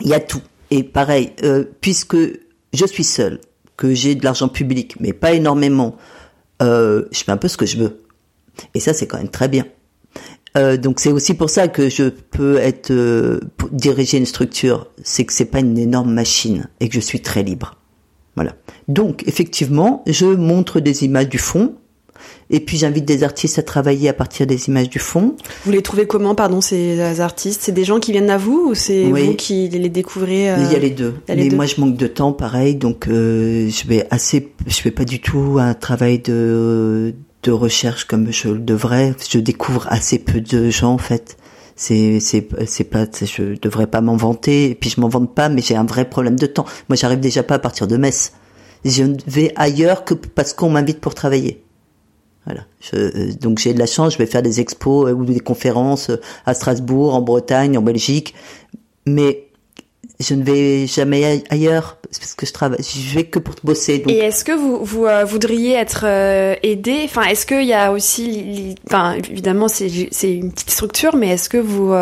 Il 0.02 0.08
y 0.08 0.14
a 0.14 0.20
tout. 0.20 0.42
Et 0.72 0.84
pareil, 0.84 1.32
euh, 1.44 1.66
puisque 1.82 2.16
je 2.16 2.86
suis 2.86 3.04
seule, 3.04 3.40
que 3.78 3.94
j'ai 3.94 4.16
de 4.16 4.24
l'argent 4.24 4.48
public, 4.48 4.96
mais 5.00 5.14
pas 5.14 5.34
énormément, 5.34 5.96
euh, 6.62 7.06
je 7.12 7.24
fais 7.24 7.32
un 7.32 7.38
peu 7.38 7.48
ce 7.48 7.58
que 7.58 7.66
je 7.66 7.78
veux. 7.78 8.02
Et 8.74 8.80
ça, 8.80 8.94
c'est 8.94 9.06
quand 9.06 9.18
même 9.18 9.30
très 9.30 9.48
bien. 9.48 9.66
Donc 10.56 11.00
c'est 11.00 11.12
aussi 11.12 11.34
pour 11.34 11.50
ça 11.50 11.68
que 11.68 11.90
je 11.90 12.10
peux 12.10 12.58
être 12.58 12.94
diriger 13.72 14.20
une 14.20 14.28
structure, 14.28 14.92
c'est 15.04 15.26
que 15.26 15.34
c'est 15.34 15.46
pas 15.46 15.62
une 15.62 15.80
énorme 15.80 16.14
machine 16.14 16.70
et 16.80 16.90
que 16.90 16.94
je 16.94 17.00
suis 17.00 17.22
très 17.22 17.42
libre. 17.42 17.76
Voilà. 18.36 18.54
Donc 18.88 19.24
effectivement, 19.28 20.04
je 20.06 20.28
montre 20.28 20.80
des 20.80 21.06
images 21.06 21.30
du 21.30 21.40
fond, 21.40 21.74
et 22.50 22.60
puis 22.60 22.78
j'invite 22.78 23.06
des 23.06 23.24
artistes 23.24 23.60
à 23.60 23.64
travailler 23.64 24.10
à 24.10 24.14
partir 24.14 24.46
des 24.46 24.68
images 24.68 24.90
du 24.90 25.00
fond. 25.00 25.36
Vous 25.66 25.72
les 25.72 25.82
trouvez 25.82 26.06
comment, 26.06 26.36
pardon, 26.36 26.62
ces 26.62 27.20
artistes? 27.20 27.62
C'est 27.64 27.72
des 27.72 27.84
gens 27.84 28.00
qui 28.00 28.12
viennent 28.12 28.30
à 28.30 28.38
vous 28.38 28.70
ou 28.70 28.76
c'est 28.76 29.04
vous 29.06 29.36
qui 29.36 29.68
les 29.70 29.90
découvrez 29.90 30.52
euh... 30.52 30.58
Il 30.60 30.72
y 30.72 30.76
a 30.76 30.80
les 30.80 30.92
deux. 30.92 31.16
Mais 31.28 31.50
moi, 31.50 31.66
je 31.66 31.80
manque 31.80 31.98
de 31.98 32.08
temps, 32.08 32.34
pareil, 32.34 32.76
donc 32.76 33.08
euh, 33.08 33.70
je 33.70 33.88
vais 33.88 34.06
assez, 34.12 34.52
je 34.68 34.76
fais 34.76 34.92
pas 34.92 35.06
du 35.06 35.20
tout 35.20 35.58
un 35.60 35.74
travail 35.74 36.20
de 36.20 37.14
de 37.44 37.52
recherche 37.52 38.06
comme 38.06 38.32
je 38.32 38.50
le 38.50 38.60
devrais. 38.60 39.16
Je 39.30 39.40
découvre 39.40 39.86
assez 39.90 40.18
peu 40.18 40.42
de 40.42 40.70
gens 40.70 40.94
en 40.94 40.98
fait. 40.98 41.38
C'est 41.76 42.20
c'est 42.20 42.48
c'est 42.66 42.84
pas, 42.84 43.06
je 43.22 43.60
devrais 43.60 43.88
pas 43.88 44.02
m'en 44.02 44.16
vanter. 44.16 44.70
Et 44.72 44.76
puis 44.76 44.90
je 44.90 45.02
m'en 45.02 45.10
vante 45.10 45.34
pas, 45.36 45.50
mais 45.50 45.62
j'ai 45.62 45.76
un 45.76 45.86
vrai 45.86 46.10
problème 46.10 46.38
de 46.38 46.46
temps. 46.46 46.66
Moi, 46.90 46.96
j'arrive 46.96 47.20
déjà 47.20 47.44
pas 47.44 47.56
à 47.56 47.60
partir 47.60 47.88
de 47.88 47.98
Metz. 47.98 48.34
Je 48.86 49.04
ne 49.04 49.18
vais 49.28 49.52
ailleurs 49.56 50.04
que 50.04 50.14
parce 50.14 50.54
qu'on 50.54 50.70
m'invite 50.70 51.00
pour 51.00 51.16
travailler. 51.16 51.64
Voilà. 52.46 52.62
Je, 52.82 52.96
euh, 52.96 53.34
donc 53.40 53.60
j'ai 53.60 53.74
de 53.74 53.80
la 53.80 53.86
chance, 53.86 54.14
je 54.14 54.18
vais 54.18 54.26
faire 54.26 54.42
des 54.42 54.60
expos 54.60 55.10
euh, 55.10 55.14
ou 55.14 55.26
des 55.26 55.40
conférences 55.40 56.10
euh, 56.10 56.20
à 56.46 56.54
Strasbourg, 56.54 57.16
en 57.16 57.22
Bretagne, 57.22 57.78
en 57.78 57.82
Belgique, 57.82 58.34
mais 59.06 59.46
je 60.20 60.36
ne 60.36 60.44
vais 60.44 60.86
jamais 60.88 61.44
ailleurs 61.50 61.98
parce 62.02 62.36
que 62.36 62.46
je 62.46 62.54
travaille, 62.54 62.80
je 62.82 63.16
vais 63.16 63.24
que 63.24 63.40
pour 63.40 63.56
bosser. 63.64 64.04
Et 64.08 64.20
est-ce 64.20 64.46
que 64.46 64.52
vous, 64.52 64.84
vous 64.84 65.08
voudriez 65.26 65.74
être 65.74 66.06
aidé? 66.62 67.02
Enfin, 67.06 67.24
est-ce 67.24 67.46
qu'il 67.46 67.66
y 67.66 67.74
a 67.74 67.92
aussi, 67.92 68.76
enfin, 68.88 69.14
évidemment, 69.14 69.68
c'est 69.68 70.10
c'est 70.12 70.34
une 70.34 70.52
petite 70.52 70.70
structure, 70.70 71.16
mais 71.16 71.30
est-ce 71.30 71.50
que 71.50 71.58
vous 71.58 71.94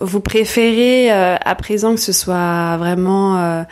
vous 0.00 0.20
préférez 0.20 1.12
euh, 1.12 1.36
à 1.40 1.54
présent 1.54 1.94
que 1.94 2.00
ce 2.00 2.12
soit 2.12 2.76
vraiment 2.78 3.38
euh, 3.38 3.62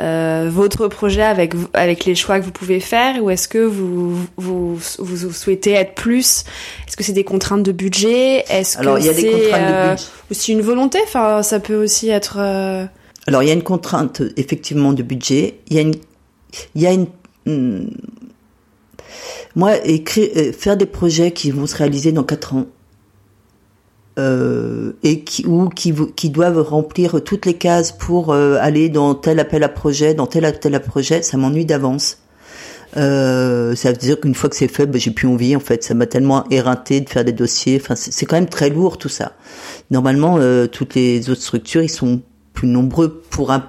euh, 0.00 0.50
votre 0.52 0.88
projet 0.88 1.22
avec 1.22 1.54
avec 1.74 2.04
les 2.04 2.14
choix 2.14 2.40
que 2.40 2.44
vous 2.44 2.50
pouvez 2.50 2.80
faire 2.80 3.22
ou 3.22 3.30
est-ce 3.30 3.46
que 3.46 3.58
vous, 3.58 4.16
vous 4.36 4.78
vous 4.98 5.32
souhaitez 5.32 5.72
être 5.72 5.94
plus? 5.94 6.44
Est-ce 6.86 6.96
que 6.96 7.04
c'est 7.04 7.12
des 7.12 7.24
contraintes 7.24 7.62
de 7.62 7.72
budget? 7.72 8.44
Est-ce 8.48 8.78
que 8.78 9.00
c'est 9.00 9.52
aussi 10.30 10.52
une 10.52 10.62
volonté? 10.62 10.98
Enfin, 11.04 11.42
ça 11.42 11.60
peut 11.60 11.76
aussi 11.76 12.08
être. 12.08 12.38
Alors 12.38 13.42
il 13.42 13.46
y 13.46 13.50
a 13.50 13.54
une 13.54 13.62
contrainte 13.62 14.22
effectivement 14.36 14.92
de 14.92 15.02
budget. 15.02 15.60
Il 15.68 15.76
y 15.76 15.78
a 15.78 15.82
une 15.82 15.94
il 16.74 16.82
y 16.82 16.86
a 16.86 16.92
une 16.92 17.06
hmm, 17.46 17.90
moi 19.54 19.76
écrire 19.84 20.54
faire 20.58 20.76
des 20.76 20.86
projets 20.86 21.30
qui 21.30 21.50
vont 21.50 21.66
se 21.66 21.76
réaliser 21.76 22.12
dans 22.12 22.24
quatre 22.24 22.54
ans 22.54 22.66
euh, 24.18 24.92
et 25.02 25.20
qui 25.20 25.46
ou 25.46 25.68
qui, 25.68 25.94
qui 26.14 26.30
doivent 26.30 26.60
remplir 26.60 27.22
toutes 27.22 27.46
les 27.46 27.54
cases 27.54 27.92
pour 27.92 28.32
euh, 28.32 28.56
aller 28.60 28.88
dans 28.88 29.14
tel 29.14 29.38
appel 29.40 29.62
à 29.62 29.68
projet, 29.68 30.14
dans 30.14 30.26
tel 30.26 30.44
appel 30.44 30.74
à 30.74 30.80
projet, 30.80 31.22
ça 31.22 31.36
m'ennuie 31.36 31.66
d'avance. 31.66 32.18
Euh, 32.96 33.74
ça 33.74 33.92
veut 33.92 33.98
dire 33.98 34.18
qu'une 34.18 34.34
fois 34.34 34.48
que 34.48 34.56
c'est 34.56 34.68
fait, 34.68 34.86
ben, 34.86 35.00
j'ai 35.00 35.10
plus 35.10 35.28
envie 35.28 35.54
en 35.54 35.60
fait. 35.60 35.82
Ça 35.84 35.94
m'a 35.94 36.06
tellement 36.06 36.48
éreinté 36.50 37.00
de 37.00 37.08
faire 37.08 37.24
des 37.24 37.32
dossiers. 37.32 37.78
Enfin, 37.80 37.94
c'est 37.96 38.26
quand 38.26 38.36
même 38.36 38.48
très 38.48 38.70
lourd 38.70 38.98
tout 38.98 39.08
ça. 39.08 39.32
Normalement, 39.90 40.36
euh, 40.38 40.66
toutes 40.66 40.94
les 40.94 41.28
autres 41.30 41.42
structures, 41.42 41.82
ils 41.82 41.90
sont 41.90 42.22
plus 42.52 42.68
nombreux 42.68 43.22
pour 43.30 43.50
un. 43.50 43.68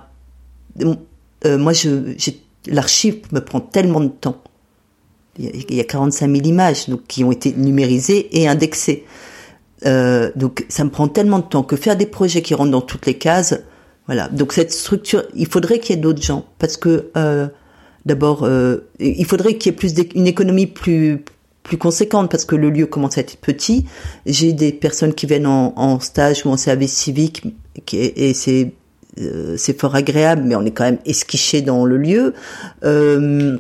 Euh, 1.45 1.57
moi, 1.57 1.73
je, 1.73 2.15
l'archive 2.67 3.19
me 3.31 3.39
prend 3.39 3.59
tellement 3.59 4.01
de 4.01 4.07
temps. 4.07 4.41
Il 5.39 5.75
y 5.75 5.79
a 5.79 5.83
45 5.83 6.31
000 6.31 6.45
images 6.47 6.89
donc 6.89 7.01
qui 7.07 7.23
ont 7.23 7.31
été 7.31 7.53
numérisées 7.53 8.27
et 8.39 8.47
indexées. 8.47 9.05
Euh, 9.85 10.31
donc 10.35 10.65
ça 10.69 10.83
me 10.83 10.89
prend 10.89 11.07
tellement 11.07 11.39
de 11.39 11.45
temps 11.45 11.63
que 11.63 11.75
faire 11.75 11.95
des 11.95 12.05
projets 12.05 12.41
qui 12.41 12.53
rentrent 12.53 12.71
dans 12.71 12.81
toutes 12.81 13.05
les 13.05 13.13
cases, 13.15 13.59
voilà. 14.07 14.27
Donc 14.29 14.53
cette 14.53 14.71
structure, 14.71 15.23
il 15.35 15.47
faudrait 15.47 15.79
qu'il 15.79 15.95
y 15.95 15.99
ait 15.99 16.01
d'autres 16.01 16.21
gens 16.21 16.45
parce 16.59 16.77
que 16.77 17.09
euh, 17.15 17.47
d'abord, 18.05 18.43
euh, 18.43 18.89
il 18.99 19.25
faudrait 19.25 19.57
qu'il 19.57 19.71
y 19.71 19.75
ait 19.75 19.77
plus 19.77 19.93
une 20.15 20.27
économie 20.27 20.67
plus 20.67 21.23
plus 21.63 21.77
conséquente 21.77 22.31
parce 22.31 22.45
que 22.45 22.55
le 22.55 22.69
lieu 22.69 22.85
commence 22.85 23.17
à 23.17 23.21
être 23.21 23.35
petit. 23.37 23.85
J'ai 24.25 24.53
des 24.53 24.71
personnes 24.71 25.13
qui 25.13 25.25
viennent 25.25 25.47
en, 25.47 25.73
en 25.75 25.99
stage 25.99 26.45
ou 26.45 26.49
en 26.49 26.55
service 26.55 26.93
civique 26.93 27.43
qui, 27.85 27.97
et 27.97 28.33
c'est 28.33 28.71
euh, 29.19 29.55
c'est 29.57 29.79
fort 29.79 29.95
agréable, 29.95 30.43
mais 30.45 30.55
on 30.55 30.65
est 30.65 30.71
quand 30.71 30.83
même 30.83 30.99
esquiché 31.05 31.61
dans 31.61 31.85
le 31.85 31.97
lieu. 31.97 32.33
Euh, 32.83 33.57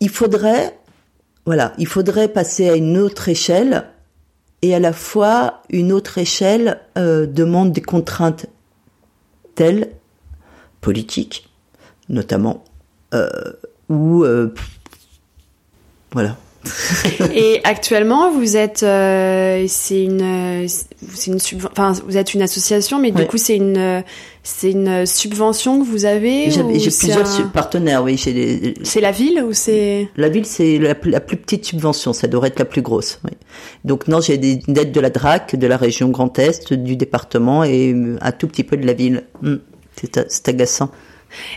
il 0.00 0.08
faudrait 0.08 0.77
voilà, 1.48 1.72
il 1.78 1.86
faudrait 1.86 2.28
passer 2.28 2.68
à 2.68 2.76
une 2.76 2.98
autre 2.98 3.30
échelle 3.30 3.86
et 4.60 4.74
à 4.74 4.78
la 4.78 4.92
fois 4.92 5.62
une 5.70 5.92
autre 5.92 6.18
échelle 6.18 6.78
euh, 6.98 7.24
demande 7.24 7.72
des 7.72 7.80
contraintes 7.80 8.44
telles, 9.54 9.92
politiques 10.82 11.48
notamment, 12.10 12.64
euh, 13.14 13.30
ou 13.88 14.24
euh, 14.24 14.52
voilà. 16.12 16.36
et 17.34 17.60
actuellement, 17.64 18.30
vous 18.30 18.56
êtes, 18.56 18.82
euh, 18.82 19.64
c'est 19.68 20.04
une, 20.04 20.66
c'est 20.68 21.30
une 21.30 21.38
enfin, 21.70 21.92
vous 22.06 22.16
êtes 22.16 22.34
une 22.34 22.42
association, 22.42 22.98
mais 22.98 23.10
du 23.10 23.26
coup, 23.26 23.38
c'est 23.38 23.56
une, 23.56 24.02
c'est 24.42 24.72
une 24.72 25.06
subvention 25.06 25.80
que 25.80 25.86
vous 25.86 26.04
avez. 26.04 26.50
J'ai 26.50 26.62
plusieurs 26.62 27.52
partenaires, 27.52 28.02
oui. 28.02 28.20
Des... 28.24 28.74
C'est 28.82 29.00
la 29.00 29.12
ville 29.12 29.42
ou 29.42 29.52
c'est 29.52 30.08
La 30.16 30.28
ville, 30.28 30.46
c'est 30.46 30.78
la, 30.78 30.94
plus 30.94 31.36
petite 31.36 31.64
subvention. 31.64 32.12
Ça 32.12 32.26
devrait 32.26 32.48
être 32.48 32.58
la 32.58 32.64
plus 32.64 32.82
grosse. 32.82 33.20
Oui. 33.24 33.32
Donc 33.84 34.08
non, 34.08 34.20
j'ai 34.20 34.38
des 34.38 34.60
aides 34.68 34.92
de 34.92 35.00
la 35.00 35.10
DRAC, 35.10 35.56
de 35.56 35.66
la 35.66 35.76
région 35.76 36.08
Grand 36.08 36.38
Est, 36.38 36.72
du 36.72 36.96
département 36.96 37.64
et 37.64 37.94
un 38.20 38.32
tout 38.32 38.48
petit 38.48 38.64
peu 38.64 38.76
de 38.76 38.86
la 38.86 38.94
ville. 38.94 39.24
Hmm. 39.42 39.56
C'est 40.28 40.48
agaçant. 40.48 40.90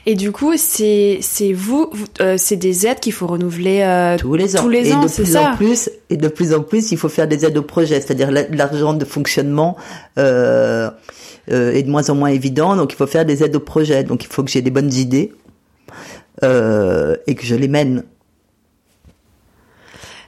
Et 0.05 0.15
du 0.15 0.31
coup, 0.31 0.53
c'est 0.57 1.19
c'est 1.21 1.53
vous, 1.53 1.91
euh, 2.19 2.35
c'est 2.37 2.55
des 2.55 2.87
aides 2.87 2.99
qu'il 2.99 3.13
faut 3.13 3.27
renouveler 3.27 3.81
euh, 3.81 4.17
tous 4.17 4.35
les 4.35 4.55
ans. 4.55 4.63
Tous 4.63 4.69
les 4.69 4.89
et 4.89 4.93
ans, 4.93 5.03
de 5.03 5.09
plus 5.09 5.37
en 5.37 5.55
plus, 5.55 5.89
et 6.09 6.17
de 6.17 6.27
plus 6.27 6.53
en 6.53 6.61
plus, 6.61 6.91
il 6.91 6.97
faut 6.97 7.09
faire 7.09 7.27
des 7.27 7.45
aides 7.45 7.57
au 7.57 7.63
projet, 7.63 8.01
c'est-à-dire 8.01 8.31
l'argent 8.31 8.93
de 8.93 9.05
fonctionnement 9.05 9.77
euh, 10.17 10.91
est 11.47 11.83
de 11.83 11.89
moins 11.89 12.09
en 12.09 12.15
moins 12.15 12.29
évident, 12.29 12.75
donc 12.75 12.93
il 12.93 12.95
faut 12.95 13.07
faire 13.07 13.25
des 13.25 13.43
aides 13.43 13.55
au 13.55 13.59
projet. 13.59 14.03
Donc 14.03 14.23
il 14.23 14.27
faut 14.27 14.43
que 14.43 14.51
j'ai 14.51 14.61
des 14.61 14.71
bonnes 14.71 14.93
idées 14.93 15.31
et 16.41 17.35
que 17.35 17.45
je 17.45 17.55
les 17.55 17.67
mène. 17.67 18.03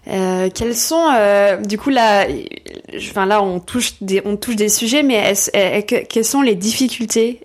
Euh, 0.10 0.50
quels 0.54 0.76
sont, 0.76 1.08
du 1.66 1.78
coup 1.78 1.90
là, 1.90 2.28
enfin 2.98 3.26
là 3.26 3.42
on 3.42 3.60
touche 3.60 3.94
des, 4.02 4.22
on 4.26 4.36
touche 4.36 4.58
des 4.58 4.70
sujets, 4.70 5.02
mais 5.02 5.34
quelles 5.88 6.26
sont 6.26 6.42
les 6.42 6.56
difficultés 6.56 7.42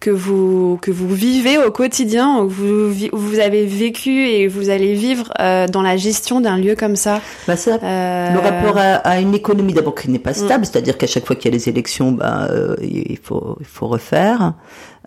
que 0.00 0.10
vous 0.10 0.78
que 0.82 0.90
vous 0.90 1.08
vivez 1.08 1.58
au 1.58 1.70
quotidien, 1.70 2.40
ou 2.40 2.48
vous 2.48 2.92
vous 3.12 3.38
avez 3.38 3.66
vécu 3.66 4.26
et 4.28 4.48
vous 4.48 4.70
allez 4.70 4.94
vivre 4.94 5.32
euh, 5.40 5.66
dans 5.66 5.82
la 5.82 5.96
gestion 5.96 6.40
d'un 6.40 6.56
lieu 6.58 6.74
comme 6.74 6.96
ça. 6.96 7.20
Bah 7.46 7.56
ça 7.56 7.78
euh... 7.82 8.32
Le 8.32 8.38
rapport 8.38 8.78
à, 8.78 8.96
à 8.96 9.20
une 9.20 9.34
économie 9.34 9.72
d'abord 9.72 9.94
qui 9.94 10.10
n'est 10.10 10.18
pas 10.18 10.34
stable, 10.34 10.62
mm. 10.62 10.64
c'est-à-dire 10.64 10.98
qu'à 10.98 11.06
chaque 11.06 11.26
fois 11.26 11.36
qu'il 11.36 11.50
y 11.50 11.54
a 11.54 11.56
les 11.56 11.68
élections, 11.68 12.12
bah, 12.12 12.48
euh, 12.50 12.76
il 12.82 13.18
faut 13.22 13.56
il 13.60 13.66
faut 13.66 13.88
refaire. 13.88 14.54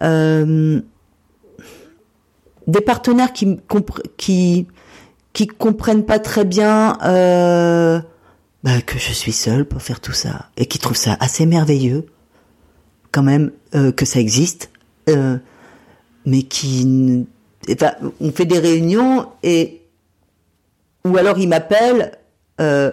Des 0.02 0.82
partenaires 2.82 3.34
qui 3.34 3.58
qui 4.18 4.68
qui 5.34 5.48
comprennent 5.48 6.06
pas 6.06 6.20
très 6.20 6.44
bien 6.44 6.98
bah, 8.64 8.82
que 8.86 8.98
je 8.98 9.14
suis 9.14 9.32
seule 9.32 9.66
pour 9.66 9.82
faire 9.82 10.02
tout 10.02 10.12
ça 10.12 10.50
et 10.58 10.66
qui 10.66 10.80
trouvent 10.80 10.98
ça 10.98 11.16
assez 11.20 11.46
merveilleux 11.46 12.08
quand 13.12 13.24
même 13.24 13.52
euh, 13.74 13.92
que 13.92 14.06
ça 14.06 14.20
existe, 14.20 14.70
euh, 15.10 15.38
mais 16.26 16.44
qui, 16.44 17.26
enfin, 17.72 17.94
on 18.20 18.32
fait 18.32 18.46
des 18.46 18.60
réunions 18.60 19.28
et 19.44 19.82
ou 21.06 21.16
alors 21.18 21.38
ils 21.40 21.48
m'appellent 21.48 22.18
euh, 22.60 22.92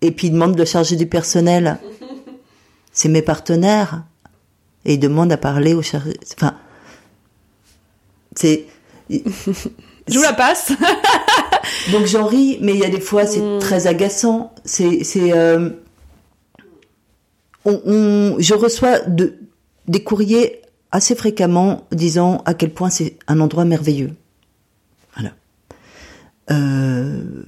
et 0.00 0.10
puis 0.12 0.28
ils 0.28 0.32
demandent 0.32 0.56
de 0.56 0.64
charger 0.64 0.96
du 0.96 1.06
personnel. 1.06 1.78
C'est 2.92 3.08
mes 3.08 3.22
partenaires 3.22 4.04
et 4.84 4.94
ils 4.94 4.98
demandent 5.00 5.32
à 5.32 5.36
parler 5.38 5.74
au 5.74 5.82
chargé. 5.82 6.14
Enfin, 6.34 6.54
c'est. 8.34 8.66
Je 9.10 10.16
vous 10.18 10.22
la 10.22 10.32
passe. 10.32 10.72
Donc 11.92 12.06
j'en 12.06 12.26
ris, 12.26 12.58
mais 12.60 12.72
il 12.74 12.80
y 12.80 12.84
a 12.84 12.88
des 12.90 13.00
fois 13.00 13.24
c'est 13.26 13.40
Mm. 13.40 13.58
très 13.60 13.86
agaçant. 13.86 14.52
C'est, 14.64 15.04
c'est, 15.04 15.32
euh, 15.32 15.70
on, 17.64 17.80
on- 17.84 18.36
je 18.40 18.54
reçois 18.54 18.98
de, 19.00 19.34
des 19.88 20.02
courriers 20.02 20.61
assez 20.92 21.14
fréquemment 21.14 21.86
disant 21.90 22.42
à 22.44 22.54
quel 22.54 22.70
point 22.70 22.90
c'est 22.90 23.16
un 23.26 23.40
endroit 23.40 23.64
merveilleux. 23.64 24.12
Voilà. 25.14 25.32
Euh, 26.50 27.44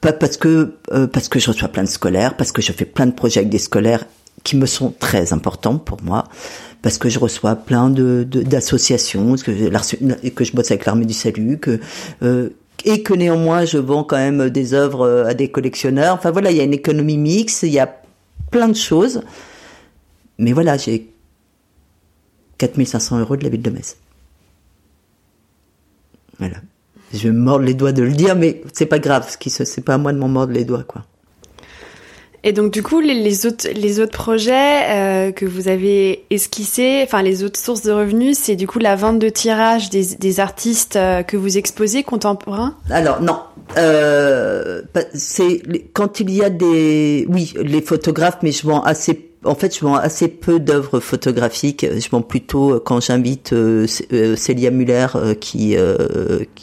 parce 0.00 0.36
que 0.36 0.74
euh, 0.92 1.06
parce 1.06 1.28
que 1.28 1.38
je 1.38 1.48
reçois 1.48 1.68
plein 1.68 1.84
de 1.84 1.88
scolaires, 1.88 2.36
parce 2.36 2.52
que 2.52 2.60
je 2.60 2.72
fais 2.72 2.84
plein 2.84 3.06
de 3.06 3.12
projets 3.12 3.40
avec 3.40 3.50
des 3.50 3.58
scolaires 3.58 4.04
qui 4.42 4.56
me 4.56 4.66
sont 4.66 4.92
très 4.98 5.32
importants 5.32 5.78
pour 5.78 6.02
moi, 6.02 6.24
parce 6.82 6.98
que 6.98 7.08
je 7.08 7.18
reçois 7.18 7.56
plein 7.56 7.88
de 7.88 8.24
d'associations, 8.24 9.36
que, 9.36 10.28
que 10.28 10.44
je 10.44 10.52
bosse 10.52 10.70
avec 10.70 10.86
l'armée 10.86 11.06
du 11.06 11.14
salut, 11.14 11.60
euh, 12.22 12.50
et 12.84 13.02
que 13.02 13.14
néanmoins 13.14 13.64
je 13.64 13.78
vends 13.78 14.04
quand 14.04 14.16
même 14.16 14.50
des 14.50 14.74
œuvres 14.74 15.26
à 15.26 15.34
des 15.34 15.50
collectionneurs. 15.50 16.14
Enfin 16.14 16.30
voilà, 16.30 16.50
il 16.50 16.56
y 16.56 16.60
a 16.60 16.64
une 16.64 16.74
économie 16.74 17.18
mixte, 17.18 17.62
il 17.62 17.72
y 17.72 17.78
a 17.78 18.00
plein 18.50 18.68
de 18.68 18.76
choses. 18.76 19.22
Mais 20.38 20.52
voilà, 20.52 20.76
j'ai 20.76 21.10
4500 22.58 23.20
euros 23.20 23.36
de 23.36 23.44
la 23.44 23.50
ville 23.50 23.62
de 23.62 23.70
Metz. 23.70 23.96
Voilà. 26.38 26.56
Je 27.12 27.18
vais 27.18 27.30
me 27.30 27.40
mordre 27.40 27.64
les 27.64 27.74
doigts 27.74 27.92
de 27.92 28.02
le 28.02 28.12
dire, 28.12 28.36
mais 28.36 28.62
c'est 28.72 28.86
pas 28.86 28.98
grave, 28.98 29.28
ce 29.30 29.38
qui 29.38 29.50
c'est 29.50 29.84
pas 29.84 29.94
à 29.94 29.98
moi 29.98 30.12
de 30.12 30.18
m'en 30.18 30.28
mordre 30.28 30.52
les 30.52 30.64
doigts, 30.64 30.84
quoi. 30.84 31.04
Et 32.46 32.52
donc 32.52 32.72
du 32.72 32.80
coup, 32.80 33.00
les, 33.00 33.14
les 33.14 33.44
autres 33.44 33.66
les 33.74 33.98
autres 33.98 34.16
projets 34.16 34.84
euh, 34.90 35.32
que 35.32 35.44
vous 35.44 35.66
avez 35.66 36.26
esquissés, 36.30 37.00
enfin 37.02 37.20
les 37.20 37.42
autres 37.42 37.58
sources 37.58 37.82
de 37.82 37.90
revenus, 37.90 38.38
c'est 38.38 38.54
du 38.54 38.68
coup 38.68 38.78
la 38.78 38.94
vente 38.94 39.18
de 39.18 39.28
tirages 39.28 39.90
des, 39.90 40.14
des 40.14 40.38
artistes 40.38 40.94
euh, 40.94 41.24
que 41.24 41.36
vous 41.36 41.58
exposez 41.58 42.04
contemporains? 42.04 42.76
Alors 42.88 43.20
non, 43.20 43.40
euh, 43.76 44.82
c'est 45.12 45.60
quand 45.92 46.20
il 46.20 46.30
y 46.30 46.44
a 46.44 46.50
des, 46.50 47.26
oui, 47.28 47.52
les 47.60 47.82
photographes, 47.82 48.38
mais 48.42 48.52
je 48.52 48.64
vends 48.64 48.82
assez. 48.82 49.32
En 49.44 49.54
fait, 49.54 49.76
je 49.76 49.80
vends 49.80 49.94
assez 49.94 50.28
peu 50.28 50.58
d'œuvres 50.58 50.98
photographiques. 50.98 51.86
Je 51.88 52.08
vends 52.10 52.22
plutôt 52.22 52.74
euh, 52.74 52.82
quand 52.84 53.00
j'invite 53.00 53.52
euh, 53.52 53.86
euh, 54.12 54.34
Célia 54.34 54.70
Muller, 54.70 55.06
euh, 55.14 55.34
qui 55.34 55.76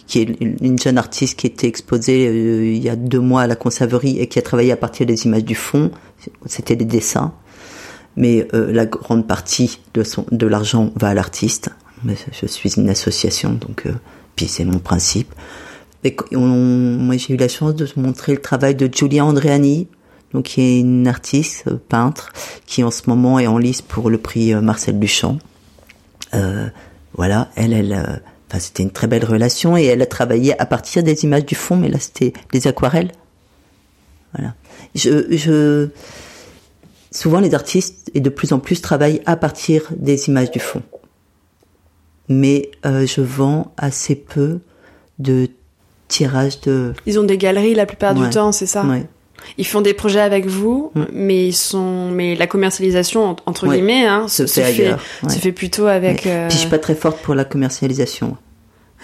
qui 0.08 0.20
est 0.20 0.38
une 0.40 0.80
jeune 0.80 0.98
artiste 0.98 1.40
qui 1.40 1.48
était 1.48 1.68
exposée 1.68 2.74
il 2.76 2.84
y 2.84 2.90
a 2.90 2.96
deux 2.96 3.20
mois 3.20 3.44
à 3.44 3.48
la 3.48 3.56
Conserverie 3.56 4.20
et 4.20 4.28
qui 4.28 4.40
a 4.40 4.42
travaillé 4.42 4.72
à 4.72 4.78
partir 4.78 5.06
des 5.06 5.26
images 5.26 5.46
du 5.46 5.56
fond. 5.56 5.92
C'était 6.46 6.76
des 6.76 6.86
dessins, 6.86 7.34
mais 8.16 8.48
la 8.52 8.86
grande 8.86 9.28
partie 9.28 9.80
de 9.94 10.04
de 10.32 10.48
l'argent 10.48 10.92
va 10.96 11.10
à 11.10 11.14
l'artiste. 11.14 11.70
Je 12.32 12.48
suis 12.48 12.74
une 12.76 12.90
association, 12.90 13.54
donc 13.54 13.86
puis 14.36 14.48
c'est 14.48 14.66
mon 14.66 14.80
principe. 14.80 15.34
Et 16.04 16.16
moi, 16.34 17.16
j'ai 17.18 17.34
eu 17.34 17.38
la 17.38 17.48
chance 17.48 17.76
de 17.76 17.88
montrer 17.96 18.34
le 18.34 18.42
travail 18.42 18.76
de 18.76 18.90
Giulia 18.92 19.24
Andreani, 19.24 19.88
donc 20.34 20.46
qui 20.46 20.62
est 20.62 20.80
une 20.80 21.08
artiste 21.08 21.66
euh, 21.68 21.78
peintre 21.90 22.32
qui 22.66 22.84
en 22.84 22.92
ce 22.92 23.04
moment 23.08 23.40
est 23.40 23.48
en 23.48 23.58
lice 23.58 23.82
pour 23.82 24.10
le 24.10 24.18
prix 24.18 24.54
euh, 24.54 24.62
Marcel 24.62 25.00
Duchamp. 25.00 25.38
Euh, 26.34 26.68
voilà, 27.16 27.50
elle, 27.56 27.74
elle, 27.74 28.22
enfin, 28.50 28.60
c'était 28.60 28.84
une 28.84 28.92
très 28.92 29.08
belle 29.08 29.26
relation 29.26 29.78
et 29.78 29.84
elle 29.86 30.02
a 30.02 30.06
travaillé 30.08 30.60
à 30.60 30.66
partir 30.66 31.04
des 31.04 31.24
images 31.24 31.46
du 31.46 31.56
fond, 31.56 31.76
mais 31.76 31.90
là 31.90 32.00
c'était 32.00 32.34
des 32.52 32.66
aquarelles. 32.68 33.12
Voilà. 34.36 34.56
Je, 34.96 35.36
je, 35.36 35.90
souvent 37.12 37.40
les 37.40 37.54
artistes 37.54 38.10
et 38.16 38.20
de 38.20 38.30
plus 38.30 38.52
en 38.52 38.60
plus 38.60 38.82
travaillent 38.82 39.22
à 39.28 39.36
partir 39.36 39.84
des 39.96 40.28
images 40.28 40.50
du 40.50 40.60
fond. 40.60 40.82
Mais 42.30 42.72
euh, 42.86 43.06
je 43.06 43.22
vends 43.22 43.74
assez 43.78 44.16
peu 44.16 44.60
de 45.20 45.50
tirages 46.08 46.60
de. 46.62 46.94
Ils 47.06 47.20
ont 47.20 47.24
des 47.24 47.38
galeries 47.38 47.76
la 47.76 47.86
plupart 47.86 48.16
Ouais. 48.18 48.26
du 48.28 48.30
temps, 48.34 48.52
c'est 48.52 48.66
ça? 48.66 48.84
Ouais. 48.86 49.06
Ils 49.58 49.66
font 49.68 49.82
des 49.82 49.94
projets 49.94 50.20
avec 50.22 50.46
vous, 50.46 50.92
Mm. 50.96 51.04
mais 51.14 51.48
ils 51.48 51.54
sont, 51.54 52.10
mais 52.12 52.36
la 52.36 52.48
commercialisation 52.48 53.24
en- 53.32 53.36
entre 53.46 53.68
Ouais. 53.68 53.76
guillemets, 53.76 54.06
hein, 54.06 54.28
Se 54.28 54.46
se, 54.48 54.60
fait 54.62 54.72
fait, 54.74 54.84
ailleurs, 54.86 55.00
ouais. 55.24 55.30
se 55.30 55.40
fait 55.40 55.52
plutôt 55.52 55.88
avec. 55.88 56.26
Euh, 56.28 56.48
Puis 56.48 56.56
je 56.56 56.62
suis 56.62 56.70
pas 56.70 56.80
très 56.80 56.96
forte 56.96 57.20
pour 57.22 57.36
la 57.36 57.46
commercialisation. 57.46 58.38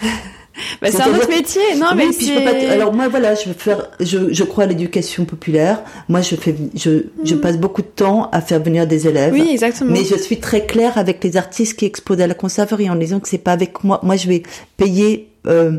bah, 0.82 0.88
c'est 0.90 1.00
un 1.02 1.14
autre 1.14 1.28
métier, 1.28 1.60
non 1.78 1.86
Oui, 1.92 1.96
mais 2.08 2.16
puis 2.16 2.26
je 2.26 2.34
peux 2.34 2.44
pas. 2.44 2.52
c'est. 2.52 2.60
t- 2.60 2.66
Alors 2.68 2.92
moi 2.92 3.08
voilà, 3.08 3.34
je 3.34 3.48
veux 3.48 3.54
faire. 3.54 3.88
Je, 4.00 4.32
je 4.32 4.44
crois 4.44 4.64
à 4.64 4.66
l'éducation 4.66 5.24
populaire. 5.24 5.80
Moi 6.08 6.20
je 6.22 6.36
fais. 6.36 6.54
Je, 6.74 7.04
je 7.24 7.34
passe 7.34 7.58
beaucoup 7.58 7.82
de 7.82 7.86
temps 7.86 8.28
à 8.32 8.40
faire 8.40 8.62
venir 8.62 8.86
des 8.86 9.06
élèves. 9.06 9.32
Mm. 9.32 9.40
oui, 9.40 9.48
exactement. 9.52 9.92
Mais 9.92 10.04
je 10.04 10.16
suis 10.16 10.38
très 10.40 10.66
claire 10.66 10.96
avec 10.98 11.22
les 11.24 11.36
artistes 11.36 11.78
qui 11.78 11.84
exposent 11.86 12.20
à 12.20 12.26
la 12.26 12.34
conserverie 12.34 12.88
en 12.90 12.96
disant 12.96 13.20
que 13.20 13.28
c'est 13.28 13.38
pas 13.38 13.52
avec 13.52 13.84
moi. 13.84 14.00
Moi, 14.02 14.16
je 14.16 14.28
vais 14.28 14.42
payer 14.76 15.28
euh, 15.46 15.78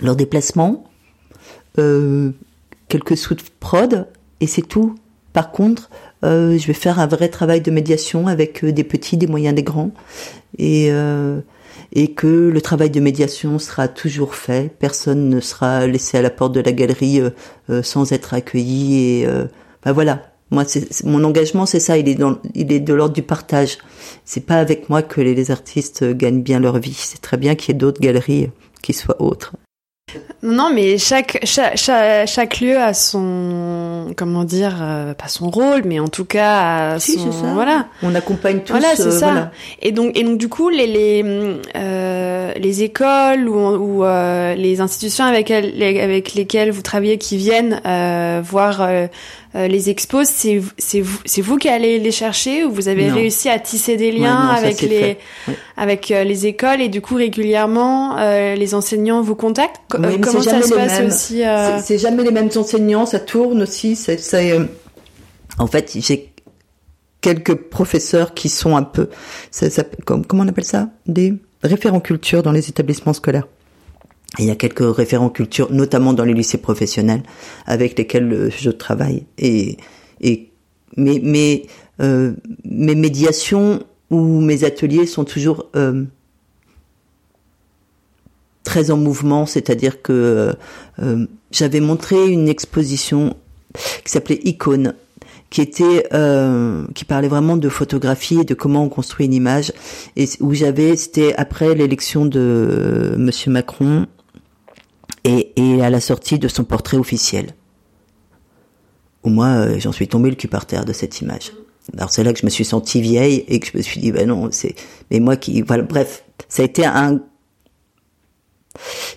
leur 0.00 0.16
déplacement, 0.16 0.84
euh, 1.78 2.30
quelques 2.92 3.16
sous 3.16 3.34
de 3.34 3.42
prod, 3.58 4.06
et 4.40 4.46
c'est 4.46 4.68
tout. 4.68 4.94
Par 5.32 5.50
contre, 5.50 5.88
euh, 6.24 6.58
je 6.58 6.66
vais 6.66 6.74
faire 6.74 6.98
un 7.00 7.06
vrai 7.06 7.28
travail 7.28 7.62
de 7.62 7.70
médiation 7.70 8.26
avec 8.26 8.62
euh, 8.62 8.72
des 8.72 8.84
petits, 8.84 9.16
des 9.16 9.26
moyens, 9.26 9.54
des 9.54 9.62
grands, 9.62 9.92
et 10.58 10.88
euh, 10.90 11.40
et 11.94 12.12
que 12.12 12.26
le 12.26 12.60
travail 12.60 12.90
de 12.90 13.00
médiation 13.00 13.58
sera 13.58 13.88
toujours 13.88 14.34
fait. 14.34 14.70
Personne 14.78 15.28
ne 15.28 15.40
sera 15.40 15.86
laissé 15.86 16.18
à 16.18 16.22
la 16.22 16.30
porte 16.30 16.52
de 16.54 16.60
la 16.60 16.72
galerie 16.72 17.20
euh, 17.20 17.30
euh, 17.70 17.82
sans 17.82 18.12
être 18.12 18.34
accueilli. 18.34 19.20
Et 19.20 19.26
euh, 19.26 19.46
ben 19.84 19.92
voilà. 19.92 20.22
Moi, 20.50 20.64
c'est 20.66 21.04
mon 21.04 21.24
engagement, 21.24 21.64
c'est 21.64 21.80
ça. 21.80 21.96
Il 21.96 22.08
est 22.10 22.14
dans, 22.14 22.36
il 22.54 22.72
est 22.72 22.80
de 22.80 22.92
l'ordre 22.92 23.14
du 23.14 23.22
partage. 23.22 23.78
C'est 24.26 24.44
pas 24.44 24.56
avec 24.56 24.90
moi 24.90 25.00
que 25.00 25.22
les, 25.22 25.34
les 25.34 25.50
artistes 25.50 26.04
gagnent 26.04 26.42
bien 26.42 26.60
leur 26.60 26.78
vie. 26.78 26.92
C'est 26.94 27.22
très 27.22 27.38
bien 27.38 27.54
qu'il 27.54 27.72
y 27.72 27.74
ait 27.74 27.78
d'autres 27.78 28.02
galeries 28.02 28.50
qui 28.82 28.92
soient 28.92 29.20
autres. 29.22 29.54
Non, 30.42 30.70
mais 30.74 30.98
chaque, 30.98 31.38
chaque, 31.44 31.76
chaque, 31.76 32.60
lieu 32.60 32.76
a 32.76 32.92
son, 32.92 34.12
comment 34.16 34.44
dire, 34.44 34.76
euh, 34.82 35.14
pas 35.14 35.28
son 35.28 35.48
rôle, 35.48 35.82
mais 35.84 36.00
en 36.00 36.08
tout 36.08 36.24
cas 36.24 36.94
a 36.94 36.98
Si, 36.98 37.18
son, 37.18 37.32
ça. 37.32 37.52
voilà. 37.54 37.86
On 38.02 38.14
accompagne 38.14 38.60
tous. 38.60 38.72
Voilà, 38.72 38.94
c'est 38.96 39.06
euh, 39.06 39.10
ça. 39.10 39.30
voilà. 39.30 39.52
Et 39.80 39.92
donc, 39.92 40.16
et 40.18 40.24
donc 40.24 40.38
du 40.38 40.48
coup, 40.48 40.68
les 40.68 40.86
les 40.86 41.24
euh, 41.76 42.31
les 42.58 42.82
écoles 42.82 43.48
ou, 43.48 43.56
ou 43.58 44.04
euh, 44.04 44.54
les 44.54 44.80
institutions 44.80 45.24
avec 45.24 45.50
elles- 45.50 45.72
les- 45.76 46.00
avec 46.00 46.34
lesquelles 46.34 46.70
vous 46.70 46.82
travaillez 46.82 47.18
qui 47.18 47.36
viennent 47.36 47.80
euh, 47.86 48.40
voir 48.44 48.80
euh, 48.82 49.06
les 49.54 49.90
expos, 49.90 50.26
c'est 50.28 50.62
c'est 50.78 51.00
vous 51.00 51.18
c'est 51.26 51.42
vous 51.42 51.56
qui 51.58 51.68
allez 51.68 51.98
les 51.98 52.10
chercher 52.10 52.64
ou 52.64 52.72
vous 52.72 52.88
avez 52.88 53.08
Non. 53.08 53.14
réussi 53.16 53.48
à 53.50 53.58
tisser 53.58 53.96
des 53.96 54.10
Ouais, 54.12 54.18
liens 54.18 54.44
non, 54.46 54.50
avec 54.52 54.80
les 54.80 54.88
fait. 54.88 55.18
Ouais. 55.48 55.54
avec 55.76 56.08
les 56.08 56.46
écoles 56.46 56.80
et 56.80 56.88
du 56.88 57.00
coup 57.02 57.16
régulièrement 57.16 58.16
euh, 58.18 58.54
les 58.54 58.74
enseignants 58.74 59.20
vous 59.22 59.34
contactent? 59.36 59.80
Co- 59.90 59.98
Oui, 59.98 60.20
comment 60.20 60.40
c'est 60.40 60.44
ça 60.48 60.50
jamais 60.52 60.62
se 60.64 60.70
les 60.70 60.76
passe 60.76 60.98
mêmes. 60.98 61.06
aussi 61.08 61.42
C'est 61.84 61.98
jamais 61.98 62.22
les 62.22 62.30
mêmes 62.30 62.50
enseignants, 62.56 63.04
ça 63.06 63.20
tourne 63.20 63.62
aussi. 63.62 63.94
C'est, 63.96 64.18
c'est, 64.18 64.58
en 65.58 65.66
fait, 65.66 65.92
j'ai 65.98 66.32
quelques 67.20 67.54
professeurs 67.54 68.34
qui 68.34 68.48
sont 68.48 68.74
un 68.76 68.82
peu, 68.82 69.08
ça, 69.50 69.68
ça- 69.70 69.84
comme- 70.06 70.24
comment 70.26 70.42
on 70.44 70.48
appelle 70.48 70.64
ça, 70.64 70.88
des 71.06 71.34
référents 71.62 72.00
culture 72.00 72.42
dans 72.42 72.52
les 72.52 72.68
établissements 72.68 73.12
scolaires. 73.12 73.46
Il 74.38 74.46
y 74.46 74.50
a 74.50 74.56
quelques 74.56 74.96
référents 74.96 75.28
culture, 75.28 75.70
notamment 75.70 76.14
dans 76.14 76.24
les 76.24 76.32
lycées 76.32 76.58
professionnels, 76.58 77.22
avec 77.66 77.98
lesquels 77.98 78.32
euh, 78.32 78.50
je 78.50 78.70
travaille. 78.70 79.26
Et, 79.38 79.76
euh, 80.98 82.32
mes 82.64 82.94
médiations 82.94 83.82
ou 84.10 84.40
mes 84.40 84.64
ateliers 84.64 85.06
sont 85.06 85.24
toujours 85.24 85.66
euh, 85.76 86.04
très 88.64 88.90
en 88.90 88.96
mouvement, 88.96 89.44
c'est-à-dire 89.46 90.00
que 90.02 90.54
j'avais 91.50 91.80
montré 91.80 92.28
une 92.28 92.48
exposition 92.48 93.36
qui 94.04 94.12
s'appelait 94.12 94.40
Icône, 94.44 94.94
qui 95.52 95.60
était 95.60 96.06
euh, 96.14 96.86
qui 96.94 97.04
parlait 97.04 97.28
vraiment 97.28 97.58
de 97.58 97.68
photographie 97.68 98.40
et 98.40 98.44
de 98.44 98.54
comment 98.54 98.84
on 98.84 98.88
construit 98.88 99.26
une 99.26 99.34
image, 99.34 99.70
et 100.16 100.24
où 100.40 100.54
j'avais 100.54 100.96
c'était 100.96 101.34
après 101.36 101.74
l'élection 101.74 102.24
de 102.24 102.40
euh, 102.40 103.16
Monsieur 103.18 103.50
Macron 103.52 104.06
et, 105.24 105.52
et 105.56 105.82
à 105.82 105.90
la 105.90 106.00
sortie 106.00 106.38
de 106.38 106.48
son 106.48 106.64
portrait 106.64 106.96
officiel. 106.96 107.54
Où 109.24 109.28
moi, 109.28 109.48
euh, 109.48 109.78
j'en 109.78 109.92
suis 109.92 110.08
tombé 110.08 110.30
le 110.30 110.36
cul 110.36 110.48
par 110.48 110.64
terre 110.64 110.86
de 110.86 110.94
cette 110.94 111.20
image. 111.20 111.52
Alors 111.98 112.10
c'est 112.10 112.24
là 112.24 112.32
que 112.32 112.40
je 112.40 112.46
me 112.46 112.50
suis 112.50 112.64
sentie 112.64 113.02
vieille 113.02 113.44
et 113.46 113.60
que 113.60 113.66
je 113.70 113.76
me 113.76 113.82
suis 113.82 114.00
dit, 114.00 114.10
ben 114.10 114.26
non, 114.26 114.48
c'est, 114.52 114.74
mais 115.10 115.20
moi 115.20 115.36
qui, 115.36 115.60
voilà, 115.60 115.82
bref, 115.82 116.24
ça 116.48 116.62
a 116.62 116.64
été 116.64 116.86
un 116.86 117.20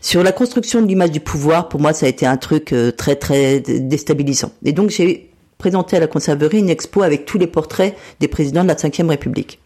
Sur 0.01 0.21
la 0.21 0.33
construction 0.33 0.81
de 0.81 0.87
l'image 0.87 1.11
du 1.11 1.21
pouvoir, 1.21 1.69
pour 1.69 1.79
moi, 1.79 1.93
ça 1.93 2.07
a 2.07 2.09
été 2.09 2.25
un 2.25 2.35
truc 2.35 2.73
euh, 2.73 2.91
très 2.91 3.15
très 3.15 3.61
déstabilisant. 3.61 4.51
Et 4.65 4.73
donc 4.73 4.89
j'ai 4.89 5.31
présenté 5.57 5.97
à 5.97 5.99
la 5.99 6.07
Conserverie 6.07 6.59
une 6.59 6.69
expo 6.69 7.01
avec 7.01 7.25
tous 7.25 7.37
les 7.37 7.47
portraits 7.47 7.95
des 8.19 8.27
présidents 8.27 8.63
de 8.63 8.67
la 8.67 8.75
Ve 8.75 9.09
République. 9.09 9.59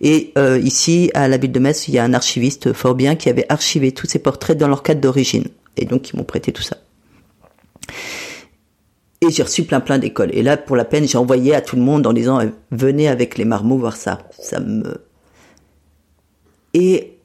Et 0.00 0.32
euh, 0.38 0.58
ici, 0.58 1.10
à 1.14 1.28
la 1.28 1.36
ville 1.36 1.52
de 1.52 1.58
Metz, 1.58 1.88
il 1.88 1.94
y 1.94 1.98
a 1.98 2.04
un 2.04 2.14
archiviste 2.14 2.72
fort 2.72 2.94
bien 2.94 3.16
qui 3.16 3.28
avait 3.28 3.46
archivé 3.48 3.92
tous 3.92 4.06
ces 4.06 4.18
portraits 4.18 4.56
dans 4.56 4.68
leur 4.68 4.82
cadre 4.82 5.00
d'origine. 5.00 5.44
Et 5.76 5.84
donc, 5.84 6.10
ils 6.10 6.16
m'ont 6.16 6.24
prêté 6.24 6.52
tout 6.52 6.62
ça. 6.62 6.78
Et 9.20 9.30
j'ai 9.30 9.42
reçu 9.42 9.64
plein 9.64 9.80
plein 9.80 9.98
d'écoles. 9.98 10.30
Et 10.32 10.42
là, 10.42 10.56
pour 10.56 10.76
la 10.76 10.86
peine, 10.86 11.06
j'ai 11.06 11.18
envoyé 11.18 11.54
à 11.54 11.60
tout 11.60 11.76
le 11.76 11.82
monde 11.82 12.06
en 12.06 12.14
disant 12.14 12.40
venez 12.70 13.08
avec 13.08 13.36
les 13.36 13.44
marmots 13.44 13.76
voir 13.76 13.96
ça. 13.96 14.20
Ça 14.38 14.60
me. 14.60 15.04
Et 16.72 17.18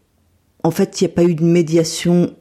en 0.64 0.72
fait, 0.72 1.00
il 1.00 1.06
n'y 1.06 1.12
a 1.12 1.14
pas 1.14 1.24
eu 1.24 1.36
de 1.36 1.44
médiation 1.44 2.36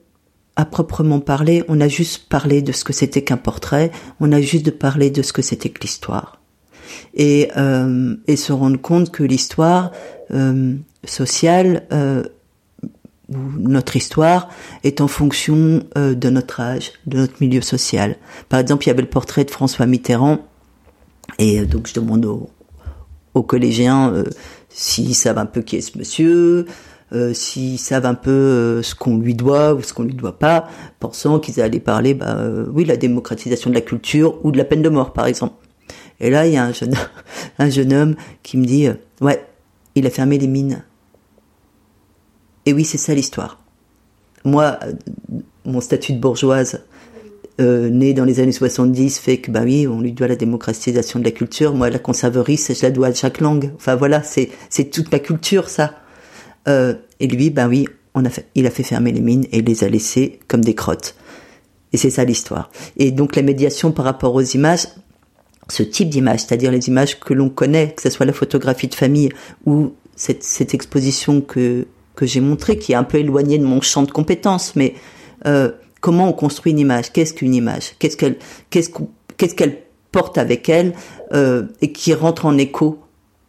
à 0.57 0.65
proprement 0.65 1.21
parler. 1.21 1.65
On 1.69 1.81
a 1.81 1.89
juste 1.89 2.29
parlé 2.29 2.63
de 2.63 2.73
ce 2.73 2.85
que 2.85 2.93
c'était 2.93 3.23
qu'un 3.23 3.37
portrait. 3.37 3.91
On 4.21 4.33
a 4.33 4.41
juste 4.41 4.65
de 4.65 4.71
parler 4.71 5.11
de 5.11 5.23
ce 5.23 5.33
que 5.33 5.43
c'était 5.43 5.71
que 5.71 5.81
l'histoire. 5.81 6.41
Et, 7.15 7.51
euh, 7.57 8.17
et 8.27 8.37
se 8.37 8.53
rendre 8.53 8.81
compte 8.81 9.11
que 9.11 9.23
l'histoire 9.23 9.91
euh, 10.31 10.75
sociale 11.05 11.87
euh, 11.93 12.23
notre 13.29 13.97
histoire 13.97 14.49
est 14.83 15.01
en 15.01 15.09
fonction 15.09 15.83
euh, 15.97 16.15
de 16.15 16.31
notre 16.31 16.61
âge, 16.61 16.93
de 17.07 17.19
notre 17.19 17.35
milieu 17.41 17.61
social. 17.61 18.17
Par 18.49 18.61
exemple, 18.61 18.85
il 18.85 18.89
y 18.89 18.91
avait 18.91 19.03
le 19.03 19.09
portrait 19.09 19.45
de 19.45 19.51
François 19.51 19.87
Mitterrand, 19.87 20.39
et 21.39 21.61
euh, 21.61 21.67
donc 21.67 21.87
je 21.89 21.95
demande 21.95 22.27
aux, 22.27 23.43
collégiens 23.43 24.13
euh, 24.13 24.25
s'ils 24.69 25.15
savent 25.15 25.39
un 25.39 25.47
peu 25.47 25.63
qui 25.63 25.77
est 25.77 25.81
ce 25.81 25.99
monsieur, 25.99 26.67
s'ils 27.33 27.79
savent 27.79 28.07
un 28.07 28.15
peu 28.15 28.83
ce 28.83 28.95
qu'on 28.95 29.19
lui 29.19 29.35
doit 29.35 29.75
ou 29.75 29.83
ce 29.83 29.93
qu'on 29.93 30.03
lui 30.03 30.15
doit 30.15 30.39
pas, 30.39 30.69
pensant 31.01 31.39
qu'ils 31.39 31.61
allaient 31.61 31.81
parler, 31.81 32.15
bah, 32.15 32.39
oui, 32.73 32.85
la 32.85 32.97
démocratisation 32.97 33.71
de 33.71 33.75
la 33.75 33.81
culture 33.81 34.45
ou 34.45 34.51
de 34.51 34.59
la 34.59 34.65
peine 34.65 34.83
de 34.83 34.89
mort, 34.89 35.13
par 35.13 35.27
exemple. 35.27 35.55
Et 36.21 36.31
là, 36.31 36.47
il 36.47 36.55
y 36.55 36.57
a 36.57 36.65
un 36.65 36.73
jeune, 36.73 36.95
un 37.59 37.71
jeune 37.71 37.93
homme 37.93 38.17
qui 38.43 38.57
me 38.57 38.65
dit, 38.65 38.89
ouais, 39.21 39.45
il 39.95 40.07
a 40.07 40.11
fermé 40.11 40.39
les 40.39 40.47
mines. 40.47 40.83
Et 42.67 42.73
oui, 42.73 42.85
c'est 42.85 42.99
ça 42.99 43.15
l'histoire. 43.15 43.59
Moi, 44.45 44.79
euh, 44.83 44.93
mon 45.65 45.81
statut 45.81 46.13
de 46.13 46.21
bourgeoise, 46.21 46.83
euh, 47.61 47.89
né 47.89 48.15
dans 48.15 48.25
les 48.25 48.41
années 48.41 48.53
70, 48.53 49.19
fait 49.19 49.39
que, 49.39 49.51
bah 49.51 49.63
oui, 49.65 49.87
on 49.87 50.01
lui 50.01 50.13
doit 50.13 50.29
la 50.29 50.37
démocratisation 50.37 51.19
de 51.19 51.25
la 51.25 51.31
culture. 51.31 51.75
Moi, 51.75 51.91
la 51.91 51.99
conserverie, 51.99 52.57
je 52.57 52.83
la 52.83 52.91
dois 52.91 53.09
à 53.09 53.13
Jacques 53.13 53.41
Lang. 53.41 53.71
Enfin 53.77 53.97
voilà, 53.97 54.23
c'est 54.23 54.51
c'est 54.71 54.91
toute 54.91 55.13
ma 55.13 55.19
culture, 55.19 55.69
ça. 55.69 55.95
Euh, 56.69 56.95
et 57.21 57.27
lui, 57.27 57.51
bah 57.51 57.67
oui, 57.69 57.87
il 58.55 58.67
a 58.67 58.71
fait 58.71 58.83
fermer 58.83 59.13
les 59.13 59.21
mines 59.21 59.45
et 59.53 59.59
il 59.59 59.65
les 59.65 59.85
a 59.85 59.89
laissées 59.89 60.41
comme 60.49 60.65
des 60.65 60.75
crottes. 60.75 61.17
Et 61.93 61.97
c'est 61.97 62.11
ça 62.11 62.25
l'histoire. 62.25 62.71
Et 62.97 63.11
donc 63.11 63.37
la 63.37 63.43
médiation 63.43 63.93
par 63.93 64.05
rapport 64.05 64.35
aux 64.35 64.43
images, 64.43 64.87
ce 65.69 65.83
type 65.83 66.09
d'image, 66.09 66.41
c'est-à-dire 66.41 66.71
les 66.71 66.89
images 66.89 67.19
que 67.21 67.33
l'on 67.33 67.49
connaît, 67.49 67.93
que 67.97 68.03
ce 68.03 68.11
soit 68.11 68.27
la 68.27 68.33
photographie 68.33 68.89
de 68.89 68.95
famille 68.95 69.31
ou 69.65 69.93
cette, 70.17 70.75
exposition 70.75 71.41
que 71.41 71.87
que 72.15 72.27
j'ai 72.27 72.41
montré, 72.41 72.79
qui 72.79 72.93
est 72.93 72.95
un 72.95 73.03
peu 73.05 73.19
éloigné 73.19 73.59
de 73.59 73.65
mon 73.65 73.81
champ 73.81 74.05
de 74.05 74.11
compétences, 74.13 74.77
mais 74.77 74.95
euh, 75.47 75.73
comment 76.01 76.29
on 76.29 76.33
construit 76.33 76.71
une 76.71 76.79
image? 76.79 77.13
Qu'est-ce 77.13 77.35
qu'une 77.35 77.55
image? 77.55 77.95
Qu'est-ce 77.99 78.17
qu'elle 78.17 78.37
qu'est-ce 78.71 78.91
qu'est-ce 79.37 79.55
qu'elle 79.57 79.79
porte 80.13 80.39
avec 80.39 80.69
elle 80.69 80.95
euh, 81.33 81.65
et 81.81 81.91
qui 81.91 82.15
rentre 82.15 82.47
en 82.47 82.57
écho 82.57 83.04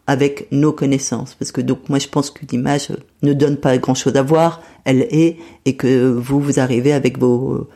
avec 0.07 0.47
nos 0.51 0.71
connaissances 0.71 1.33
Parce 1.35 1.51
que 1.51 1.61
donc 1.61 1.89
moi 1.89 1.99
je 1.99 2.07
pense 2.07 2.29
qu'une 2.29 2.47
image 2.51 2.89
ne 3.23 3.33
donne 3.33 3.57
pas 3.57 3.77
grand-chose 3.77 4.15
à 4.15 4.21
voir, 4.21 4.61
elle 4.83 5.01
est 5.09 5.37
et 5.65 5.75
que 5.75 6.11
vous 6.11 6.39
vous 6.39 6.59
arrivez 6.59 6.93
avec 6.93 7.17
vos 7.17 7.67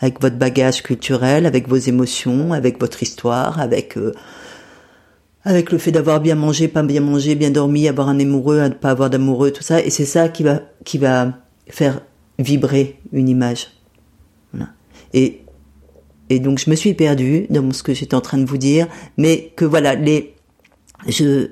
avec 0.00 0.20
votre 0.20 0.36
bagage 0.36 0.82
culturel, 0.82 1.44
avec 1.44 1.68
vos 1.68 1.76
émotions, 1.76 2.52
avec 2.52 2.78
votre 2.78 3.02
histoire, 3.02 3.58
avec 3.58 3.96
euh, 3.96 4.12
avec 5.44 5.72
le 5.72 5.78
fait 5.78 5.92
d'avoir 5.92 6.20
bien 6.20 6.34
mangé, 6.34 6.68
pas 6.68 6.82
bien 6.82 7.00
mangé, 7.00 7.34
bien 7.34 7.50
dormi, 7.50 7.88
avoir 7.88 8.08
un 8.08 8.20
amoureux, 8.20 8.60
ne 8.60 8.68
pas 8.74 8.90
avoir 8.90 9.08
d'amoureux, 9.08 9.50
tout 9.50 9.62
ça. 9.62 9.80
Et 9.80 9.90
c'est 9.90 10.04
ça 10.04 10.28
qui 10.28 10.42
va, 10.42 10.60
qui 10.84 10.98
va 10.98 11.38
faire 11.68 12.02
vibrer 12.38 12.98
une 13.12 13.28
image. 13.28 13.68
Et, 15.14 15.40
et 16.28 16.38
donc 16.38 16.58
je 16.58 16.68
me 16.68 16.74
suis 16.74 16.92
perdue 16.92 17.46
dans 17.48 17.72
ce 17.72 17.82
que 17.82 17.94
j'étais 17.94 18.14
en 18.14 18.20
train 18.20 18.36
de 18.36 18.44
vous 18.44 18.58
dire, 18.58 18.86
mais 19.16 19.52
que 19.56 19.64
voilà, 19.64 19.94
les, 19.94 20.34
je, 21.06 21.48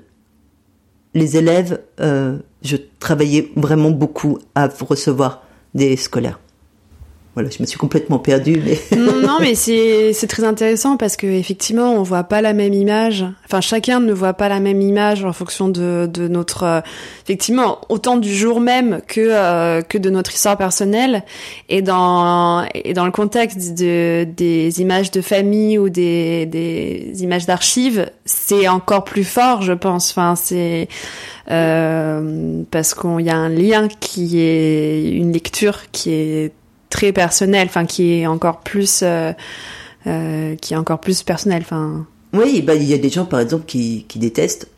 les 1.14 1.36
élèves, 1.36 1.80
euh, 2.00 2.38
je 2.62 2.76
travaillais 2.98 3.50
vraiment 3.56 3.90
beaucoup 3.90 4.38
à 4.54 4.68
recevoir 4.68 5.42
des 5.74 5.96
scolaires. 5.96 6.38
Voilà, 7.36 7.50
je 7.50 7.58
me 7.60 7.66
suis 7.66 7.76
complètement 7.76 8.18
perdue. 8.18 8.62
Mais... 8.64 8.78
non, 8.96 9.20
non, 9.20 9.36
mais 9.42 9.54
c'est 9.54 10.26
très 10.26 10.42
intéressant 10.42 10.96
parce 10.96 11.18
que 11.18 11.26
effectivement, 11.26 11.92
on 11.92 12.02
voit 12.02 12.24
pas 12.24 12.40
la 12.40 12.54
même 12.54 12.72
image. 12.72 13.26
Enfin, 13.44 13.60
chacun 13.60 14.00
ne 14.00 14.14
voit 14.14 14.32
pas 14.32 14.48
la 14.48 14.58
même 14.58 14.80
image 14.80 15.22
en 15.22 15.34
fonction 15.34 15.68
de 15.68 16.08
de 16.10 16.28
notre 16.28 16.62
euh, 16.62 16.80
effectivement 17.24 17.82
autant 17.90 18.16
du 18.16 18.34
jour 18.34 18.58
même 18.58 19.02
que 19.06 19.20
euh, 19.20 19.82
que 19.82 19.98
de 19.98 20.08
notre 20.08 20.32
histoire 20.32 20.56
personnelle 20.56 21.24
et 21.68 21.82
dans 21.82 22.66
et 22.72 22.94
dans 22.94 23.04
le 23.04 23.12
contexte 23.12 23.74
de 23.78 24.24
des 24.24 24.80
images 24.80 25.10
de 25.10 25.20
famille 25.20 25.78
ou 25.78 25.90
des 25.90 26.46
des 26.46 27.22
images 27.22 27.44
d'archives, 27.44 28.10
c'est 28.24 28.66
encore 28.66 29.04
plus 29.04 29.24
fort, 29.24 29.60
je 29.60 29.74
pense. 29.74 30.10
Enfin, 30.12 30.36
c'est 30.36 30.88
euh, 31.50 32.62
parce 32.70 32.94
qu'il 32.94 33.20
y 33.20 33.30
a 33.30 33.36
un 33.36 33.50
lien 33.50 33.88
qui 33.88 34.40
est 34.40 35.10
une 35.10 35.32
lecture 35.32 35.90
qui 35.92 36.12
est 36.12 36.52
très 36.96 37.12
personnel, 37.12 37.66
enfin 37.68 37.84
qui 37.84 38.20
est 38.20 38.26
encore 38.26 38.60
plus, 38.60 39.00
euh, 39.02 39.32
euh, 40.06 40.56
qui 40.56 40.72
est 40.72 40.76
encore 40.76 40.98
plus 40.98 41.22
personnel. 41.22 41.62
Enfin. 41.62 42.06
Oui, 42.32 42.62
bah 42.62 42.74
il 42.74 42.84
y 42.84 42.94
a 42.94 42.98
des 42.98 43.10
gens 43.10 43.26
par 43.26 43.40
exemple 43.40 43.66
qui, 43.66 44.06
qui 44.08 44.18
détestent. 44.18 44.68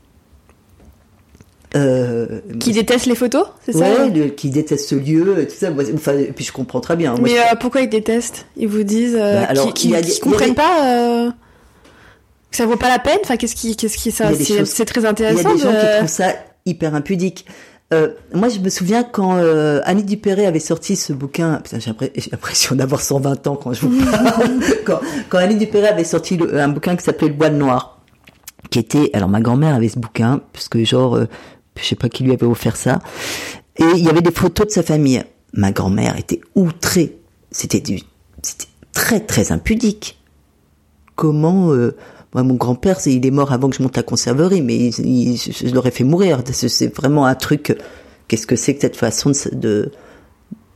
Euh, 1.76 2.40
qui 2.58 2.72
détestent 2.72 3.06
les 3.06 3.14
photos, 3.14 3.44
c'est 3.64 3.72
ça 3.72 4.06
Ouais, 4.06 4.30
qui 4.30 4.48
détestent 4.48 4.88
ce 4.88 4.94
lieu, 4.94 5.46
tout 5.46 5.54
ça. 5.54 5.68
Enfin, 5.94 6.16
et 6.16 6.32
puis 6.32 6.44
je 6.44 6.52
comprends 6.52 6.80
très 6.80 6.96
bien. 6.96 7.14
Mais 7.22 7.36
pourquoi 7.60 7.82
ils 7.82 7.90
détestent? 7.90 8.46
Ils 8.56 8.68
vous 8.68 8.84
disent 8.84 9.16
bah, 9.16 9.44
alors, 9.48 9.72
qui, 9.74 9.92
comprennent 10.20 10.54
pas 10.54 11.30
que 12.50 12.56
ça 12.56 12.64
vaut 12.64 12.76
pas 12.76 12.88
la 12.88 12.98
peine? 12.98 13.18
Enfin, 13.22 13.36
qu'est-ce 13.36 13.54
qui, 13.54 13.76
qu'est-ce 13.76 13.98
qui 13.98 14.10
ça 14.10 14.30
C'est 14.64 14.84
très 14.86 15.04
intéressant. 15.04 15.54
Il 15.54 15.60
y 15.60 15.66
a 15.66 15.70
des 15.72 15.78
gens 15.78 15.80
qui 15.80 15.96
trouvent 15.98 16.08
ça 16.08 16.34
hyper 16.64 16.94
impudique. 16.94 17.44
Euh, 17.94 18.10
moi, 18.34 18.50
je 18.50 18.58
me 18.58 18.68
souviens 18.68 19.02
quand 19.02 19.36
euh, 19.36 19.80
Annie 19.84 20.04
Dupéré 20.04 20.46
avait 20.46 20.60
sorti 20.60 20.94
ce 20.94 21.12
bouquin. 21.14 21.60
Putain, 21.64 21.78
j'ai 21.78 22.30
l'impression 22.30 22.74
d'avoir 22.74 23.00
120 23.00 23.46
ans 23.46 23.56
quand 23.56 23.72
je 23.72 23.86
vous 23.86 24.04
parle. 24.10 24.60
quand, 24.84 25.00
quand 25.30 25.38
Annie 25.38 25.56
Dupéré 25.56 25.88
avait 25.88 26.04
sorti 26.04 26.38
un 26.52 26.68
bouquin 26.68 26.96
qui 26.96 27.04
s'appelait 27.04 27.28
Le 27.28 27.34
Bois 27.34 27.48
de 27.48 27.56
Noir, 27.56 28.00
qui 28.70 28.78
était. 28.78 29.10
Alors, 29.14 29.30
ma 29.30 29.40
grand-mère 29.40 29.74
avait 29.74 29.88
ce 29.88 29.98
bouquin 29.98 30.42
parce 30.52 30.68
que 30.68 30.84
genre, 30.84 31.16
euh, 31.16 31.28
je 31.76 31.84
sais 31.84 31.94
pas 31.94 32.10
qui 32.10 32.24
lui 32.24 32.32
avait 32.32 32.46
offert 32.46 32.76
ça. 32.76 32.98
Et 33.76 33.86
il 33.96 34.04
y 34.04 34.08
avait 34.10 34.20
des 34.20 34.32
photos 34.32 34.66
de 34.66 34.72
sa 34.72 34.82
famille. 34.82 35.22
Ma 35.54 35.72
grand-mère 35.72 36.18
était 36.18 36.40
outrée. 36.54 37.16
C'était 37.50 37.80
du, 37.80 38.00
c'était 38.42 38.66
très 38.92 39.20
très 39.20 39.50
impudique. 39.50 40.18
Comment 41.16 41.72
euh, 41.72 41.96
moi, 42.34 42.42
mon 42.42 42.54
grand-père, 42.54 42.98
il 43.06 43.24
est 43.24 43.30
mort 43.30 43.52
avant 43.52 43.70
que 43.70 43.76
je 43.76 43.82
monte 43.82 43.96
la 43.96 44.02
conserverie, 44.02 44.60
mais 44.60 44.90
je 44.92 45.74
l'aurais 45.74 45.90
fait 45.90 46.04
mourir. 46.04 46.42
C'est 46.52 46.94
vraiment 46.94 47.24
un 47.24 47.34
truc. 47.34 47.76
Qu'est-ce 48.28 48.46
que 48.46 48.56
c'est 48.56 48.74
que 48.74 48.82
cette 48.82 48.96
façon 48.96 49.32
de, 49.52 49.90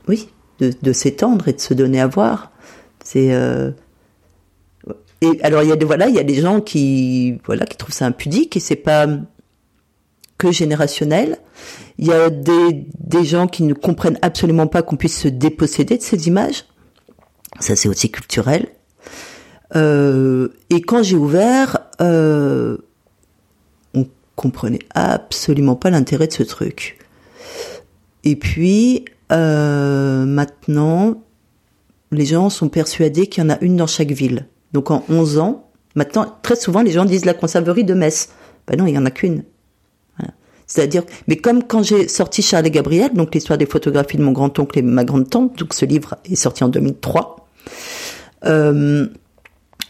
oui, 0.07 0.29
de, 0.59 0.93
s'étendre 0.93 1.47
et 1.47 1.53
de 1.53 1.61
se 1.61 1.75
donner 1.75 2.01
à 2.01 2.07
voir 2.07 2.51
C'est 3.03 3.33
euh, 3.33 3.71
et 5.21 5.39
alors 5.43 5.61
il 5.61 5.69
y 5.69 5.71
a 5.71 5.75
des 5.75 5.85
voilà, 5.85 6.09
il 6.09 6.15
y 6.15 6.19
a 6.19 6.23
des 6.23 6.41
gens 6.41 6.59
qui 6.59 7.39
voilà 7.45 7.65
qui 7.65 7.77
trouvent 7.77 7.93
ça 7.93 8.07
impudique 8.07 8.57
et 8.57 8.59
c'est 8.59 8.75
pas 8.75 9.05
que 10.39 10.51
générationnel. 10.51 11.37
Il 11.99 12.07
y 12.07 12.11
a 12.11 12.31
des 12.31 13.23
gens 13.23 13.45
qui 13.47 13.61
ne 13.63 13.75
comprennent 13.75 14.17
absolument 14.23 14.65
pas 14.65 14.81
qu'on 14.81 14.97
puisse 14.97 15.19
se 15.19 15.27
déposséder 15.27 15.97
de 15.97 16.01
ces 16.01 16.27
images. 16.27 16.65
Ça 17.59 17.75
c'est 17.75 17.87
aussi 17.87 18.09
culturel. 18.09 18.69
Euh, 19.75 20.49
et 20.69 20.81
quand 20.81 21.03
j'ai 21.03 21.15
ouvert, 21.15 21.79
euh, 22.01 22.77
on 23.93 24.07
comprenait 24.35 24.79
absolument 24.93 25.75
pas 25.75 25.89
l'intérêt 25.89 26.27
de 26.27 26.33
ce 26.33 26.43
truc. 26.43 26.99
Et 28.23 28.35
puis 28.35 29.05
euh, 29.31 30.25
maintenant, 30.25 31.23
les 32.11 32.25
gens 32.25 32.49
sont 32.49 32.69
persuadés 32.69 33.27
qu'il 33.27 33.43
y 33.43 33.47
en 33.47 33.49
a 33.49 33.57
une 33.61 33.77
dans 33.77 33.87
chaque 33.87 34.11
ville. 34.11 34.47
Donc 34.73 34.91
en 34.91 35.03
11 35.09 35.39
ans, 35.39 35.69
maintenant, 35.95 36.37
très 36.41 36.55
souvent, 36.55 36.81
les 36.81 36.91
gens 36.91 37.05
disent 37.05 37.25
la 37.25 37.33
conserverie 37.33 37.83
de 37.83 37.93
Metz. 37.93 38.29
Ben 38.67 38.77
non, 38.77 38.85
il 38.85 38.93
y 38.93 38.97
en 38.97 39.05
a 39.05 39.11
qu'une. 39.11 39.43
C'est-à-dire, 40.65 41.03
mais 41.27 41.35
comme 41.35 41.63
quand 41.63 41.83
j'ai 41.83 42.07
sorti 42.07 42.41
Charles 42.41 42.67
et 42.67 42.71
Gabriel, 42.71 43.13
donc 43.13 43.35
l'histoire 43.35 43.57
des 43.57 43.65
photographies 43.65 44.17
de 44.17 44.23
mon 44.23 44.31
grand-oncle 44.31 44.79
et 44.79 44.81
ma 44.81 45.03
grande-tante, 45.03 45.57
donc 45.59 45.73
ce 45.73 45.85
livre 45.85 46.15
est 46.25 46.35
sorti 46.35 46.63
en 46.63 46.69
2003, 46.69 47.47
euh, 48.45 49.07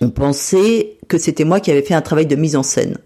on 0.01 0.09
pensait 0.09 0.97
que 1.07 1.17
c'était 1.17 1.45
moi 1.45 1.59
qui 1.59 1.71
avais 1.71 1.81
fait 1.81 1.93
un 1.93 2.01
travail 2.01 2.25
de 2.25 2.35
mise 2.35 2.55
en 2.55 2.63
scène 2.63 2.97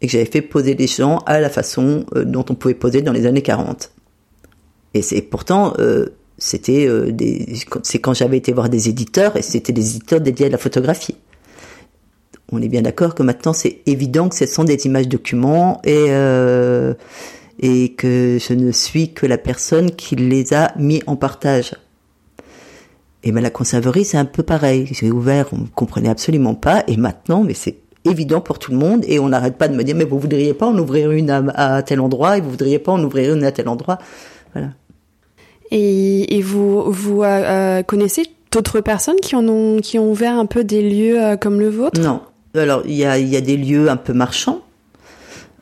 et 0.00 0.06
que 0.06 0.12
j'avais 0.12 0.24
fait 0.24 0.42
poser 0.42 0.74
les 0.74 0.86
gens 0.86 1.18
à 1.26 1.40
la 1.40 1.50
façon 1.50 2.06
euh, 2.14 2.24
dont 2.24 2.44
on 2.48 2.54
pouvait 2.54 2.74
poser 2.74 3.02
dans 3.02 3.12
les 3.12 3.26
années 3.26 3.42
40. 3.42 3.90
Et 4.94 5.02
c'est 5.02 5.22
pourtant, 5.22 5.74
euh, 5.78 6.06
c'était 6.38 6.86
euh, 6.86 7.12
c'est 7.82 7.98
quand 7.98 8.14
j'avais 8.14 8.38
été 8.38 8.52
voir 8.52 8.68
des 8.68 8.88
éditeurs 8.88 9.36
et 9.36 9.42
c'était 9.42 9.72
des 9.72 9.96
éditeurs 9.96 10.20
dédiés 10.20 10.46
à 10.46 10.50
la 10.50 10.58
photographie. 10.58 11.16
On 12.50 12.62
est 12.62 12.68
bien 12.68 12.82
d'accord 12.82 13.14
que 13.14 13.22
maintenant 13.22 13.52
c'est 13.52 13.80
évident 13.86 14.28
que 14.28 14.36
ce 14.36 14.46
sont 14.46 14.64
des 14.64 14.86
images 14.86 15.08
documents 15.08 15.80
et 15.84 16.06
euh, 16.08 16.94
et 17.60 17.92
que 17.94 18.38
je 18.40 18.54
ne 18.54 18.70
suis 18.70 19.12
que 19.12 19.26
la 19.26 19.36
personne 19.36 19.90
qui 19.90 20.14
les 20.14 20.54
a 20.54 20.72
mis 20.78 21.02
en 21.06 21.16
partage. 21.16 21.72
Et 23.24 23.32
ben 23.32 23.42
la 23.42 23.50
conserverie 23.50 24.04
c'est 24.04 24.18
un 24.18 24.24
peu 24.24 24.42
pareil. 24.42 24.88
J'ai 24.90 25.10
ouvert, 25.10 25.46
on 25.52 25.58
ne 25.58 25.66
comprenait 25.66 26.08
absolument 26.08 26.54
pas 26.54 26.84
et 26.86 26.96
maintenant 26.96 27.42
mais 27.42 27.54
c'est 27.54 27.78
évident 28.04 28.40
pour 28.40 28.58
tout 28.58 28.70
le 28.70 28.78
monde 28.78 29.04
et 29.06 29.18
on 29.18 29.28
n'arrête 29.28 29.56
pas 29.56 29.68
de 29.68 29.76
me 29.76 29.82
dire 29.82 29.96
mais 29.96 30.04
vous 30.04 30.18
voudriez 30.18 30.54
pas 30.54 30.66
en 30.66 30.78
ouvrir 30.78 31.10
une 31.10 31.30
à, 31.30 31.82
tel 31.82 32.00
endroit 32.00 32.38
et 32.38 32.40
vous 32.40 32.50
voudriez 32.50 32.78
pas 32.78 32.92
en 32.92 33.02
ouvrir 33.02 33.34
une 33.34 33.44
à 33.44 33.52
tel 33.52 33.68
endroit. 33.68 33.98
Voilà. 34.54 34.70
Et, 35.70 36.40
vous, 36.42 36.90
vous 36.90 37.22
euh, 37.22 37.26
euh, 37.26 37.82
connaissez 37.82 38.22
d'autres 38.50 38.80
personnes 38.80 39.20
qui 39.20 39.36
en 39.36 39.46
ont, 39.48 39.80
qui 39.80 39.98
ont 39.98 40.10
ouvert 40.10 40.38
un 40.38 40.46
peu 40.46 40.64
des 40.64 40.82
lieux 40.88 41.22
euh, 41.22 41.36
comme 41.36 41.60
le 41.60 41.68
vôtre? 41.68 42.00
Non. 42.00 42.22
Alors 42.54 42.82
il 42.86 42.94
y 42.94 43.04
a, 43.04 43.18
y 43.18 43.36
a 43.36 43.40
des 43.42 43.56
lieux 43.56 43.90
un 43.90 43.96
peu 43.96 44.14
marchands, 44.14 44.62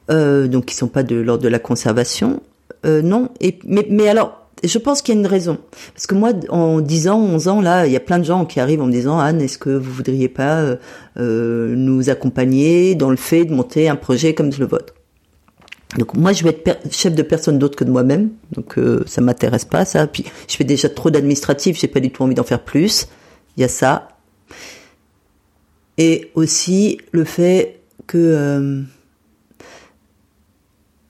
donc 0.08 0.66
qui 0.66 0.74
sont 0.76 0.86
pas 0.86 1.02
de 1.02 1.16
l'ordre 1.16 1.42
de 1.42 1.48
la 1.48 1.58
conservation. 1.58 2.40
non. 2.84 3.30
Et 3.40 3.58
mais, 3.64 3.86
mais 3.90 4.08
alors 4.08 4.45
je 4.64 4.78
pense 4.78 5.02
qu'il 5.02 5.14
y 5.14 5.18
a 5.18 5.20
une 5.20 5.26
raison. 5.26 5.58
Parce 5.94 6.06
que 6.06 6.14
moi, 6.14 6.32
en 6.48 6.80
10 6.80 7.08
ans, 7.08 7.20
11 7.20 7.48
ans, 7.48 7.60
là, 7.60 7.86
il 7.86 7.92
y 7.92 7.96
a 7.96 8.00
plein 8.00 8.18
de 8.18 8.24
gens 8.24 8.44
qui 8.44 8.60
arrivent 8.60 8.82
en 8.82 8.86
me 8.86 8.92
disant, 8.92 9.18
Anne, 9.18 9.40
est-ce 9.40 9.58
que 9.58 9.70
vous 9.70 9.92
voudriez 9.92 10.28
pas 10.28 10.76
euh, 11.18 11.74
nous 11.76 12.08
accompagner 12.10 12.94
dans 12.94 13.10
le 13.10 13.16
fait 13.16 13.44
de 13.44 13.54
monter 13.54 13.88
un 13.88 13.96
projet 13.96 14.34
comme 14.34 14.50
le 14.58 14.66
vôtre? 14.66 14.94
Donc 15.98 16.14
moi 16.14 16.32
je 16.32 16.42
vais 16.42 16.50
être 16.50 16.92
chef 16.92 17.14
de 17.14 17.22
personne 17.22 17.58
d'autre 17.58 17.76
que 17.76 17.84
de 17.84 17.90
moi-même, 17.90 18.30
donc 18.52 18.76
euh, 18.76 19.02
ça 19.06 19.20
m'intéresse 19.20 19.64
pas 19.64 19.84
ça. 19.84 20.06
Puis 20.06 20.24
je 20.48 20.56
fais 20.56 20.64
déjà 20.64 20.88
trop 20.88 21.10
d'administratif, 21.10 21.78
j'ai 21.78 21.88
pas 21.88 22.00
du 22.00 22.10
tout 22.10 22.22
envie 22.22 22.34
d'en 22.34 22.42
faire 22.42 22.62
plus. 22.62 23.08
Il 23.56 23.60
y 23.62 23.64
a 23.64 23.68
ça. 23.68 24.08
Et 25.96 26.30
aussi 26.34 26.98
le 27.12 27.24
fait 27.24 27.80
que 28.06 28.18
euh, 28.18 28.82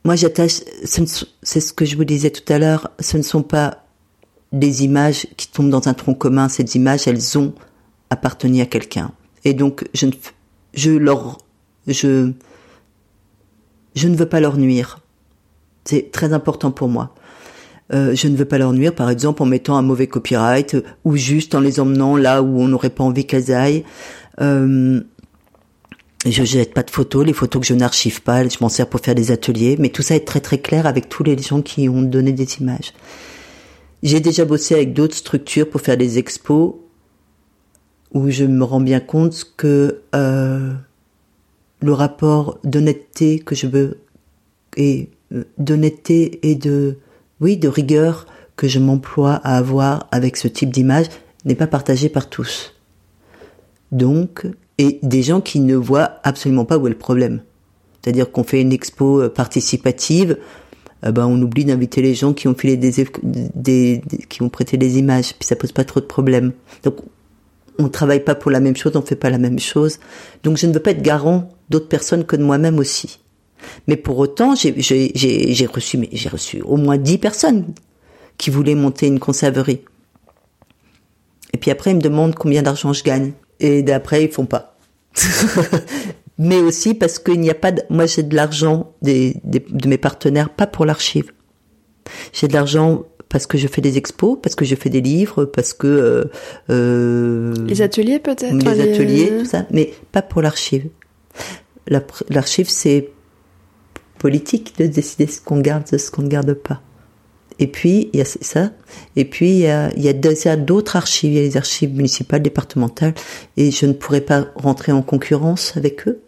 moi 0.07 0.14
j'attache, 0.14 0.61
c'est 0.84 1.61
ce 1.61 1.72
que 1.72 1.84
je 1.84 1.96
vous 1.96 2.04
disais 2.04 2.30
tout 2.30 2.52
à 2.52 2.61
l'heure, 2.61 2.92
ce 3.00 3.16
ne 3.16 3.22
sont 3.22 3.42
pas 3.42 3.84
des 4.52 4.84
images 4.84 5.26
qui 5.36 5.48
tombent 5.48 5.68
dans 5.68 5.88
un 5.88 5.94
tronc 5.94 6.14
commun. 6.14 6.48
Ces 6.48 6.76
images, 6.76 7.09
elles 7.09 7.36
ont 7.36 7.52
appartenu 8.09 8.61
à 8.61 8.66
quelqu'un. 8.66 9.11
Et 9.44 9.52
donc 9.52 9.84
je 9.94 10.07
ne, 10.07 10.12
je 10.74 10.92
leur, 10.92 11.38
je 11.88 12.30
je 13.96 14.07
ne 14.07 14.14
veux 14.14 14.28
pas 14.28 14.38
leur 14.38 14.59
nuire. 14.59 15.00
C'est 15.84 16.12
très 16.12 16.32
important 16.32 16.70
pour 16.70 16.88
moi. 16.88 17.12
Euh, 17.92 18.14
je 18.14 18.28
ne 18.28 18.36
veux 18.36 18.44
pas 18.44 18.59
leur 18.59 18.72
nuire, 18.72 18.94
par 18.94 19.11
exemple, 19.11 19.42
en 19.42 19.46
mettant 19.46 19.76
un 19.76 19.82
mauvais 19.82 20.07
copyright 20.07 20.74
euh, 20.74 20.84
ou 21.04 21.16
juste 21.16 21.54
en 21.57 21.61
les 21.61 21.80
emmenant 21.80 22.16
là 22.16 22.42
où 22.42 22.61
on 22.61 22.68
n'aurait 22.68 22.90
pas 22.90 23.02
envie 23.02 23.26
qu'elles 23.26 23.52
aillent. 23.52 23.84
Euh, 24.40 25.00
je 26.30 26.44
jette 26.44 26.74
pas 26.74 26.82
de 26.82 26.90
photos, 26.90 27.24
les 27.24 27.32
photos 27.32 27.60
que 27.60 27.66
je 27.66 27.74
n'archive 27.74 28.22
pas, 28.22 28.46
je 28.46 28.56
m'en 28.60 28.68
sers 28.68 28.88
pour 28.88 29.00
faire 29.00 29.14
des 29.14 29.30
ateliers, 29.30 29.76
mais 29.78 29.90
tout 29.90 30.02
ça 30.02 30.16
est 30.16 30.26
très 30.26 30.40
très 30.40 30.58
clair 30.58 30.86
avec 30.86 31.08
tous 31.08 31.22
les 31.22 31.36
gens 31.38 31.62
qui 31.62 31.88
ont 31.88 32.02
donné 32.02 32.32
des 32.32 32.56
images. 32.60 32.92
J'ai 34.02 34.20
déjà 34.20 34.44
bossé 34.44 34.74
avec 34.74 34.92
d'autres 34.92 35.16
structures 35.16 35.68
pour 35.68 35.80
faire 35.80 35.96
des 35.96 36.18
expos 36.18 36.74
où 38.12 38.30
je 38.30 38.44
me 38.44 38.64
rends 38.64 38.80
bien 38.80 39.00
compte 39.00 39.52
que 39.56 40.02
euh, 40.14 40.72
le 41.80 41.92
rapport 41.92 42.58
d'honnêteté 42.64 43.38
que 43.38 43.54
je 43.54 43.66
veux 43.66 43.98
et 44.76 45.10
euh, 45.32 45.44
d'honnêteté 45.58 46.48
et 46.48 46.54
de 46.54 46.98
oui 47.40 47.56
de 47.56 47.68
rigueur 47.68 48.26
que 48.56 48.68
je 48.68 48.78
m'emploie 48.78 49.34
à 49.34 49.56
avoir 49.56 50.08
avec 50.12 50.36
ce 50.36 50.48
type 50.48 50.70
d'image 50.70 51.06
n'est 51.44 51.54
pas 51.54 51.66
partagé 51.66 52.08
par 52.08 52.28
tous. 52.28 52.74
Donc 53.92 54.46
et 54.78 54.98
des 55.02 55.22
gens 55.22 55.40
qui 55.40 55.60
ne 55.60 55.76
voient 55.76 56.20
absolument 56.22 56.64
pas 56.64 56.78
où 56.78 56.86
est 56.86 56.90
le 56.90 56.98
problème. 56.98 57.42
C'est-à-dire 58.02 58.30
qu'on 58.30 58.44
fait 58.44 58.60
une 58.60 58.72
expo 58.72 59.22
euh, 59.22 59.28
participative, 59.28 60.38
eh 61.04 61.12
ben 61.12 61.26
on 61.26 61.40
oublie 61.42 61.64
d'inviter 61.64 62.02
les 62.02 62.14
gens 62.14 62.32
qui 62.32 62.48
ont 62.48 62.54
filé 62.54 62.76
des, 62.76 63.06
des, 63.22 64.02
qui 64.28 64.42
ont 64.42 64.48
prêté 64.48 64.76
des 64.76 64.98
images, 64.98 65.34
puis 65.34 65.46
ça 65.46 65.56
pose 65.56 65.72
pas 65.72 65.84
trop 65.84 66.00
de 66.00 66.06
problèmes. 66.06 66.52
Donc 66.82 66.96
on 67.78 67.88
travaille 67.88 68.24
pas 68.24 68.34
pour 68.34 68.50
la 68.50 68.60
même 68.60 68.76
chose, 68.76 68.96
on 68.96 69.02
fait 69.02 69.16
pas 69.16 69.30
la 69.30 69.38
même 69.38 69.58
chose. 69.58 69.98
Donc 70.42 70.56
je 70.56 70.66
ne 70.66 70.72
veux 70.72 70.80
pas 70.80 70.92
être 70.92 71.02
garant 71.02 71.50
d'autres 71.68 71.88
personnes 71.88 72.24
que 72.24 72.36
de 72.36 72.42
moi-même 72.42 72.78
aussi. 72.78 73.18
Mais 73.86 73.96
pour 73.96 74.18
autant, 74.18 74.54
j'ai 74.54 74.72
reçu, 74.72 76.06
j'ai 76.12 76.28
reçu 76.28 76.62
au 76.62 76.76
moins 76.76 76.98
dix 76.98 77.18
personnes 77.18 77.66
qui 78.38 78.50
voulaient 78.50 78.74
monter 78.74 79.06
une 79.06 79.18
conserverie. 79.18 79.80
Et 81.52 81.58
puis 81.58 81.70
après, 81.70 81.90
ils 81.90 81.96
me 81.96 82.02
demandent 82.02 82.34
combien 82.34 82.62
d'argent 82.62 82.92
je 82.92 83.02
gagne. 83.02 83.32
Et 83.61 83.82
d'après, 83.82 84.24
ils 84.24 84.30
font 84.30 84.46
pas. 84.46 84.76
Mais 86.38 86.59
aussi 86.59 86.94
parce 86.94 87.18
qu'il 87.18 87.40
n'y 87.40 87.50
a 87.50 87.54
pas 87.54 87.72
de, 87.72 87.82
moi 87.88 88.04
j'ai 88.04 88.22
de 88.22 88.36
l'argent 88.36 88.92
des, 89.00 89.36
de 89.44 89.88
mes 89.88 89.96
partenaires, 89.96 90.50
pas 90.50 90.66
pour 90.66 90.84
l'archive. 90.84 91.32
J'ai 92.34 92.46
de 92.46 92.52
l'argent 92.52 93.07
parce 93.28 93.46
que 93.46 93.59
je 93.59 93.66
fais 93.66 93.80
des 93.80 93.96
expos, 93.96 94.38
parce 94.42 94.54
que 94.54 94.64
je 94.64 94.74
fais 94.74 94.90
des 94.90 95.00
livres, 95.00 95.46
parce 95.46 95.72
que 95.72 95.86
euh, 95.86 96.24
euh 96.70 97.54
les 97.66 97.82
ateliers 97.82 98.18
peut-être, 98.18 98.52
les, 98.52 98.80
ateliers, 98.80 99.32
tout 99.38 99.44
ça, 99.46 99.66
mais 99.70 99.94
pas 100.12 100.22
pour 100.22 100.42
l'archive. 100.42 100.88
L'archive 102.28 102.68
c'est 102.68 103.11
politique 104.18 104.76
de 104.78 104.86
décider 104.86 105.26
ce 105.26 105.40
qu'on 105.40 105.61
garde, 105.61 105.86
ce 105.86 106.11
qu'on 106.11 106.22
ne 106.22 106.28
garde 106.28 106.52
pas. 106.52 106.82
Et 107.59 107.66
puis 107.66 108.11
il 108.12 108.18
y 108.18 108.22
a 108.22 108.24
ça, 108.24 108.70
et 109.16 109.24
puis 109.24 109.50
il 109.50 109.59
y 109.59 109.66
a, 109.66 109.90
il 109.96 110.02
y 110.02 110.09
a 110.09 110.57
d'autres 110.57 110.96
archives, 110.96 111.32
il 111.32 111.36
y 111.36 111.38
a 111.38 111.42
les 111.42 111.57
archives 111.57 111.94
municipales, 111.94 112.42
départementales, 112.42 113.14
et 113.57 113.70
je 113.70 113.86
ne 113.86 113.92
pourrais 113.92 114.20
pas 114.20 114.46
rentrer 114.57 114.92
en 114.92 115.02
concurrence 115.02 115.76
avec 115.76 116.07
eux. 116.07 116.20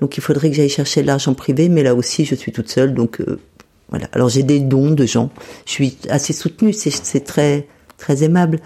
Donc 0.00 0.16
il 0.16 0.22
faudrait 0.22 0.50
que 0.50 0.56
j'aille 0.56 0.68
chercher 0.68 1.02
de 1.02 1.06
l'argent 1.06 1.34
privé, 1.34 1.68
mais 1.68 1.82
là 1.82 1.94
aussi 1.94 2.24
je 2.24 2.34
suis 2.34 2.52
toute 2.52 2.68
seule, 2.68 2.94
donc 2.94 3.20
euh, 3.20 3.38
voilà. 3.90 4.08
Alors 4.12 4.28
j'ai 4.28 4.42
des 4.42 4.60
dons 4.60 4.90
de 4.90 5.06
gens. 5.06 5.30
Je 5.66 5.72
suis 5.72 5.98
assez 6.08 6.32
soutenue, 6.32 6.72
c'est 6.72 7.24
très 7.24 7.68
très 7.96 8.24
aimable. 8.24 8.60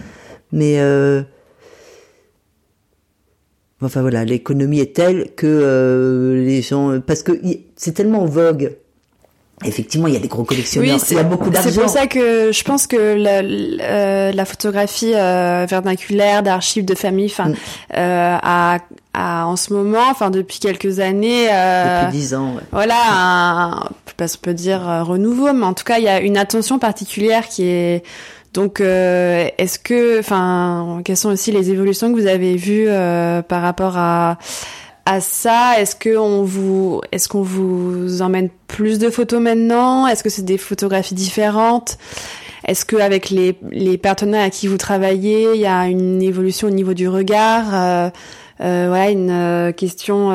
Mais 0.53 0.81
euh, 0.81 1.23
enfin 3.83 4.01
voilà, 4.01 4.25
l'économie 4.25 4.81
est 4.81 4.97
telle 4.97 5.35
que 5.37 5.47
euh, 5.47 6.43
les 6.43 6.62
gens 6.62 6.99
parce 7.01 7.23
que 7.23 7.33
c'est 7.77 7.93
tellement 7.93 8.25
vogue 8.25 8.77
Effectivement, 9.65 10.07
il 10.07 10.15
y 10.15 10.17
a 10.17 10.21
des 10.21 10.29
gros 10.29 10.45
collectionneurs. 10.45 10.99
il 11.11 11.17
y 11.17 11.19
a 11.19 11.23
beaucoup 11.23 11.51
d'argent. 11.51 11.71
C'est 11.71 11.81
pour 11.81 11.91
ça 11.91 12.07
que 12.07 12.53
je 12.53 12.65
pense 12.65 12.87
que 12.87 12.97
la, 12.97 13.43
la, 13.43 14.33
la 14.33 14.45
photographie 14.45 15.13
euh, 15.15 15.67
vernaculaire, 15.69 16.43
d'archives 16.43 16.85
de 16.85 16.95
famille, 16.95 17.27
enfin, 17.27 17.49
mm. 17.49 17.55
euh, 17.97 18.37
a, 18.41 18.79
a, 19.15 19.47
en 19.47 19.57
ce 19.57 19.73
moment, 19.73 20.07
enfin 20.11 20.31
depuis 20.31 20.61
quelques 20.61 21.01
années, 21.01 21.49
euh, 21.51 22.05
depuis 22.05 22.19
dix 22.19 22.35
ans, 22.35 22.55
ouais. 22.55 22.63
voilà, 22.71 22.97
un, 23.11 23.85
on 24.21 24.27
peut 24.43 24.55
dire 24.55 24.89
euh, 24.89 25.03
renouveau, 25.03 25.53
mais 25.53 25.67
en 25.67 25.75
tout 25.75 25.85
cas, 25.85 25.99
il 25.99 26.05
y 26.05 26.09
a 26.09 26.21
une 26.21 26.37
attention 26.37 26.79
particulière 26.79 27.49
qui 27.49 27.65
est 27.65 28.05
donc, 28.55 28.81
euh, 28.81 29.49
est-ce 29.59 29.79
que, 29.79 30.19
enfin, 30.19 31.03
quelles 31.05 31.17
sont 31.17 31.29
aussi 31.29 31.53
les 31.53 31.71
évolutions 31.71 32.13
que 32.13 32.19
vous 32.19 32.27
avez 32.27 32.57
vues 32.57 32.87
euh, 32.89 33.43
par 33.43 33.63
rapport 33.63 33.97
à 33.99 34.39
à 35.09 35.21
ça? 35.21 35.81
Est-ce 35.81 35.97
que 35.97 36.19
on 36.19 36.43
vous, 36.43 37.01
est-ce 37.13 37.29
qu'on 37.29 37.43
vous 37.43 38.21
emmène 38.21 38.51
plus 38.67 38.99
de 38.99 39.09
photos 39.09 39.41
maintenant? 39.41 40.07
Est-ce 40.07 40.23
que 40.23 40.29
c'est 40.29 40.45
des 40.45 40.59
photographies 40.59 41.15
différentes? 41.15 41.97
Est-ce 42.67 42.85
que 42.85 42.97
avec 42.97 43.31
les, 43.31 43.57
les 43.71 43.97
partenaires 43.97 44.45
à 44.45 44.51
qui 44.51 44.67
vous 44.67 44.77
travaillez, 44.77 45.55
il 45.55 45.61
y 45.61 45.67
a 45.67 45.87
une 45.89 46.21
évolution 46.21 46.69
au 46.69 46.71
niveau 46.71 46.93
du 46.93 47.09
regard? 47.09 47.75
Euh, 47.75 48.11
euh, 48.61 48.87
Voilà, 48.89 49.11
une 49.11 49.31
euh, 49.31 49.73
question 49.73 50.31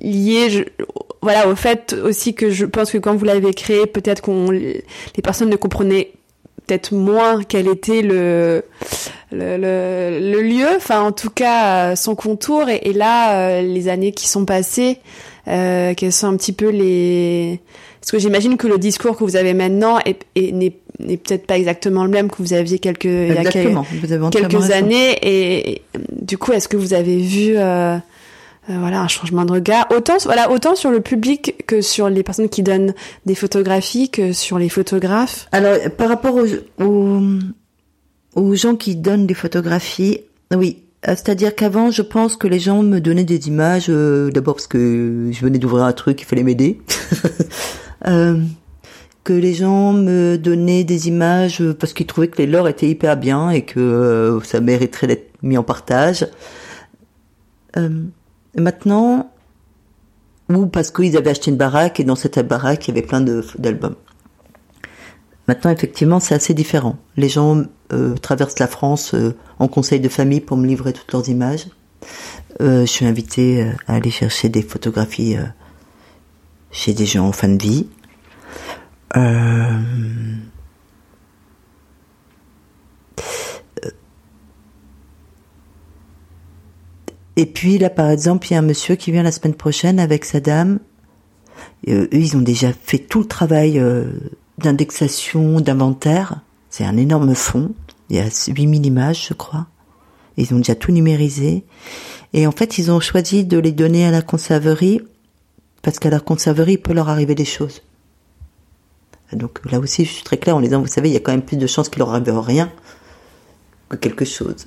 liée. 0.00 0.66
Voilà, 1.22 1.48
au 1.48 1.54
fait 1.54 1.94
aussi 2.04 2.34
que 2.34 2.50
je 2.50 2.66
pense 2.66 2.90
que 2.90 2.98
quand 2.98 3.14
vous 3.14 3.24
l'avez 3.24 3.54
créé, 3.54 3.86
peut-être 3.86 4.22
qu'on 4.22 4.50
les 4.50 4.82
personnes 5.22 5.50
ne 5.50 5.56
comprenaient 5.56 6.10
peut-être 6.68 6.92
moins 6.92 7.42
quel 7.42 7.66
était 7.66 8.02
le, 8.02 8.62
le, 9.32 9.56
le, 10.20 10.42
lieu, 10.42 10.68
enfin 10.76 11.00
en 11.00 11.12
tout 11.12 11.30
cas 11.30 11.92
euh, 11.92 11.96
son 11.96 12.14
contour. 12.14 12.68
Et, 12.68 12.92
là, 12.92 13.38
euh, 13.38 13.62
les 13.62 13.88
années 13.88 14.12
qui 14.12 14.28
sont 14.28 14.44
passées, 14.44 14.98
euh, 15.48 15.94
quels 15.96 16.12
sont 16.12 16.26
un 16.28 16.36
petit 16.36 16.52
peu 16.52 16.68
les... 16.68 17.60
Parce 18.00 18.12
que 18.12 18.18
j'imagine 18.18 18.56
que 18.56 18.66
le 18.66 18.78
discours 18.78 19.16
que 19.16 19.24
vous 19.24 19.36
avez 19.36 19.54
maintenant 19.54 19.98
est, 20.04 20.24
n'est, 20.36 20.70
peut-être 21.00 21.46
pas 21.46 21.58
exactement 21.58 22.04
le 22.04 22.10
même 22.10 22.30
que 22.30 22.36
vous 22.38 22.52
aviez 22.52 22.78
quelques, 22.78 23.04
il 23.04 23.34
y 23.34 23.38
a 23.38 23.44
quelques, 23.44 24.70
années. 24.70 25.18
Et, 25.22 25.82
du 26.12 26.38
coup, 26.38 26.52
est-ce 26.52 26.68
que 26.68 26.76
vous 26.76 26.94
avez 26.94 27.18
vu... 27.18 27.54
Euh, 27.56 27.96
voilà 28.68 29.00
un 29.00 29.08
changement 29.08 29.44
de 29.44 29.52
regard. 29.52 29.86
Autant 29.94 30.16
voilà 30.24 30.50
autant 30.50 30.74
sur 30.74 30.90
le 30.90 31.00
public 31.00 31.64
que 31.66 31.80
sur 31.80 32.08
les 32.08 32.22
personnes 32.22 32.48
qui 32.48 32.62
donnent 32.62 32.94
des 33.26 33.34
photographies 33.34 34.10
que 34.10 34.32
sur 34.32 34.58
les 34.58 34.68
photographes. 34.68 35.48
Alors 35.52 35.76
par 35.96 36.08
rapport 36.08 36.36
aux, 36.36 36.86
aux, 38.34 38.54
gens 38.54 38.76
qui 38.76 38.96
donnent 38.96 39.26
des 39.26 39.34
photographies 39.34 40.20
oui. 40.54 40.82
Euh, 41.06 41.12
c'est-à-dire 41.12 41.54
qu'avant, 41.54 41.90
je 41.90 42.02
pense 42.02 42.36
que 42.36 42.48
les 42.48 42.58
gens 42.58 42.82
me 42.82 43.00
donnaient 43.00 43.24
des 43.24 43.48
images, 43.48 43.86
euh, 43.88 44.30
d'abord 44.30 44.54
parce 44.54 44.66
que 44.66 45.30
je 45.30 45.40
venais 45.40 45.58
d'ouvrir 45.58 45.84
un 45.84 45.92
truc, 45.92 46.20
il 46.20 46.24
fallait 46.24 46.42
m'aider, 46.42 46.80
que 48.04 49.32
les 49.34 49.54
gens 49.54 49.92
me 49.92 50.36
donnaient 50.38 50.84
des 50.84 51.08
images 51.08 51.62
parce 51.78 51.92
qu'ils 51.92 52.06
trouvaient 52.06 52.28
que 52.28 52.38
les 52.38 52.46
leurs 52.46 52.66
étaient 52.66 52.88
hyper 52.88 53.16
bien 53.16 53.50
et 53.50 53.62
que 53.62 53.78
euh, 53.78 54.40
ça 54.40 54.60
mériterait 54.60 55.06
d'être 55.06 55.30
mis 55.42 55.58
en 55.58 55.62
partage. 55.62 56.26
Maintenant, 58.58 59.30
ou 60.48 60.66
parce 60.66 60.90
qu'ils 60.90 61.16
avaient 61.16 61.30
acheté 61.30 61.50
une 61.50 61.56
baraque 61.56 62.00
et 62.00 62.04
dans 62.04 62.16
cette 62.16 62.38
baraque 62.46 62.88
il 62.88 62.94
y 62.94 62.98
avait 62.98 63.06
plein 63.06 63.20
d'albums. 63.20 63.96
Maintenant, 65.46 65.70
effectivement, 65.70 66.20
c'est 66.20 66.34
assez 66.34 66.52
différent. 66.52 66.98
Les 67.16 67.28
gens 67.30 67.62
euh, 67.92 68.14
traversent 68.16 68.58
la 68.58 68.66
France 68.66 69.14
euh, 69.14 69.34
en 69.58 69.66
conseil 69.66 69.98
de 69.98 70.08
famille 70.08 70.40
pour 70.40 70.58
me 70.58 70.66
livrer 70.66 70.92
toutes 70.92 71.10
leurs 71.12 71.28
images. 71.30 71.66
Euh, 72.60 72.82
je 72.82 72.90
suis 72.90 73.06
invitée 73.06 73.66
à 73.86 73.94
aller 73.94 74.10
chercher 74.10 74.50
des 74.50 74.62
photographies 74.62 75.36
chez 76.70 76.92
des 76.92 77.06
gens 77.06 77.26
en 77.26 77.32
fin 77.32 77.48
de 77.48 77.62
vie. 77.62 77.86
Et 87.38 87.46
puis 87.46 87.78
là, 87.78 87.88
par 87.88 88.10
exemple, 88.10 88.48
il 88.48 88.54
y 88.54 88.56
a 88.56 88.58
un 88.58 88.62
monsieur 88.62 88.96
qui 88.96 89.12
vient 89.12 89.22
la 89.22 89.30
semaine 89.30 89.54
prochaine 89.54 90.00
avec 90.00 90.24
sa 90.24 90.40
dame. 90.40 90.80
eux, 91.86 92.08
ils 92.10 92.36
ont 92.36 92.42
déjà 92.42 92.72
fait 92.72 92.98
tout 92.98 93.20
le 93.20 93.28
travail 93.28 93.80
d'indexation, 94.58 95.60
d'inventaire. 95.60 96.40
C'est 96.68 96.84
un 96.84 96.96
énorme 96.96 97.36
fond. 97.36 97.70
Il 98.10 98.16
y 98.16 98.18
a 98.18 98.24
8000 98.24 98.86
images, 98.86 99.28
je 99.28 99.34
crois. 99.34 99.68
Ils 100.36 100.52
ont 100.52 100.56
déjà 100.56 100.74
tout 100.74 100.90
numérisé. 100.90 101.62
Et 102.32 102.44
en 102.48 102.50
fait, 102.50 102.76
ils 102.76 102.90
ont 102.90 102.98
choisi 102.98 103.44
de 103.44 103.56
les 103.56 103.70
donner 103.70 104.04
à 104.04 104.10
la 104.10 104.20
conserverie 104.20 105.00
parce 105.82 106.00
qu'à 106.00 106.10
la 106.10 106.18
conserverie, 106.18 106.72
il 106.72 106.82
peut 106.82 106.92
leur 106.92 107.08
arriver 107.08 107.36
des 107.36 107.44
choses. 107.44 107.82
Donc 109.32 109.60
là 109.70 109.78
aussi, 109.78 110.04
je 110.04 110.10
suis 110.10 110.24
très 110.24 110.38
clair 110.38 110.56
en 110.56 110.60
disant, 110.60 110.80
vous 110.80 110.88
savez, 110.88 111.08
il 111.08 111.12
y 111.12 111.16
a 111.16 111.20
quand 111.20 111.30
même 111.30 111.42
plus 111.42 111.56
de 111.56 111.68
chances 111.68 111.88
qu'il 111.88 112.00
leur 112.00 112.10
arrive 112.10 112.36
rien 112.36 112.72
que 113.90 113.94
quelque 113.94 114.24
chose. 114.24 114.66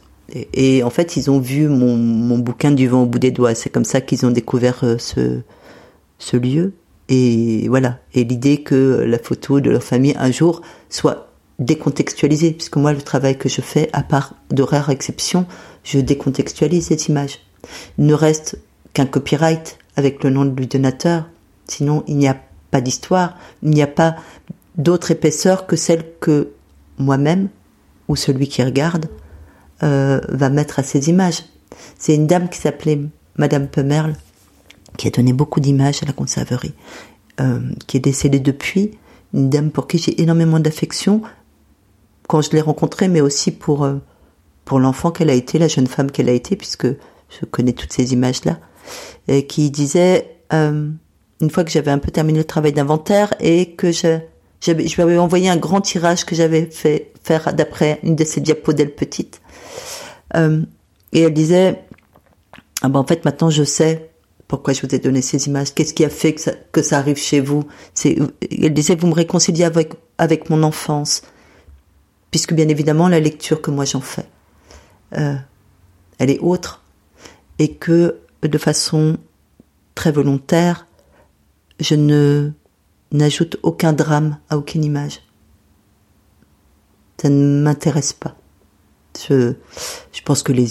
Et, 0.53 0.84
en 0.84 0.89
fait, 0.89 1.17
ils 1.17 1.29
ont 1.29 1.39
vu 1.39 1.67
mon, 1.67 1.95
mon, 1.95 2.38
bouquin 2.38 2.71
du 2.71 2.88
vent 2.88 3.03
au 3.03 3.05
bout 3.05 3.19
des 3.19 3.32
doigts. 3.32 3.55
C'est 3.55 3.69
comme 3.69 3.86
ça 3.86 4.01
qu'ils 4.01 4.25
ont 4.25 4.32
découvert 4.32 4.79
euh, 4.84 4.97
ce, 4.97 5.41
ce 6.19 6.38
lieu. 6.38 6.73
Et 7.09 7.67
voilà. 7.67 7.99
Et 8.13 8.23
l'idée 8.23 8.63
que 8.63 9.03
la 9.05 9.19
photo 9.19 9.59
de 9.59 9.69
leur 9.69 9.84
famille 9.84 10.15
un 10.17 10.32
jour 10.32 10.61
soit 10.89 11.27
décontextualisée, 11.59 12.51
puisque 12.51 12.77
moi 12.77 12.93
le 12.93 13.01
travail 13.01 13.38
que 13.38 13.49
je 13.49 13.61
fais, 13.61 13.89
à 13.93 14.03
part 14.03 14.36
de 14.49 14.63
rares 14.63 14.89
exceptions, 14.89 15.45
je 15.84 15.99
décontextualise 15.99 16.88
cette 16.88 17.07
image. 17.07 17.39
Il 17.97 18.05
ne 18.05 18.13
reste 18.13 18.57
qu'un 18.93 19.05
copyright 19.05 19.77
avec 19.95 20.23
le 20.23 20.29
nom 20.29 20.45
du 20.45 20.65
donateur. 20.67 21.29
Sinon, 21.67 22.03
il 22.07 22.17
n'y 22.17 22.27
a 22.27 22.38
pas 22.71 22.82
d'histoire, 22.82 23.38
il 23.61 23.71
n'y 23.71 23.82
a 23.82 23.88
pas 23.88 24.15
d'autre 24.77 25.11
épaisseur 25.11 25.67
que 25.67 25.75
celle 25.75 26.03
que 26.19 26.49
moi-même 26.97 27.49
ou 28.07 28.15
celui 28.15 28.47
qui 28.47 28.63
regarde 28.63 29.07
euh, 29.84 30.21
va 30.29 30.49
mettre 30.49 30.79
à 30.79 30.84
ces 30.84 31.09
images. 31.09 31.43
C'est 31.97 32.15
une 32.15 32.27
dame 32.27 32.49
qui 32.49 32.59
s'appelait 32.59 32.99
Madame 33.38 33.67
Pemerle 33.67 34.15
qui 34.97 35.07
a 35.07 35.11
donné 35.11 35.34
beaucoup 35.34 35.59
d'images 35.59 36.03
à 36.03 36.05
la 36.05 36.13
conserverie, 36.13 36.73
euh, 37.39 37.59
qui 37.88 37.97
est 37.97 38.01
décédée 38.01 38.39
depuis, 38.39 38.91
une 39.34 39.49
dame 39.49 39.71
pour 39.71 39.88
qui 39.88 39.97
j'ai 39.97 40.21
énormément 40.21 40.59
d'affection 40.59 41.21
quand 42.27 42.41
je 42.41 42.51
l'ai 42.51 42.61
rencontrée, 42.61 43.07
mais 43.07 43.21
aussi 43.21 43.51
pour 43.51 43.84
euh, 43.84 43.95
pour 44.65 44.79
l'enfant 44.79 45.11
qu'elle 45.11 45.29
a 45.29 45.34
été, 45.34 45.57
la 45.57 45.67
jeune 45.67 45.88
femme 45.88 46.11
qu'elle 46.11 46.29
a 46.29 46.34
été, 46.34 46.55
puisque 46.55 46.86
je 46.86 47.45
connais 47.49 47.73
toutes 47.73 47.91
ces 47.91 48.13
images-là, 48.13 48.59
et 49.27 49.47
qui 49.47 49.71
disait 49.71 50.38
euh, 50.53 50.89
une 51.41 51.49
fois 51.49 51.63
que 51.63 51.71
j'avais 51.71 51.91
un 51.91 51.97
peu 51.97 52.11
terminé 52.11 52.38
le 52.38 52.45
travail 52.45 52.73
d'inventaire 52.73 53.34
et 53.39 53.71
que 53.71 53.91
je 53.91 54.19
je 54.61 54.73
lui 54.73 55.01
avais 55.01 55.17
envoyé 55.17 55.49
un 55.49 55.57
grand 55.57 55.82
tirage 55.82 56.23
que 56.23 56.36
j'avais 56.36 56.67
fait 56.67 57.11
faire 57.23 57.51
d'après 57.55 57.99
une 58.03 58.15
de 58.15 58.23
ses 58.23 58.41
diapos 58.41 58.73
d'elle 58.73 58.93
petite. 58.93 59.40
Euh, 60.36 60.61
et 61.11 61.22
elle 61.22 61.34
disait, 61.34 61.84
ah 62.82 62.89
ben 62.89 62.99
en 62.99 63.05
fait 63.05 63.26
maintenant 63.26 63.49
je 63.49 63.63
sais 63.63 64.11
pourquoi 64.47 64.74
je 64.74 64.86
vous 64.86 64.93
ai 64.93 64.99
donné 64.99 65.22
ces 65.22 65.47
images 65.47 65.74
Qu'est-ce 65.74 65.93
qui 65.93 66.03
a 66.03 66.09
fait 66.09 66.36
que 66.72 66.82
ça, 66.82 66.97
arrive 66.97 67.15
chez 67.15 67.39
vous? 67.39 67.63
Elle 68.03 68.74
disait, 68.74 68.95
vous 68.95 69.07
me 69.07 69.13
réconciliez 69.13 69.63
avec, 69.63 69.93
avec 70.17 70.49
mon 70.49 70.61
enfance, 70.63 71.22
puisque 72.32 72.53
bien 72.53 72.67
évidemment 72.67 73.07
la 73.07 73.22
lecture 73.22 73.61
que 73.61 73.72
moi 73.72 73.86
j'en 73.86 74.01
fais, 74.01 74.26
euh, 75.17 75.36
elle 76.19 76.30
est 76.30 76.39
autre, 76.39 76.84
et 77.59 77.76
que 77.76 78.17
de 78.43 78.57
façon 78.57 79.15
très 79.95 80.11
volontaire, 80.11 80.86
je 81.80 81.95
ne 81.95 82.51
n'ajoute 83.13 83.57
aucun 83.63 83.93
drame 83.93 84.38
à 84.49 84.57
aucune 84.57 84.84
image. 84.84 85.22
Ça 87.22 87.30
ne 87.30 87.61
m'intéresse 87.61 88.13
pas. 88.13 88.36
Je, 89.18 89.53
je 90.14 90.22
pense 90.24 90.43
que 90.43 90.51
les, 90.51 90.68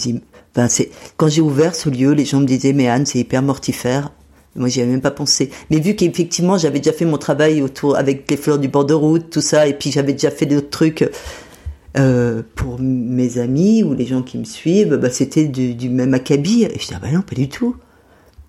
Enfin, 0.55 0.67
c'est 0.67 0.89
quand 1.17 1.29
j'ai 1.29 1.41
ouvert 1.41 1.75
ce 1.75 1.89
lieu, 1.89 2.11
les 2.11 2.25
gens 2.25 2.41
me 2.41 2.45
disaient 2.45 2.73
mais 2.73 2.89
Anne, 2.89 3.05
c'est 3.05 3.19
hyper 3.19 3.41
mortifère. 3.41 4.11
Moi, 4.55 4.67
j'y 4.67 4.81
avais 4.81 4.91
même 4.91 5.01
pas 5.01 5.11
pensé. 5.11 5.49
Mais 5.69 5.79
vu 5.79 5.95
qu'effectivement, 5.95 6.57
j'avais 6.57 6.79
déjà 6.79 6.91
fait 6.91 7.05
mon 7.05 7.17
travail 7.17 7.61
autour 7.61 7.95
avec 7.95 8.29
les 8.29 8.35
fleurs 8.35 8.59
du 8.59 8.67
bord 8.67 8.83
de 8.83 8.93
route, 8.93 9.29
tout 9.29 9.39
ça, 9.39 9.65
et 9.65 9.73
puis 9.73 9.91
j'avais 9.91 10.11
déjà 10.11 10.29
fait 10.29 10.45
d'autres 10.45 10.69
trucs 10.69 11.09
euh, 11.97 12.41
pour 12.55 12.77
mes 12.79 13.37
amis 13.37 13.81
ou 13.83 13.93
les 13.93 14.05
gens 14.05 14.21
qui 14.21 14.37
me 14.37 14.43
suivent, 14.43 14.95
bah, 14.95 15.09
c'était 15.09 15.45
du, 15.45 15.89
même 15.89 16.13
acabit. 16.13 16.63
Et 16.63 16.79
je 16.79 16.87
dis 16.87 16.93
ah 16.93 16.99
bah 17.01 17.11
non, 17.11 17.21
pas 17.21 17.35
du 17.35 17.47
tout. 17.47 17.77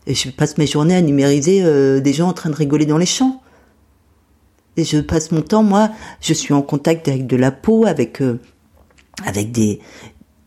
Et 0.09 0.15
je 0.15 0.31
passe 0.31 0.59
mes 0.59 0.67
journées 0.67 0.97
à 0.97 1.03
numériser 1.03 1.63
euh, 1.63 2.01
des 2.01 2.13
gens 2.13 2.29
en 2.29 2.33
train 2.33 2.51
de 2.51 2.57
rigoler 2.57 2.87
dans 2.87 2.99
les 2.99 3.07
champs. 3.07 3.41
Et 4.77 4.83
je 4.83 4.99
passe 4.99 5.31
mon 5.31 5.43
temps, 5.43 5.63
moi, 5.63 5.91
je 6.21 6.33
suis 6.33 6.53
en 6.53 6.63
contact 6.63 7.07
avec 7.07 7.29
de 7.29 7.37
la 7.37 7.53
peau, 7.53 7.87
avec 7.87 8.23
euh, 8.23 8.41
avec 9.25 9.53
des 9.53 9.81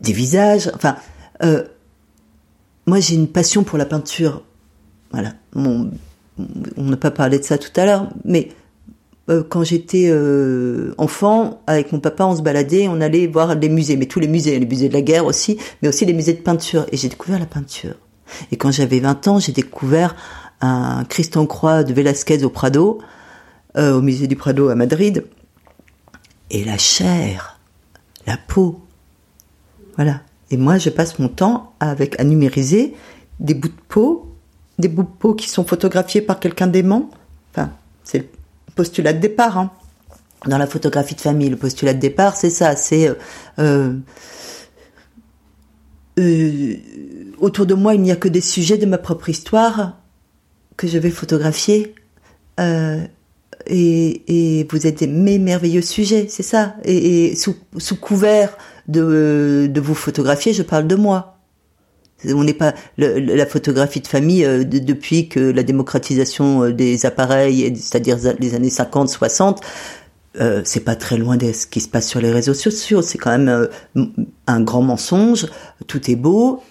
des 0.02 0.14
visages. 0.14 0.72
Enfin, 0.76 0.96
euh, 1.44 1.64
moi, 2.86 3.00
j'ai 3.00 3.16
une 3.16 3.28
passion 3.28 3.64
pour 3.64 3.78
la 3.78 3.86
peinture. 3.86 4.44
Voilà. 5.12 5.34
Mon, 5.54 5.92
on 6.78 6.84
n'a 6.84 6.98
pas 6.98 7.12
parlé 7.12 7.40
de 7.40 7.44
ça 7.44 7.58
tout 7.58 7.72
à 7.76 7.86
l'heure, 7.86 8.10
mais 8.24 8.50
euh, 9.30 9.44
quand 9.48 9.64
j'étais 9.64 10.08
euh, 10.10 10.94
enfant, 10.98 11.62
avec 11.68 11.92
mon 11.92 12.00
papa, 12.00 12.26
on 12.26 12.36
se 12.36 12.42
baladait, 12.42 12.88
on 12.88 13.02
allait 13.02 13.28
voir 13.28 13.56
les 13.56 13.70
musées, 13.70 13.98
mais 13.98 14.06
tous 14.06 14.20
les 14.20 14.28
musées, 14.28 14.60
les 14.60 14.66
musées 14.66 14.90
de 14.90 14.94
la 14.94 15.02
guerre 15.02 15.26
aussi, 15.26 15.58
mais 15.82 15.88
aussi 15.88 16.06
les 16.06 16.14
musées 16.14 16.34
de 16.34 16.42
peinture. 16.42 16.86
Et 16.92 16.98
j'ai 16.98 17.10
découvert 17.10 17.40
la 17.40 17.46
peinture. 17.46 17.96
Et 18.52 18.58
quand 18.58 18.72
j'avais 18.72 19.00
20 19.00 19.28
ans, 19.28 19.40
j'ai 19.40 19.52
découvert 19.52 20.16
un 20.62 21.04
Christ 21.06 21.38
en 21.38 21.46
croix 21.46 21.84
de 21.84 21.94
Velázquez 21.94 22.44
au 22.44 22.50
Prado, 22.50 23.00
au 23.78 24.02
musée 24.02 24.28
du 24.28 24.36
Prado 24.36 24.70
à 24.70 24.76
Madrid. 24.76 25.26
Et 26.50 26.64
la 26.64 26.78
chair, 26.78 27.55
la 28.28 28.38
peau, 28.38 28.86
voilà. 29.96 30.22
Et 30.52 30.58
moi, 30.58 30.78
je 30.78 30.90
passe 30.90 31.20
mon 31.20 31.28
temps 31.28 31.74
avec 31.80 32.20
à 32.20 32.24
numériser 32.24 32.94
des 33.40 33.54
bouts 33.54 33.70
de 33.70 33.74
peau, 33.88 34.32
des 34.78 34.88
bouts 34.88 35.04
de 35.04 35.08
peau 35.08 35.34
qui 35.34 35.50
sont 35.50 35.66
photographiés 35.66 36.22
par 36.22 36.40
quelqu'un 36.40 36.68
d'aimant. 36.68 37.10
Enfin, 37.52 37.72
c'est 38.04 38.20
le 38.20 38.28
postulat 38.76 39.14
de 39.14 39.20
départ. 39.20 39.58
Hein. 39.58 39.72
Dans 40.46 40.58
la 40.58 40.68
photographie 40.68 41.16
de 41.16 41.22
famille, 41.22 41.50
le 41.50 41.58
postulat 41.58 41.94
de 41.94 42.00
départ, 42.00 42.36
c'est 42.36 42.52
ça. 42.52 42.76
C'est 42.76 43.08
euh, 43.08 43.16
euh, 43.60 43.94
euh, 46.20 46.76
autour 47.40 47.66
de 47.66 47.74
moi, 47.74 47.96
il 47.96 48.02
n'y 48.02 48.12
a 48.12 48.16
que 48.16 48.28
des 48.28 48.42
sujets 48.42 48.78
de 48.78 48.86
ma 48.86 48.98
propre 48.98 49.30
histoire 49.30 49.98
que 50.78 50.88
je 50.88 50.98
vais 50.98 51.10
photographier. 51.10 51.96
Et, 53.68 54.60
et, 54.60 54.68
vous 54.70 54.88
êtes 54.88 55.02
mes 55.02 55.40
merveilleux 55.40 55.82
sujets, 55.82 56.28
c'est 56.30 56.44
ça. 56.44 56.76
Et, 56.84 57.36
sous, 57.36 57.56
sous 57.78 57.96
couvert 57.96 58.58
de, 58.88 59.68
de 59.72 59.82
vous 59.82 59.96
photographier, 59.96 60.54
je 60.54 60.64
parle 60.64 60.88
de 60.88 60.96
moi. 60.96 61.36
On 62.34 62.44
n'est 62.44 62.54
pas 62.54 62.74
la 62.98 63.46
photographie 63.46 64.00
de 64.00 64.08
famille 64.08 64.46
euh, 64.46 64.64
depuis 64.64 65.28
que 65.28 65.40
la 65.40 65.64
démocratisation 65.64 66.64
euh, 66.64 66.74
des 66.74 67.06
appareils, 67.06 67.76
c'est-à-dire 67.76 68.18
les 68.40 68.56
années 68.56 68.70
50, 68.70 69.10
60, 69.10 69.62
euh, 70.40 70.62
c'est 70.64 70.80
pas 70.80 70.96
très 70.96 71.18
loin 71.18 71.38
de 71.38 71.52
ce 71.52 71.68
qui 71.68 71.82
se 71.82 71.88
passe 71.88 72.08
sur 72.08 72.22
les 72.22 72.32
réseaux 72.32 72.54
sociaux. 72.54 73.02
C'est 73.02 73.18
quand 73.18 73.38
même 73.38 73.68
un 74.48 74.62
grand 74.62 74.82
mensonge. 74.82 75.48
Tout 75.88 76.10
est 76.10 76.16
beau. 76.16 76.64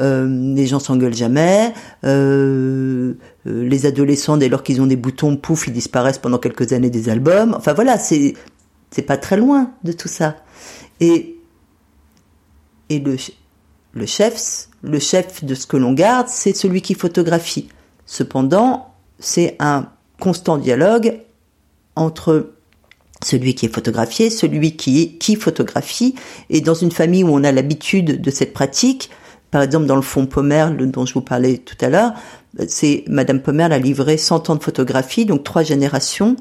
Euh, 0.00 0.54
les 0.54 0.66
gens 0.66 0.78
s'engueulent 0.78 1.14
jamais. 1.14 1.72
les 2.04 3.86
adolescents, 3.86 4.36
dès 4.36 4.48
lors 4.48 4.62
qu'ils 4.62 4.80
ont 4.80 4.86
des 4.86 4.96
boutons, 4.96 5.36
pouf, 5.36 5.66
ils 5.68 5.72
disparaissent 5.72 6.18
pendant 6.18 6.38
quelques 6.38 6.72
années 6.72 6.90
des 6.90 7.08
albums. 7.08 7.54
Enfin 7.56 7.72
voilà, 7.72 7.98
c'est 7.98 8.34
c'est 8.90 9.02
pas 9.02 9.16
très 9.16 9.36
loin 9.36 9.72
de 9.84 9.92
tout 9.92 10.08
ça. 10.08 10.36
Et, 11.00 11.36
et 12.88 12.98
le, 12.98 13.16
le 13.92 14.06
chef, 14.06 14.68
le 14.82 14.98
chef 14.98 15.44
de 15.44 15.54
ce 15.54 15.66
que 15.66 15.76
l'on 15.76 15.92
garde, 15.92 16.28
c'est 16.28 16.54
celui 16.54 16.82
qui 16.82 16.94
photographie. 16.94 17.68
Cependant, 18.06 18.94
c'est 19.18 19.56
un 19.58 19.88
constant 20.20 20.56
dialogue 20.56 21.20
entre 21.96 22.52
celui 23.24 23.54
qui 23.54 23.66
est 23.66 23.74
photographié, 23.74 24.30
celui 24.30 24.76
qui 24.76 25.18
qui 25.18 25.36
photographie, 25.36 26.14
et 26.50 26.60
dans 26.60 26.74
une 26.74 26.92
famille 26.92 27.24
où 27.24 27.28
on 27.28 27.44
a 27.44 27.52
l'habitude 27.52 28.20
de 28.20 28.30
cette 28.30 28.52
pratique, 28.52 29.10
Par 29.50 29.62
exemple, 29.62 29.86
dans 29.86 29.96
le 29.96 30.02
fonds 30.02 30.26
Pommer, 30.26 30.68
dont 30.78 31.06
je 31.06 31.14
vous 31.14 31.20
parlais 31.20 31.58
tout 31.58 31.76
à 31.80 31.88
l'heure, 31.88 32.12
c'est 32.68 33.04
Madame 33.06 33.40
Pommer 33.40 33.64
a 33.64 33.78
livré 33.78 34.16
100 34.16 34.50
ans 34.50 34.56
de 34.56 34.62
photographie, 34.62 35.26
donc 35.26 35.44
trois 35.44 35.62
générations, 35.62 36.36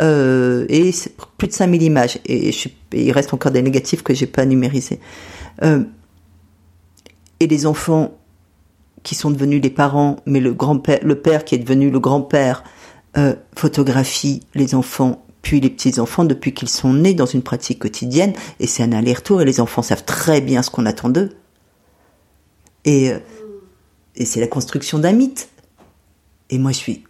euh, 0.00 0.66
et 0.68 0.90
plus 1.36 1.48
de 1.48 1.52
5000 1.52 1.82
images. 1.82 2.18
Et, 2.26 2.50
il 2.92 3.12
reste 3.12 3.34
encore 3.34 3.52
des 3.52 3.62
négatifs 3.62 4.02
que 4.02 4.14
j'ai 4.14 4.26
pas 4.26 4.44
numérisés. 4.44 4.98
Euh, 5.62 5.84
et 7.40 7.46
les 7.46 7.66
enfants 7.66 8.18
qui 9.02 9.14
sont 9.14 9.30
devenus 9.30 9.62
les 9.62 9.70
parents, 9.70 10.16
mais 10.26 10.40
le 10.40 10.52
grand-père, 10.52 10.98
le 11.02 11.20
père 11.20 11.44
qui 11.44 11.54
est 11.54 11.58
devenu 11.58 11.90
le 11.90 12.00
grand-père, 12.00 12.64
euh, 13.16 13.34
photographie 13.54 14.42
les 14.54 14.74
enfants 14.74 15.24
puis 15.40 15.60
les 15.60 15.70
petits-enfants 15.70 16.24
depuis 16.24 16.52
qu'ils 16.52 16.68
sont 16.68 16.92
nés 16.92 17.14
dans 17.14 17.24
une 17.24 17.42
pratique 17.42 17.78
quotidienne, 17.78 18.32
et 18.60 18.66
c'est 18.66 18.82
un 18.82 18.92
aller-retour, 18.92 19.40
et 19.40 19.44
les 19.44 19.60
enfants 19.60 19.82
savent 19.82 20.04
très 20.04 20.40
bien 20.40 20.62
ce 20.62 20.70
qu'on 20.70 20.84
attend 20.84 21.08
d'eux. 21.08 21.30
Et, 22.88 23.12
euh, 23.12 23.18
et 24.16 24.24
c'est 24.24 24.40
la 24.40 24.46
construction 24.46 24.98
d'un 24.98 25.12
mythe. 25.12 25.50
Et 26.48 26.58
moi, 26.58 26.72
je 26.72 26.78
suis 26.78 27.04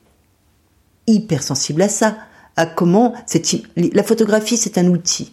hyper 1.07 1.41
sensible 1.41 1.83
à 1.83 1.89
ça, 1.89 2.19
à 2.57 2.67
comment 2.67 3.15
la 3.77 4.03
photographie, 4.03 4.57
c'est 4.57 4.77
un 4.77 4.89
outil. 4.89 5.33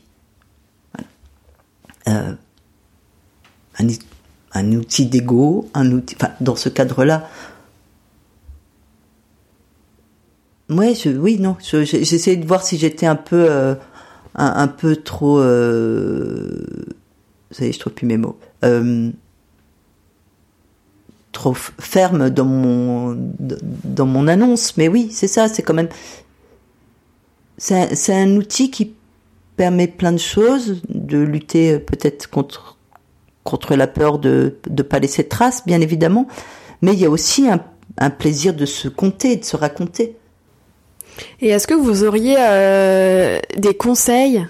Euh, 2.07 2.35
un, 4.53 4.71
outil 4.73 5.07
d'ego, 5.07 5.67
un 5.73 5.91
outil, 5.91 6.15
enfin, 6.21 6.31
dans 6.39 6.55
ce 6.55 6.69
cadre-là, 6.69 7.27
Ouais, 10.69 10.93
oui, 11.05 11.39
non. 11.39 11.57
J'essayais 11.59 12.37
de 12.37 12.45
voir 12.45 12.63
si 12.63 12.77
j'étais 12.77 13.05
un 13.05 13.15
peu, 13.15 13.47
euh, 13.49 13.75
un, 14.35 14.67
peu 14.67 14.95
trop. 14.95 15.37
Vous 15.37 15.43
savez, 17.51 17.71
je 17.71 17.79
trouve 17.79 17.93
plus 17.93 18.07
mes 18.07 18.17
mots. 18.17 18.39
Trop 21.35 21.53
ferme 21.53 22.29
dans 22.29 22.45
mon 22.45 24.27
annonce, 24.27 24.77
mais 24.77 24.87
oui, 24.87 25.09
c'est 25.11 25.27
ça. 25.27 25.49
C'est 25.49 25.63
quand 25.63 25.73
même. 25.73 25.89
C'est 27.57 28.13
un 28.13 28.37
outil 28.37 28.71
qui 28.71 28.93
permet 29.57 29.87
plein 29.87 30.13
de 30.13 30.17
choses, 30.17 30.81
de 30.87 31.17
lutter 31.17 31.77
peut-être 31.79 32.29
contre 32.29 32.77
contre 33.43 33.75
la 33.75 33.87
peur 33.87 34.17
de 34.17 34.57
ne 34.69 34.81
pas 34.81 34.99
laisser 34.99 35.23
de 35.23 35.27
traces, 35.27 35.65
bien 35.65 35.81
évidemment, 35.81 36.25
mais 36.81 36.93
il 36.93 36.99
y 36.99 37.05
a 37.05 37.09
aussi 37.09 37.49
un, 37.49 37.59
un 37.97 38.09
plaisir 38.09 38.53
de 38.53 38.65
se 38.65 38.87
compter, 38.87 39.35
de 39.35 39.43
se 39.43 39.57
raconter. 39.57 40.15
Et 41.41 41.49
est-ce 41.49 41.67
que 41.67 41.73
vous 41.73 42.05
auriez 42.05 42.37
euh, 42.39 43.39
des 43.57 43.75
conseils 43.75 44.47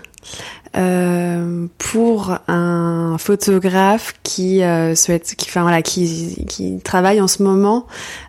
euh, 0.76 1.67
pour 1.78 2.38
un 2.47 3.17
photographe 3.17 4.13
qui 4.23 4.63
euh, 4.63 4.95
souhaite, 4.95 5.36
qui, 5.38 5.47
enfin 5.49 5.61
voilà, 5.61 5.82
qui, 5.82 6.45
qui 6.47 6.80
travaille 6.80 7.21
en 7.21 7.28
ce 7.28 7.43
moment, 7.43 7.88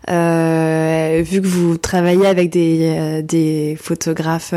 euh, 0.09 1.21
vu 1.25 1.41
que 1.41 1.47
vous 1.47 1.77
travaillez 1.77 2.25
avec 2.25 2.49
des, 2.49 2.95
euh, 2.97 3.21
des 3.21 3.77
photographes 3.79 4.53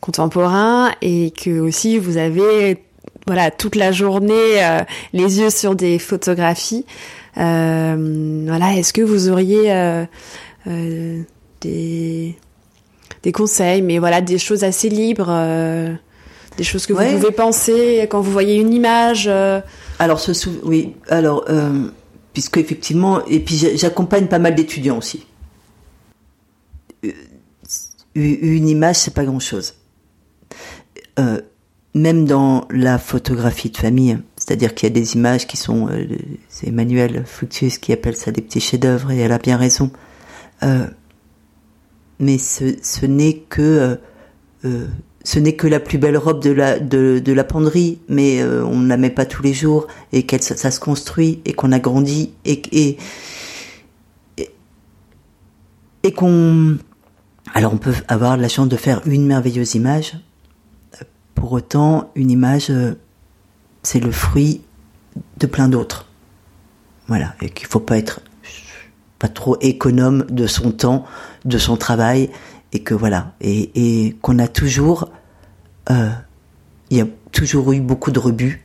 contemporains 0.00 0.92
et 1.02 1.32
que 1.32 1.60
aussi 1.60 1.98
vous 1.98 2.16
avez, 2.16 2.78
voilà, 3.26 3.50
toute 3.50 3.76
la 3.76 3.92
journée 3.92 4.84
les 5.12 5.40
yeux 5.40 5.50
sur 5.50 5.74
des 5.74 5.98
photographies. 5.98 6.86
voilà, 7.34 8.74
est-ce 8.76 8.92
que 8.92 9.02
vous 9.02 9.28
auriez 9.28 10.06
des 11.60 12.36
des 13.22 13.32
conseils, 13.32 13.82
mais 13.82 13.98
voilà, 13.98 14.20
des 14.20 14.38
choses 14.38 14.64
assez 14.64 14.88
libres, 14.88 15.28
euh, 15.28 15.92
des 16.56 16.64
choses 16.64 16.86
que 16.86 16.92
vous 16.92 17.18
pouvez 17.18 17.32
penser 17.32 18.06
quand 18.10 18.20
vous 18.20 18.32
voyez 18.32 18.56
une 18.56 18.72
image. 18.72 19.26
Euh. 19.28 19.60
Alors, 19.98 20.20
ce 20.20 20.32
oui, 20.64 20.94
alors, 21.08 21.44
euh, 21.48 21.88
puisque 22.32 22.58
effectivement, 22.58 23.24
et 23.26 23.40
puis 23.40 23.56
j'accompagne 23.74 24.26
pas 24.26 24.38
mal 24.38 24.54
d'étudiants 24.54 24.98
aussi. 24.98 25.26
Une 28.14 28.68
image, 28.68 28.96
c'est 28.96 29.14
pas 29.14 29.24
grand-chose. 29.24 29.74
même 31.94 32.24
dans 32.24 32.66
la 32.70 32.98
photographie 32.98 33.70
de 33.70 33.76
famille, 33.76 34.18
c'est-à-dire 34.36 34.74
qu'il 34.74 34.88
y 34.88 34.92
a 34.92 34.94
des 34.94 35.14
images 35.16 35.46
qui 35.46 35.56
sont, 35.56 35.88
c'est 36.48 36.68
Emmanuel 36.68 37.24
Fructueuse 37.26 37.78
qui 37.78 37.92
appelle 37.92 38.16
ça 38.16 38.30
des 38.32 38.42
petits 38.42 38.60
chefs-d'œuvre, 38.60 39.10
et 39.10 39.18
elle 39.18 39.32
a 39.32 39.38
bien 39.38 39.56
raison. 39.56 39.90
Euh, 40.62 40.86
mais 42.18 42.38
ce, 42.38 42.76
ce 42.82 43.06
n'est 43.06 43.38
que 43.38 43.62
euh, 43.62 43.96
euh, 44.66 44.86
ce 45.22 45.38
n'est 45.38 45.54
que 45.54 45.66
la 45.66 45.80
plus 45.80 45.98
belle 45.98 46.16
robe 46.16 46.42
de 46.42 46.50
la 46.50 46.78
de, 46.78 47.32
la 47.32 47.44
penderie, 47.44 47.98
mais 48.08 48.40
euh, 48.42 48.64
on 48.64 48.78
ne 48.78 48.88
la 48.88 48.96
met 48.96 49.10
pas 49.10 49.26
tous 49.26 49.42
les 49.42 49.52
jours 49.52 49.86
et 50.12 50.24
qu'elle 50.24 50.42
ça, 50.42 50.70
se 50.70 50.80
construit 50.80 51.40
et 51.44 51.52
qu'on 51.52 51.72
a 51.72 51.78
grandi 51.78 52.32
et 52.44 52.96
et, 56.02 56.12
qu'on 56.12 56.78
alors 57.52 57.74
on 57.74 57.76
peut 57.76 57.94
avoir 58.08 58.36
la 58.38 58.48
chance 58.48 58.68
de 58.68 58.76
faire 58.76 59.02
une 59.06 59.26
merveilleuse 59.26 59.74
image. 59.74 60.14
Pour 61.34 61.52
autant, 61.52 62.10
une 62.14 62.30
image, 62.30 62.72
c'est 63.82 64.00
le 64.00 64.10
fruit 64.10 64.62
de 65.38 65.46
plein 65.46 65.68
d'autres. 65.68 66.06
Voilà, 67.08 67.34
et 67.42 67.50
qu'il 67.50 67.66
faut 67.66 67.80
pas 67.80 67.98
être 67.98 68.20
pas 69.18 69.28
trop 69.28 69.56
économe 69.60 70.24
de 70.30 70.46
son 70.46 70.72
temps, 70.72 71.04
de 71.44 71.58
son 71.58 71.76
travail, 71.76 72.30
et 72.72 72.80
que 72.80 72.94
voilà, 72.94 73.34
et, 73.40 74.16
qu'on 74.22 74.38
a 74.38 74.48
toujours, 74.48 75.10
euh, 75.90 76.10
il 76.90 76.98
y 76.98 77.00
a 77.00 77.06
toujours 77.32 77.72
eu 77.72 77.80
beaucoup 77.80 78.10
de 78.10 78.18
rebuts 78.18 78.64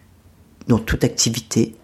dans 0.67 0.79
toute 0.79 1.03
activité. 1.03 1.75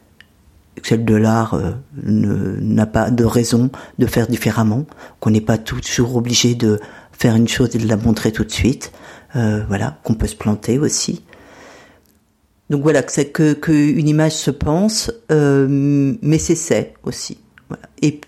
Celle 0.84 1.06
de 1.06 1.16
l'art 1.16 1.54
euh, 1.54 1.74
n'a 2.04 2.86
pas 2.86 3.12
de 3.12 3.24
raison 3.24 3.70
de 4.00 4.06
faire 4.06 4.28
différemment, 4.28 4.86
qu'on 5.20 5.32
n'est 5.32 5.42
pas 5.42 5.58
toujours 5.58 6.16
obligé 6.16 6.56
de 6.56 6.80
faire 7.12 7.36
une 7.36 7.48
chose 7.48 7.76
et 7.76 7.80
de 7.80 7.88
la 7.88 7.98
montrer 7.98 8.32
tout 8.32 8.44
de 8.44 8.52
suite. 8.52 8.92
Euh, 9.36 9.64
voilà, 9.68 10.00
qu'on 10.04 10.14
peut 10.14 10.28
se 10.28 10.36
planter 10.36 10.80
aussi. 10.80 11.24
Donc 12.70 12.84
voilà, 12.84 13.04
c'est 13.08 13.30
que 13.30 13.54
qu'une 13.54 14.08
image 14.08 14.34
se 14.34 14.52
pense, 14.52 15.12
mais 15.30 16.38
c'est 16.38 16.94
aussi. 17.04 17.38
Et 18.02 18.22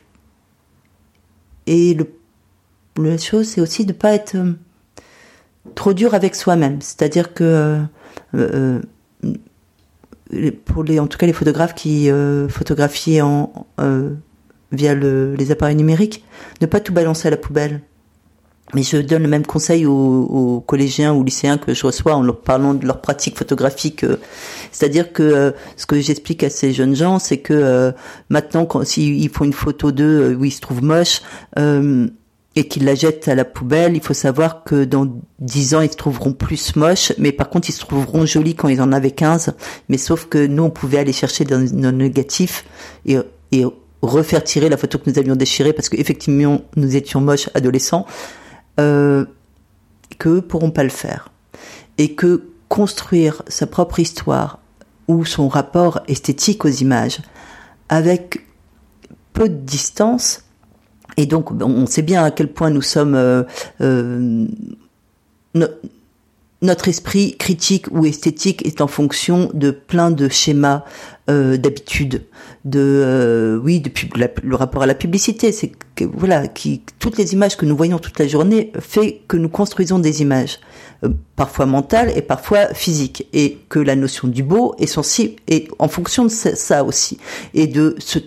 et 1.66 1.94
le, 1.94 2.08
la 2.98 3.18
chose, 3.18 3.48
c'est 3.48 3.62
aussi 3.62 3.86
de 3.86 3.94
pas 3.94 4.14
être 4.14 4.36
euh, 4.36 4.54
trop 5.76 5.94
dur 5.94 6.14
avec 6.14 6.36
soi-même. 6.36 6.82
C'est-à-dire 6.82 7.34
que 7.34 7.44
euh, 8.36 8.82
euh, 10.32 10.52
pour 10.66 10.84
les, 10.84 11.00
en 11.00 11.08
tout 11.08 11.18
cas 11.18 11.28
les 11.28 11.34
photographes 11.34 11.76
qui 11.76 12.10
photographient 12.50 13.22
en, 13.22 13.68
via 14.72 14.96
le, 14.96 15.36
les 15.36 15.52
appareils 15.52 15.76
numériques, 15.76 16.24
ne 16.62 16.66
pas 16.66 16.80
tout 16.80 16.94
balancer 16.94 17.28
à 17.28 17.32
la 17.32 17.38
poubelle. 17.38 17.82
Mais 18.74 18.82
je 18.82 18.98
donne 18.98 19.22
le 19.22 19.30
même 19.30 19.46
conseil 19.46 19.86
aux, 19.86 20.64
collégiens 20.66 21.14
ou 21.14 21.24
lycéens 21.24 21.58
que 21.58 21.74
je 21.74 21.86
reçois 21.86 22.16
en 22.16 22.24
leur 22.24 22.42
parlant 22.42 22.74
de 22.74 22.86
leur 22.86 23.02
pratique 23.02 23.38
photographique. 23.38 24.04
Euh, 24.04 24.18
c'est-à-dire 24.72 25.14
que 25.14 25.22
euh, 25.22 25.52
ce 25.78 25.86
que 25.86 26.00
j'explique 26.00 26.44
à 26.44 26.50
ces 26.50 26.74
jeunes 26.74 26.96
gens, 26.96 27.20
c'est 27.20 27.38
que 27.38 27.54
euh, 27.54 27.92
maintenant, 28.30 28.66
quand 28.66 28.84
s'ils 28.84 29.30
font 29.30 29.46
une 29.46 29.54
photo 29.54 29.92
d'eux 29.92 30.36
où 30.40 30.46
ils 30.46 30.52
se 30.52 30.62
trouvent 30.62 30.84
moches 30.84 31.22
et 32.56 32.68
qu'ils 32.68 32.86
la 32.86 32.94
jettent 32.96 33.28
à 33.28 33.36
la 33.36 33.46
poubelle, 33.46 33.96
il 33.96 34.02
faut 34.02 34.14
savoir 34.14 34.64
que 34.64 34.84
dans 34.84 35.08
dix 35.40 35.74
ans, 35.74 35.82
ils 35.82 35.92
se 35.92 35.98
trouveront 35.98 36.34
plus 36.34 36.76
moches, 36.76 37.12
mais 37.18 37.32
par 37.32 37.50
contre, 37.50 37.70
ils 37.70 37.74
se 37.74 37.80
trouveront 37.80 38.26
jolis 38.26 38.54
quand 38.54 38.68
ils 38.68 38.82
en 38.82 38.92
avaient 38.92 39.12
15. 39.12 39.54
Mais 39.90 39.98
sauf 39.98 40.26
que 40.26 40.46
nous, 40.46 40.64
on 40.64 40.70
pouvait 40.70 41.00
aller 41.00 41.14
chercher 41.14 41.46
dans 41.46 41.60
nos 41.60 41.92
négatifs 41.92 42.66
et, 43.06 43.18
et 43.52 43.66
refaire 44.04 44.44
tirer 44.44 44.70
la 44.70 44.78
photo 44.78 45.00
que 45.00 45.10
nous 45.10 45.18
avions 45.18 45.36
déchirée 45.36 45.74
parce 45.74 45.90
qu'effectivement, 45.90 46.62
nous 46.76 46.96
étions 46.96 47.22
moches 47.22 47.50
adolescents 47.56 48.06
euh, 48.80 49.26
qu'eux 50.20 50.42
pourront 50.42 50.72
pas 50.72 50.84
le 50.84 50.90
faire. 50.90 51.30
Et 51.98 52.14
que 52.14 52.44
construire 52.70 53.44
sa 53.48 53.68
propre 53.68 54.00
histoire 54.00 54.60
ou 55.08 55.26
son 55.26 55.48
rapport 55.48 56.02
esthétique 56.08 56.66
aux 56.66 56.70
images 56.70 57.20
avec 57.90 58.46
peu 59.34 59.50
de 59.50 59.56
distance, 59.56 60.44
et 61.18 61.26
donc 61.26 61.52
on 61.52 61.86
sait 61.86 62.02
bien 62.02 62.24
à 62.24 62.32
quel 62.32 62.52
point 62.52 62.70
nous 62.70 62.82
sommes... 62.82 63.16
Euh, 63.16 63.44
euh, 63.82 64.48
notre 66.64 66.88
esprit 66.88 67.36
critique 67.38 67.88
ou 67.92 68.06
esthétique 68.06 68.66
est 68.66 68.80
en 68.80 68.88
fonction 68.88 69.52
de 69.54 69.70
plein 69.70 70.12
de 70.12 70.30
schémas 70.30 70.86
euh, 71.30 71.58
d'habitude, 71.58 72.24
de 72.64 72.80
euh, 72.80 73.60
oui, 73.62 73.82
depuis 73.82 74.10
le 74.16 74.56
rapport 74.56 74.82
à 74.82 74.86
la 74.86 74.96
publicité, 74.96 75.52
c'est 75.52 75.74
que 75.96 76.06
voilà, 76.06 76.48
qui 76.48 76.82
toutes 77.00 77.18
les 77.18 77.34
images 77.34 77.58
que 77.58 77.66
nous 77.66 77.76
voyons 77.76 78.00
toute 78.00 78.18
la 78.18 78.28
journée 78.28 78.72
fait 78.80 79.22
que 79.28 79.36
nous 79.36 79.50
construisons 79.50 80.00
des 80.00 80.22
images 80.22 80.62
euh, 81.04 81.10
parfois 81.36 81.66
mentales 81.66 82.14
et 82.16 82.22
parfois 82.22 82.74
physiques, 82.74 83.28
et 83.34 83.58
que 83.68 83.80
la 83.80 83.98
notion 83.98 84.30
du 84.30 84.42
beau 84.42 84.74
est 84.80 84.88
sensible 84.88 85.36
et 85.50 85.68
en 85.80 85.90
fonction 85.90 86.24
de 86.24 86.30
ça 86.30 86.84
aussi. 86.86 87.18
Et 87.54 87.68
de 87.68 87.96
ce 88.00 88.20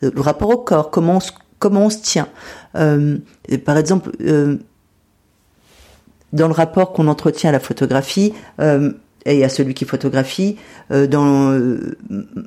le 0.00 0.20
rapport 0.20 0.50
au 0.50 0.58
corps, 0.58 0.90
comment 0.90 1.18
se, 1.18 1.32
comment 1.58 1.86
on 1.86 1.90
se 1.90 1.98
tient. 1.98 2.28
Euh, 2.76 3.18
par 3.64 3.76
exemple, 3.76 4.10
euh, 4.20 4.56
dans 6.32 6.46
le 6.46 6.52
rapport 6.52 6.92
qu'on 6.92 7.08
entretient 7.08 7.50
à 7.50 7.52
la 7.52 7.60
photographie, 7.60 8.34
euh, 8.60 8.92
et 9.26 9.44
a 9.44 9.48
celui 9.50 9.74
qui 9.74 9.84
photographie. 9.84 10.56
dans 10.88 11.54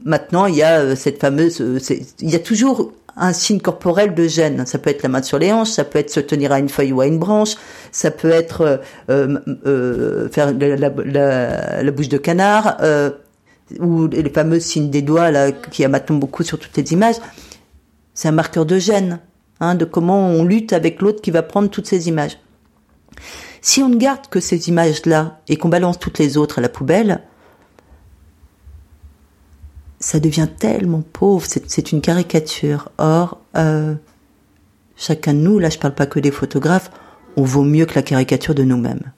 maintenant, 0.03 0.47
il 0.47 0.55
y 0.55 0.63
a 0.63 0.95
cette 0.95 1.19
fameuse, 1.19 1.61
il 2.19 2.29
y 2.29 2.35
a 2.35 2.39
toujours 2.39 2.93
un 3.15 3.33
signe 3.33 3.59
corporel 3.59 4.15
de 4.15 4.27
gêne. 4.27 4.65
Ça 4.65 4.79
peut 4.79 4.89
être 4.89 5.03
la 5.03 5.09
main 5.09 5.21
sur 5.21 5.37
les 5.37 5.51
hanches, 5.51 5.69
ça 5.69 5.83
peut 5.83 5.99
être 5.99 6.09
se 6.09 6.19
tenir 6.19 6.51
à 6.51 6.57
une 6.57 6.69
feuille 6.69 6.91
ou 6.91 7.01
à 7.01 7.05
une 7.05 7.19
branche, 7.19 7.51
ça 7.91 8.09
peut 8.09 8.31
être 8.31 8.81
faire 9.07 10.53
la, 10.57 11.91
bouche 11.91 12.09
de 12.09 12.17
canard, 12.17 12.77
ou 13.79 14.07
les 14.07 14.29
fameux 14.31 14.59
signes 14.59 14.89
des 14.89 15.03
doigts 15.03 15.29
là 15.29 15.51
qui 15.51 15.85
maintenant 15.87 16.15
beaucoup 16.15 16.41
sur 16.41 16.57
toutes 16.57 16.75
les 16.77 16.93
images. 16.93 17.17
C'est 18.13 18.27
un 18.27 18.33
marqueur 18.33 18.65
de 18.65 18.77
gêne, 18.77 19.19
hein, 19.59 19.75
de 19.75 19.85
comment 19.85 20.27
on 20.27 20.43
lutte 20.43 20.73
avec 20.73 21.01
l'autre 21.01 21.21
qui 21.21 21.31
va 21.31 21.43
prendre 21.43 21.69
toutes 21.69 21.87
ces 21.87 22.07
images. 22.07 22.37
Si 23.61 23.83
on 23.83 23.89
ne 23.89 23.95
garde 23.95 24.27
que 24.27 24.39
ces 24.39 24.69
images-là 24.69 25.39
et 25.47 25.55
qu'on 25.55 25.69
balance 25.69 25.99
toutes 25.99 26.19
les 26.19 26.37
autres 26.37 26.59
à 26.59 26.61
la 26.61 26.69
poubelle, 26.69 27.21
ça 29.99 30.19
devient 30.19 30.47
tellement 30.57 31.01
pauvre, 31.01 31.45
c'est 31.45 31.91
une 31.91 32.01
caricature. 32.01 32.89
Or, 32.97 33.39
euh, 33.55 33.93
chacun 34.97 35.35
de 35.35 35.39
nous, 35.39 35.59
là 35.59 35.69
je 35.69 35.77
parle 35.77 35.93
pas 35.93 36.07
que 36.07 36.19
des 36.19 36.31
photographes, 36.31 36.89
on 37.37 37.43
vaut 37.43 37.63
mieux 37.63 37.85
que 37.85 37.93
la 37.93 38.01
caricature 38.01 38.55
de 38.55 38.63
nous-mêmes. 38.63 39.11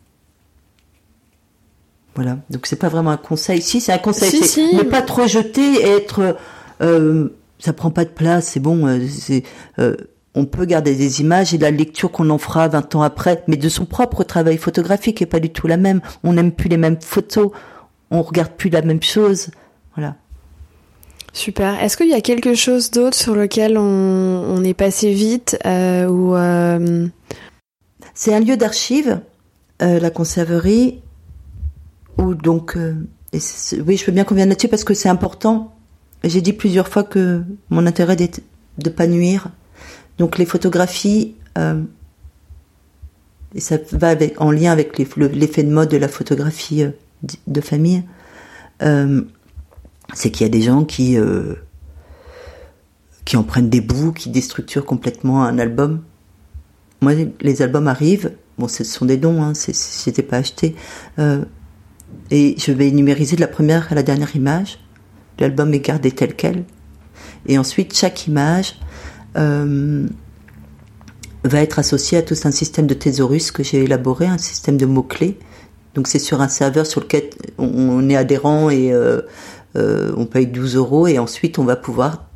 Voilà. 2.16 2.38
Donc 2.50 2.68
c'est 2.68 2.76
pas 2.76 2.90
vraiment 2.90 3.12
un 3.12 3.18
conseil. 3.18 3.62
Si 3.62 3.82
c'est 3.82 3.94
un 3.94 3.98
conseil, 3.98 4.44
c'est 4.44 4.74
ne 4.74 4.84
pas 4.84 5.02
trop 5.02 5.26
jeter 5.26 5.74
et 5.74 5.90
être. 5.90 6.38
Euh, 6.82 7.30
ça 7.64 7.72
prend 7.72 7.92
pas 7.92 8.04
de 8.04 8.10
place. 8.10 8.50
C'est 8.50 8.60
bon. 8.60 8.86
Euh, 8.88 9.00
c'est. 9.08 9.44
Euh, 9.80 9.96
on 10.36 10.46
peut 10.46 10.66
garder 10.66 10.96
des 10.96 11.22
images 11.22 11.54
et 11.54 11.58
la 11.60 11.72
lecture 11.72 12.12
qu'on 12.12 12.30
en 12.32 12.40
fera 12.40 12.68
20 12.68 12.96
ans 12.96 13.04
après, 13.04 13.44
mais 13.48 13.56
de 13.56 13.70
son 13.70 13.86
propre 13.86 14.24
travail 14.24 14.58
photographique 14.58 15.22
est 15.22 15.28
pas 15.28 15.40
du 15.40 15.52
tout 15.52 15.68
la 15.68 15.78
même. 15.78 16.02
On 16.24 16.34
n'aime 16.34 16.52
plus 16.52 16.70
les 16.70 16.78
mêmes 16.78 17.00
photos, 17.00 17.52
on 18.10 18.24
regarde 18.24 18.52
plus 18.54 18.72
la 18.72 18.82
même 18.82 19.02
chose. 19.02 19.52
Voilà. 19.96 20.16
Super. 21.34 21.82
Est-ce 21.82 21.98
qu'il 21.98 22.10
y 22.10 22.16
a 22.16 22.22
quelque 22.22 22.56
chose 22.56 22.90
d'autre 22.90 23.16
sur 23.16 23.36
lequel 23.36 23.78
on, 23.78 23.82
on 23.84 24.64
est 24.64 24.74
passé 24.74 25.14
vite 25.14 25.58
euh, 25.66 26.08
ou 26.08 26.36
euh... 26.36 27.08
C'est 28.16 28.34
un 28.34 28.40
lieu 28.40 28.58
d'archives, 28.58 29.22
euh, 29.82 30.00
la 30.00 30.10
conserverie, 30.10 31.02
ou 32.18 32.34
donc, 32.34 32.76
oui, 32.76 33.98
je 33.98 34.06
veux 34.06 34.12
bien 34.12 34.24
qu'on 34.24 34.36
vienne 34.36 34.50
là-dessus 34.50 34.68
parce 34.68 34.84
que 34.84 34.94
c'est 34.94 35.10
important. 35.10 35.73
J'ai 36.24 36.42
dit 36.42 36.54
plusieurs 36.54 36.88
fois 36.88 37.04
que 37.04 37.44
mon 37.70 37.86
intérêt 37.86 38.16
est 38.20 38.42
de 38.78 38.90
pas 38.90 39.08
nuire. 39.08 39.50
Donc 40.18 40.38
les 40.38 40.46
photographies, 40.46 41.36
euh, 41.58 41.82
et 43.54 43.60
ça 43.60 43.78
va 43.92 44.10
avec, 44.10 44.40
en 44.40 44.52
lien 44.52 44.72
avec 44.72 44.98
l'effet 44.98 45.64
de 45.64 45.72
mode 45.72 45.90
de 45.90 45.98
la 45.98 46.08
photographie 46.08 46.84
euh, 46.84 46.92
de 47.48 47.62
famille, 47.62 48.04
euh, 48.82 49.22
c'est 50.14 50.32
qu'il 50.32 50.46
y 50.46 50.50
a 50.50 50.52
des 50.52 50.62
gens 50.62 50.84
qui 50.86 51.18
qui 53.26 53.38
en 53.38 53.44
prennent 53.44 53.70
des 53.70 53.80
bouts, 53.80 54.12
qui 54.12 54.30
déstructurent 54.30 54.86
complètement 54.86 55.44
un 55.44 55.58
album. 55.58 56.04
Moi, 57.02 57.14
les 57.40 57.62
albums 57.62 57.88
arrivent, 57.88 58.34
bon, 58.58 58.68
ce 58.68 58.84
sont 58.84 59.06
des 59.06 59.16
dons, 59.16 59.42
hein, 59.42 59.54
c'était 59.54 60.24
pas 60.24 60.38
acheté. 60.38 60.76
Et 62.32 62.56
je 62.58 62.72
vais 62.74 62.92
numériser 62.92 63.38
de 63.38 63.42
la 63.42 63.48
première 63.48 63.92
à 63.92 63.96
la 63.96 64.04
dernière 64.04 64.36
image. 64.36 64.78
L'album 65.40 65.74
est 65.74 65.80
gardé 65.80 66.12
tel 66.12 66.36
quel. 66.36 66.64
Et 67.46 67.58
ensuite, 67.58 67.96
chaque 67.96 68.28
image 68.28 68.80
euh, 69.38 70.08
va 71.44 71.62
être 71.62 71.80
associée 71.80 72.18
à 72.18 72.22
tout 72.22 72.36
un 72.46 72.52
système 72.52 72.88
de 72.88 72.94
thésaurus 72.94 73.52
que 73.52 73.64
j'ai 73.64 73.84
élaboré, 73.84 74.26
un 74.28 74.38
système 74.38 74.78
de 74.78 74.86
mots-clés. 74.86 75.38
Donc 75.96 76.08
c'est 76.08 76.20
sur 76.20 76.42
un 76.42 76.48
serveur 76.48 76.86
sur 76.86 77.02
lequel 77.02 77.30
on 77.58 78.10
est 78.10 78.16
adhérent 78.16 78.70
et 78.70 78.92
euh, 78.92 79.22
euh, 79.76 80.12
on 80.18 80.26
paye 80.26 80.48
12 80.48 80.76
euros 80.76 81.08
et 81.08 81.20
ensuite 81.20 81.60
on 81.60 81.66
va 81.66 81.76
pouvoir 81.76 82.30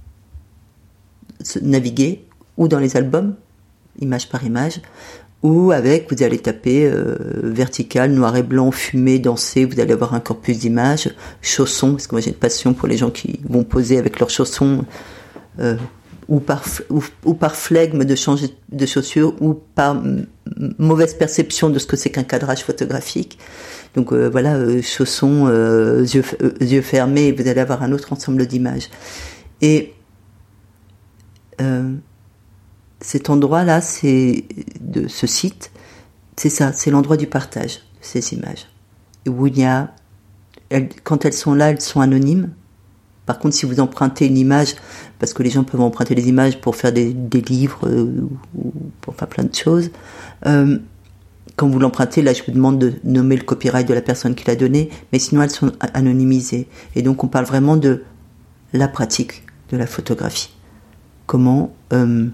naviguer 1.62 2.26
ou 2.58 2.68
dans 2.68 2.80
les 2.80 2.98
albums, 2.98 3.36
image 4.00 4.30
par 4.30 4.44
image, 4.44 4.82
ou 5.44 5.72
avec, 5.72 6.12
vous 6.12 6.24
allez 6.24 6.40
taper 6.40 6.86
euh, 6.86 7.16
vertical, 7.44 8.12
noir 8.12 8.36
et 8.36 8.44
blanc, 8.44 8.72
fumé, 8.72 9.20
danser, 9.20 9.66
vous 9.66 9.80
allez 9.80 9.94
avoir 9.94 10.14
un 10.14 10.20
corpus 10.20 10.60
d'images, 10.60 11.14
chaussons, 11.42 11.92
parce 11.92 12.08
que 12.08 12.16
moi 12.16 12.22
j'ai 12.22 12.30
une 12.30 12.36
passion 12.36 12.74
pour 12.74 12.88
les 12.88 12.98
gens 12.98 13.12
qui 13.12 13.40
vont 13.48 13.64
poser 13.64 13.98
avec 13.98 14.20
leurs 14.20 14.32
chaussons, 14.32 14.84
euh, 15.60 15.76
ou, 16.28 16.40
par, 16.40 16.64
ou, 17.24 17.34
par 17.34 17.56
flegme 17.56 18.04
de 18.04 18.16
changer 18.16 18.50
de 18.72 18.86
chaussures, 18.86 19.34
ou 19.40 19.54
par 19.54 20.02
mauvaise 20.78 21.14
perception 21.14 21.70
de 21.70 21.80
ce 21.80 21.86
que 21.86 21.96
c'est 21.96 22.10
qu'un 22.10 22.24
cadrage 22.24 22.64
photographique. 22.64 23.38
Donc 23.96 24.12
euh, 24.12 24.30
voilà, 24.30 24.56
euh, 24.56 24.82
chaussons, 24.82 25.48
euh, 25.48 26.04
yeux, 26.04 26.24
yeux 26.62 26.82
fermés, 26.82 27.32
vous 27.32 27.48
allez 27.48 27.62
avoir 27.62 27.84
un 27.84 27.92
autre 27.92 28.14
ensemble 28.14 28.46
d'images. 28.46 28.90
Et 29.62 29.94
cet 33.00 33.30
endroit-là, 33.30 33.82
c'est 33.82 34.46
de 34.82 35.08
ce 35.08 35.28
site, 35.28 35.72
c'est 36.36 36.50
ça, 36.50 36.74
c'est 36.74 36.92
l'endroit 36.92 37.18
du 37.18 37.28
partage 37.28 37.82
ces 38.02 38.34
images. 38.34 38.68
Où 39.28 39.48
il 39.48 39.60
y 39.60 39.66
a, 39.66 39.94
quand 41.04 41.26
elles 41.26 41.34
sont 41.34 41.54
là, 41.54 41.72
elles 41.72 41.82
sont 41.82 42.02
anonymes. 42.02 42.52
Par 43.26 43.40
contre, 43.40 43.56
si 43.56 43.66
vous 43.66 43.80
empruntez 43.80 44.26
une 44.26 44.38
image, 44.38 44.76
parce 45.20 45.34
que 45.34 45.44
les 45.44 45.50
gens 45.50 45.64
peuvent 45.64 45.82
emprunter 45.82 46.16
des 46.16 46.30
images 46.30 46.62
pour 46.62 46.76
faire 46.76 46.94
des, 46.94 47.14
livres 47.42 47.88
euh, 47.88 48.28
ou 48.56 48.74
pour 49.02 49.16
faire 49.16 49.28
plein 49.28 49.44
de 49.44 49.54
choses, 49.54 49.92
euh, 50.46 50.78
quand 51.58 51.68
vous 51.68 51.80
l'empruntez, 51.80 52.22
là, 52.22 52.34
je 52.34 52.44
vous 52.44 52.52
demande 52.52 52.80
de 52.80 52.94
nommer 53.04 53.36
le 53.36 53.44
copyright 53.44 53.88
de 53.88 53.94
la 53.94 54.02
personne 54.02 54.36
qui 54.36 54.46
l'a 54.46 54.56
donné, 54.56 54.90
mais 55.12 55.20
sinon 55.20 55.42
elles 55.42 55.50
sont 55.50 55.72
anonymisées. 55.94 56.68
Et 56.96 57.02
donc, 57.02 57.24
on 57.24 57.28
parle 57.28 57.46
vraiment 57.46 57.76
de 57.76 58.04
la 58.74 58.88
pratique 58.88 59.44
de 59.72 59.78
la 59.78 59.88
photographie. 59.88 60.54
Comment 61.26 61.74
euh, 61.94 62.28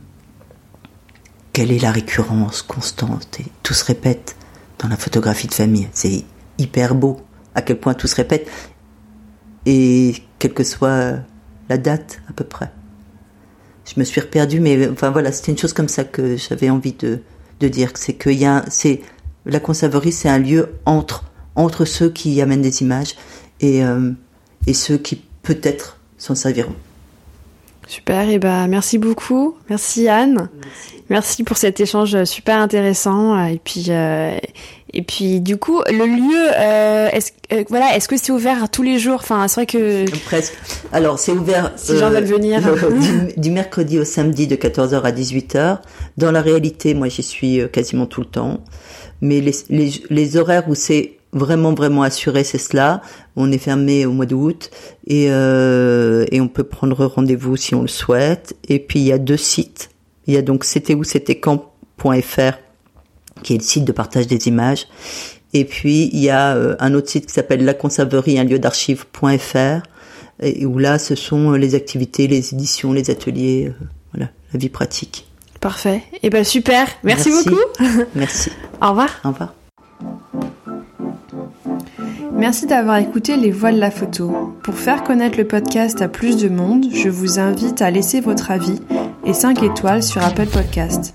quelle 1.53 1.71
est 1.71 1.79
la 1.79 1.91
récurrence 1.91 2.63
constante 2.63 3.39
et 3.39 3.45
tout 3.61 3.75
se 3.75 3.85
répète 3.85 4.35
dans 4.79 4.89
la 4.89 4.97
photographie 4.97 5.47
de 5.47 5.53
famille. 5.53 5.87
C'est 5.93 6.25
hyper 6.57 6.95
beau 6.95 7.21
à 7.55 7.61
quel 7.61 7.79
point 7.79 7.93
tout 7.93 8.07
se 8.07 8.15
répète 8.15 8.49
et 9.67 10.15
quelle 10.39 10.53
que 10.53 10.63
soit 10.63 11.19
la 11.69 11.77
date 11.77 12.19
à 12.27 12.33
peu 12.33 12.43
près. 12.43 12.71
Je 13.85 13.99
me 13.99 14.03
suis 14.03 14.21
perdue, 14.21 14.59
mais 14.59 14.89
enfin 14.89 15.11
voilà, 15.11 15.31
c'était 15.31 15.51
une 15.51 15.57
chose 15.57 15.73
comme 15.73 15.87
ça 15.87 16.03
que 16.03 16.37
j'avais 16.37 16.69
envie 16.69 16.93
de, 16.93 17.21
dire. 17.61 17.91
C'est 17.95 18.13
que 18.13 18.29
y 18.29 18.45
c'est 18.69 19.01
la 19.45 19.61
conserverie, 19.61 20.11
c'est 20.11 20.27
un 20.27 20.39
lieu 20.39 20.73
entre 20.85 21.23
entre 21.55 21.85
ceux 21.85 22.09
qui 22.09 22.41
amènent 22.41 22.61
des 22.61 22.81
images 22.81 23.15
et 23.61 23.85
euh, 23.85 24.11
et 24.67 24.73
ceux 24.73 24.97
qui 24.97 25.23
peut-être 25.43 25.99
s'en 26.17 26.35
serviront. 26.35 26.75
Super, 27.87 28.29
et 28.29 28.39
bah 28.39 28.67
merci 28.67 28.97
beaucoup, 28.97 29.55
merci 29.69 30.07
Anne, 30.07 30.49
merci, 31.09 31.43
pour 31.43 31.57
cet 31.57 31.79
échange 31.79 32.23
super 32.23 32.57
intéressant 32.57 33.43
et 33.45 33.59
puis 33.63 33.85
euh, 33.89 34.37
et 34.93 35.01
puis 35.01 35.41
du 35.41 35.57
coup 35.57 35.81
le 35.89 36.05
lieu, 36.05 36.49
euh, 36.57 37.09
est-ce 37.11 37.31
euh, 37.51 37.63
voilà, 37.69 37.95
est-ce 37.95 38.07
que 38.07 38.15
c'est 38.17 38.31
ouvert 38.31 38.69
tous 38.69 38.83
les 38.83 38.99
jours? 38.99 39.19
Enfin 39.21 39.47
c'est 39.47 39.61
vrai 39.61 39.65
que 39.65 40.19
presque. 40.25 40.53
Alors 40.91 41.19
c'est 41.19 41.33
ouvert 41.33 41.73
si 41.75 41.97
gens 41.97 42.09
veulent 42.09 42.23
venir. 42.23 42.61
du, 43.37 43.51
mercredi 43.51 43.99
au 43.99 44.05
samedi 44.05 44.47
de 44.47 44.55
14h 44.55 45.01
à 45.01 45.11
18h. 45.11 45.79
Dans 46.17 46.31
la 46.31 46.41
réalité, 46.41 46.93
moi 46.93 47.09
j'y 47.09 47.23
suis 47.23 47.61
quasiment 47.71 48.05
tout 48.05 48.21
le 48.21 48.27
temps, 48.27 48.61
mais 49.21 49.41
les 49.41 49.53
les, 49.69 49.91
les 50.09 50.37
horaires 50.37 50.69
où 50.69 50.75
c'est 50.75 51.17
vraiment 51.33 51.73
vraiment 51.73 52.03
assuré, 52.03 52.43
c'est 52.43 52.57
cela. 52.57 53.01
On 53.35 53.51
est 53.51 53.57
fermé 53.57 54.05
au 54.05 54.11
mois 54.11 54.25
d'août 54.25 54.69
et, 55.07 55.27
euh, 55.29 56.25
et 56.31 56.39
on 56.39 56.47
peut 56.47 56.63
prendre 56.63 57.05
rendez-vous 57.05 57.57
si 57.57 57.75
on 57.75 57.81
le 57.81 57.87
souhaite. 57.87 58.55
Et 58.69 58.79
puis 58.79 58.99
il 58.99 59.05
y 59.05 59.11
a 59.11 59.17
deux 59.17 59.37
sites. 59.37 59.89
Il 60.27 60.33
y 60.33 60.37
a 60.37 60.41
donc 60.41 60.63
c'était 60.63 60.93
où 60.93 61.03
c'était 61.03 61.35
camp.fr 61.35 62.57
qui 63.41 63.53
est 63.53 63.57
le 63.57 63.63
site 63.63 63.85
de 63.85 63.91
partage 63.91 64.27
des 64.27 64.47
images. 64.47 64.87
Et 65.53 65.65
puis 65.65 66.09
il 66.13 66.19
y 66.19 66.29
a 66.29 66.55
euh, 66.55 66.75
un 66.79 66.93
autre 66.93 67.09
site 67.09 67.27
qui 67.27 67.33
s'appelle 67.33 67.65
la 67.65 67.73
conserverie, 67.73 68.39
un 68.39 68.43
lieu 68.43 68.59
d'archives.fr 68.59 69.83
et 70.41 70.65
où 70.65 70.77
là 70.77 70.99
ce 70.99 71.15
sont 71.15 71.51
les 71.51 71.75
activités, 71.75 72.27
les 72.27 72.53
éditions, 72.53 72.93
les 72.93 73.09
ateliers, 73.09 73.67
euh, 73.67 73.85
voilà, 74.13 74.31
la 74.53 74.59
vie 74.59 74.69
pratique. 74.69 75.27
Parfait. 75.59 76.03
Et 76.13 76.19
eh 76.23 76.29
ben 76.29 76.43
super. 76.43 76.87
Merci, 77.03 77.29
Merci. 77.29 77.49
beaucoup. 77.49 77.61
Merci. 78.15 78.51
Au 78.81 78.89
revoir. 78.89 79.21
Au 79.23 79.29
revoir. 79.29 79.53
Merci 82.35 82.65
d'avoir 82.65 82.97
écouté 82.97 83.37
Les 83.37 83.51
Voix 83.51 83.71
de 83.71 83.79
la 83.79 83.91
photo. 83.91 84.55
Pour 84.63 84.75
faire 84.75 85.03
connaître 85.03 85.37
le 85.37 85.47
podcast 85.47 86.01
à 86.01 86.07
plus 86.07 86.37
de 86.37 86.49
monde, 86.49 86.87
je 86.91 87.07
vous 87.07 87.39
invite 87.39 87.81
à 87.81 87.91
laisser 87.91 88.21
votre 88.21 88.49
avis 88.49 88.79
et 89.23 89.33
5 89.33 89.61
étoiles 89.63 90.03
sur 90.03 90.23
Apple 90.23 90.47
Podcast. 90.47 91.13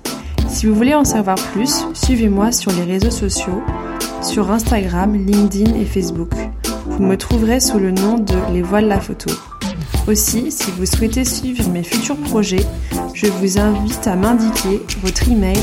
Si 0.49 0.67
vous 0.67 0.75
voulez 0.75 0.95
en 0.95 1.05
savoir 1.05 1.37
plus, 1.53 1.85
suivez-moi 1.93 2.53
sur 2.53 2.71
les 2.73 2.85
réseaux 2.85 3.11
sociaux, 3.11 3.63
sur 4.23 4.51
Instagram, 4.51 5.15
LinkedIn 5.15 5.75
et 5.75 5.85
Facebook. 5.85 6.31
Vous 6.87 7.05
me 7.05 7.17
trouverez 7.17 7.61
sous 7.61 7.79
le 7.79 7.91
nom 7.91 8.19
de 8.19 8.35
Les 8.53 8.63
Voix 8.63 8.81
de 8.81 8.87
la 8.87 9.01
photo. 9.01 9.31
Aussi, 10.07 10.51
si 10.53 10.71
vous 10.71 10.87
souhaitez 10.87 11.25
suivre 11.25 11.69
mes 11.71 11.83
futurs 11.83 12.17
projets, 12.17 12.65
je 13.13 13.27
vous 13.27 13.59
invite 13.59 14.07
à 14.07 14.17
m'indiquer 14.17 14.81
votre 15.03 15.29
email 15.29 15.59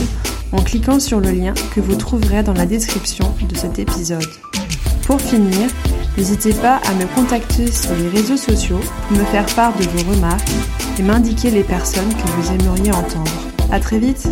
en 0.51 0.61
cliquant 0.61 0.99
sur 0.99 1.19
le 1.19 1.31
lien 1.31 1.53
que 1.73 1.81
vous 1.81 1.95
trouverez 1.95 2.43
dans 2.43 2.53
la 2.53 2.65
description 2.65 3.33
de 3.49 3.55
cet 3.55 3.79
épisode. 3.79 4.27
Pour 5.05 5.21
finir, 5.21 5.69
N'hésitez 6.17 6.53
pas 6.53 6.77
à 6.77 6.93
me 6.93 7.05
contacter 7.13 7.69
sur 7.69 7.93
les 7.93 8.07
réseaux 8.07 8.37
sociaux 8.37 8.79
pour 9.07 9.17
me 9.17 9.23
faire 9.25 9.45
part 9.47 9.75
de 9.77 9.83
vos 9.83 10.11
remarques 10.11 10.47
et 10.97 11.03
m'indiquer 11.03 11.51
les 11.51 11.63
personnes 11.63 12.09
que 12.09 12.27
vous 12.29 12.53
aimeriez 12.53 12.91
entendre. 12.91 13.31
À 13.69 13.81
très 13.81 13.99
vite! 13.99 14.29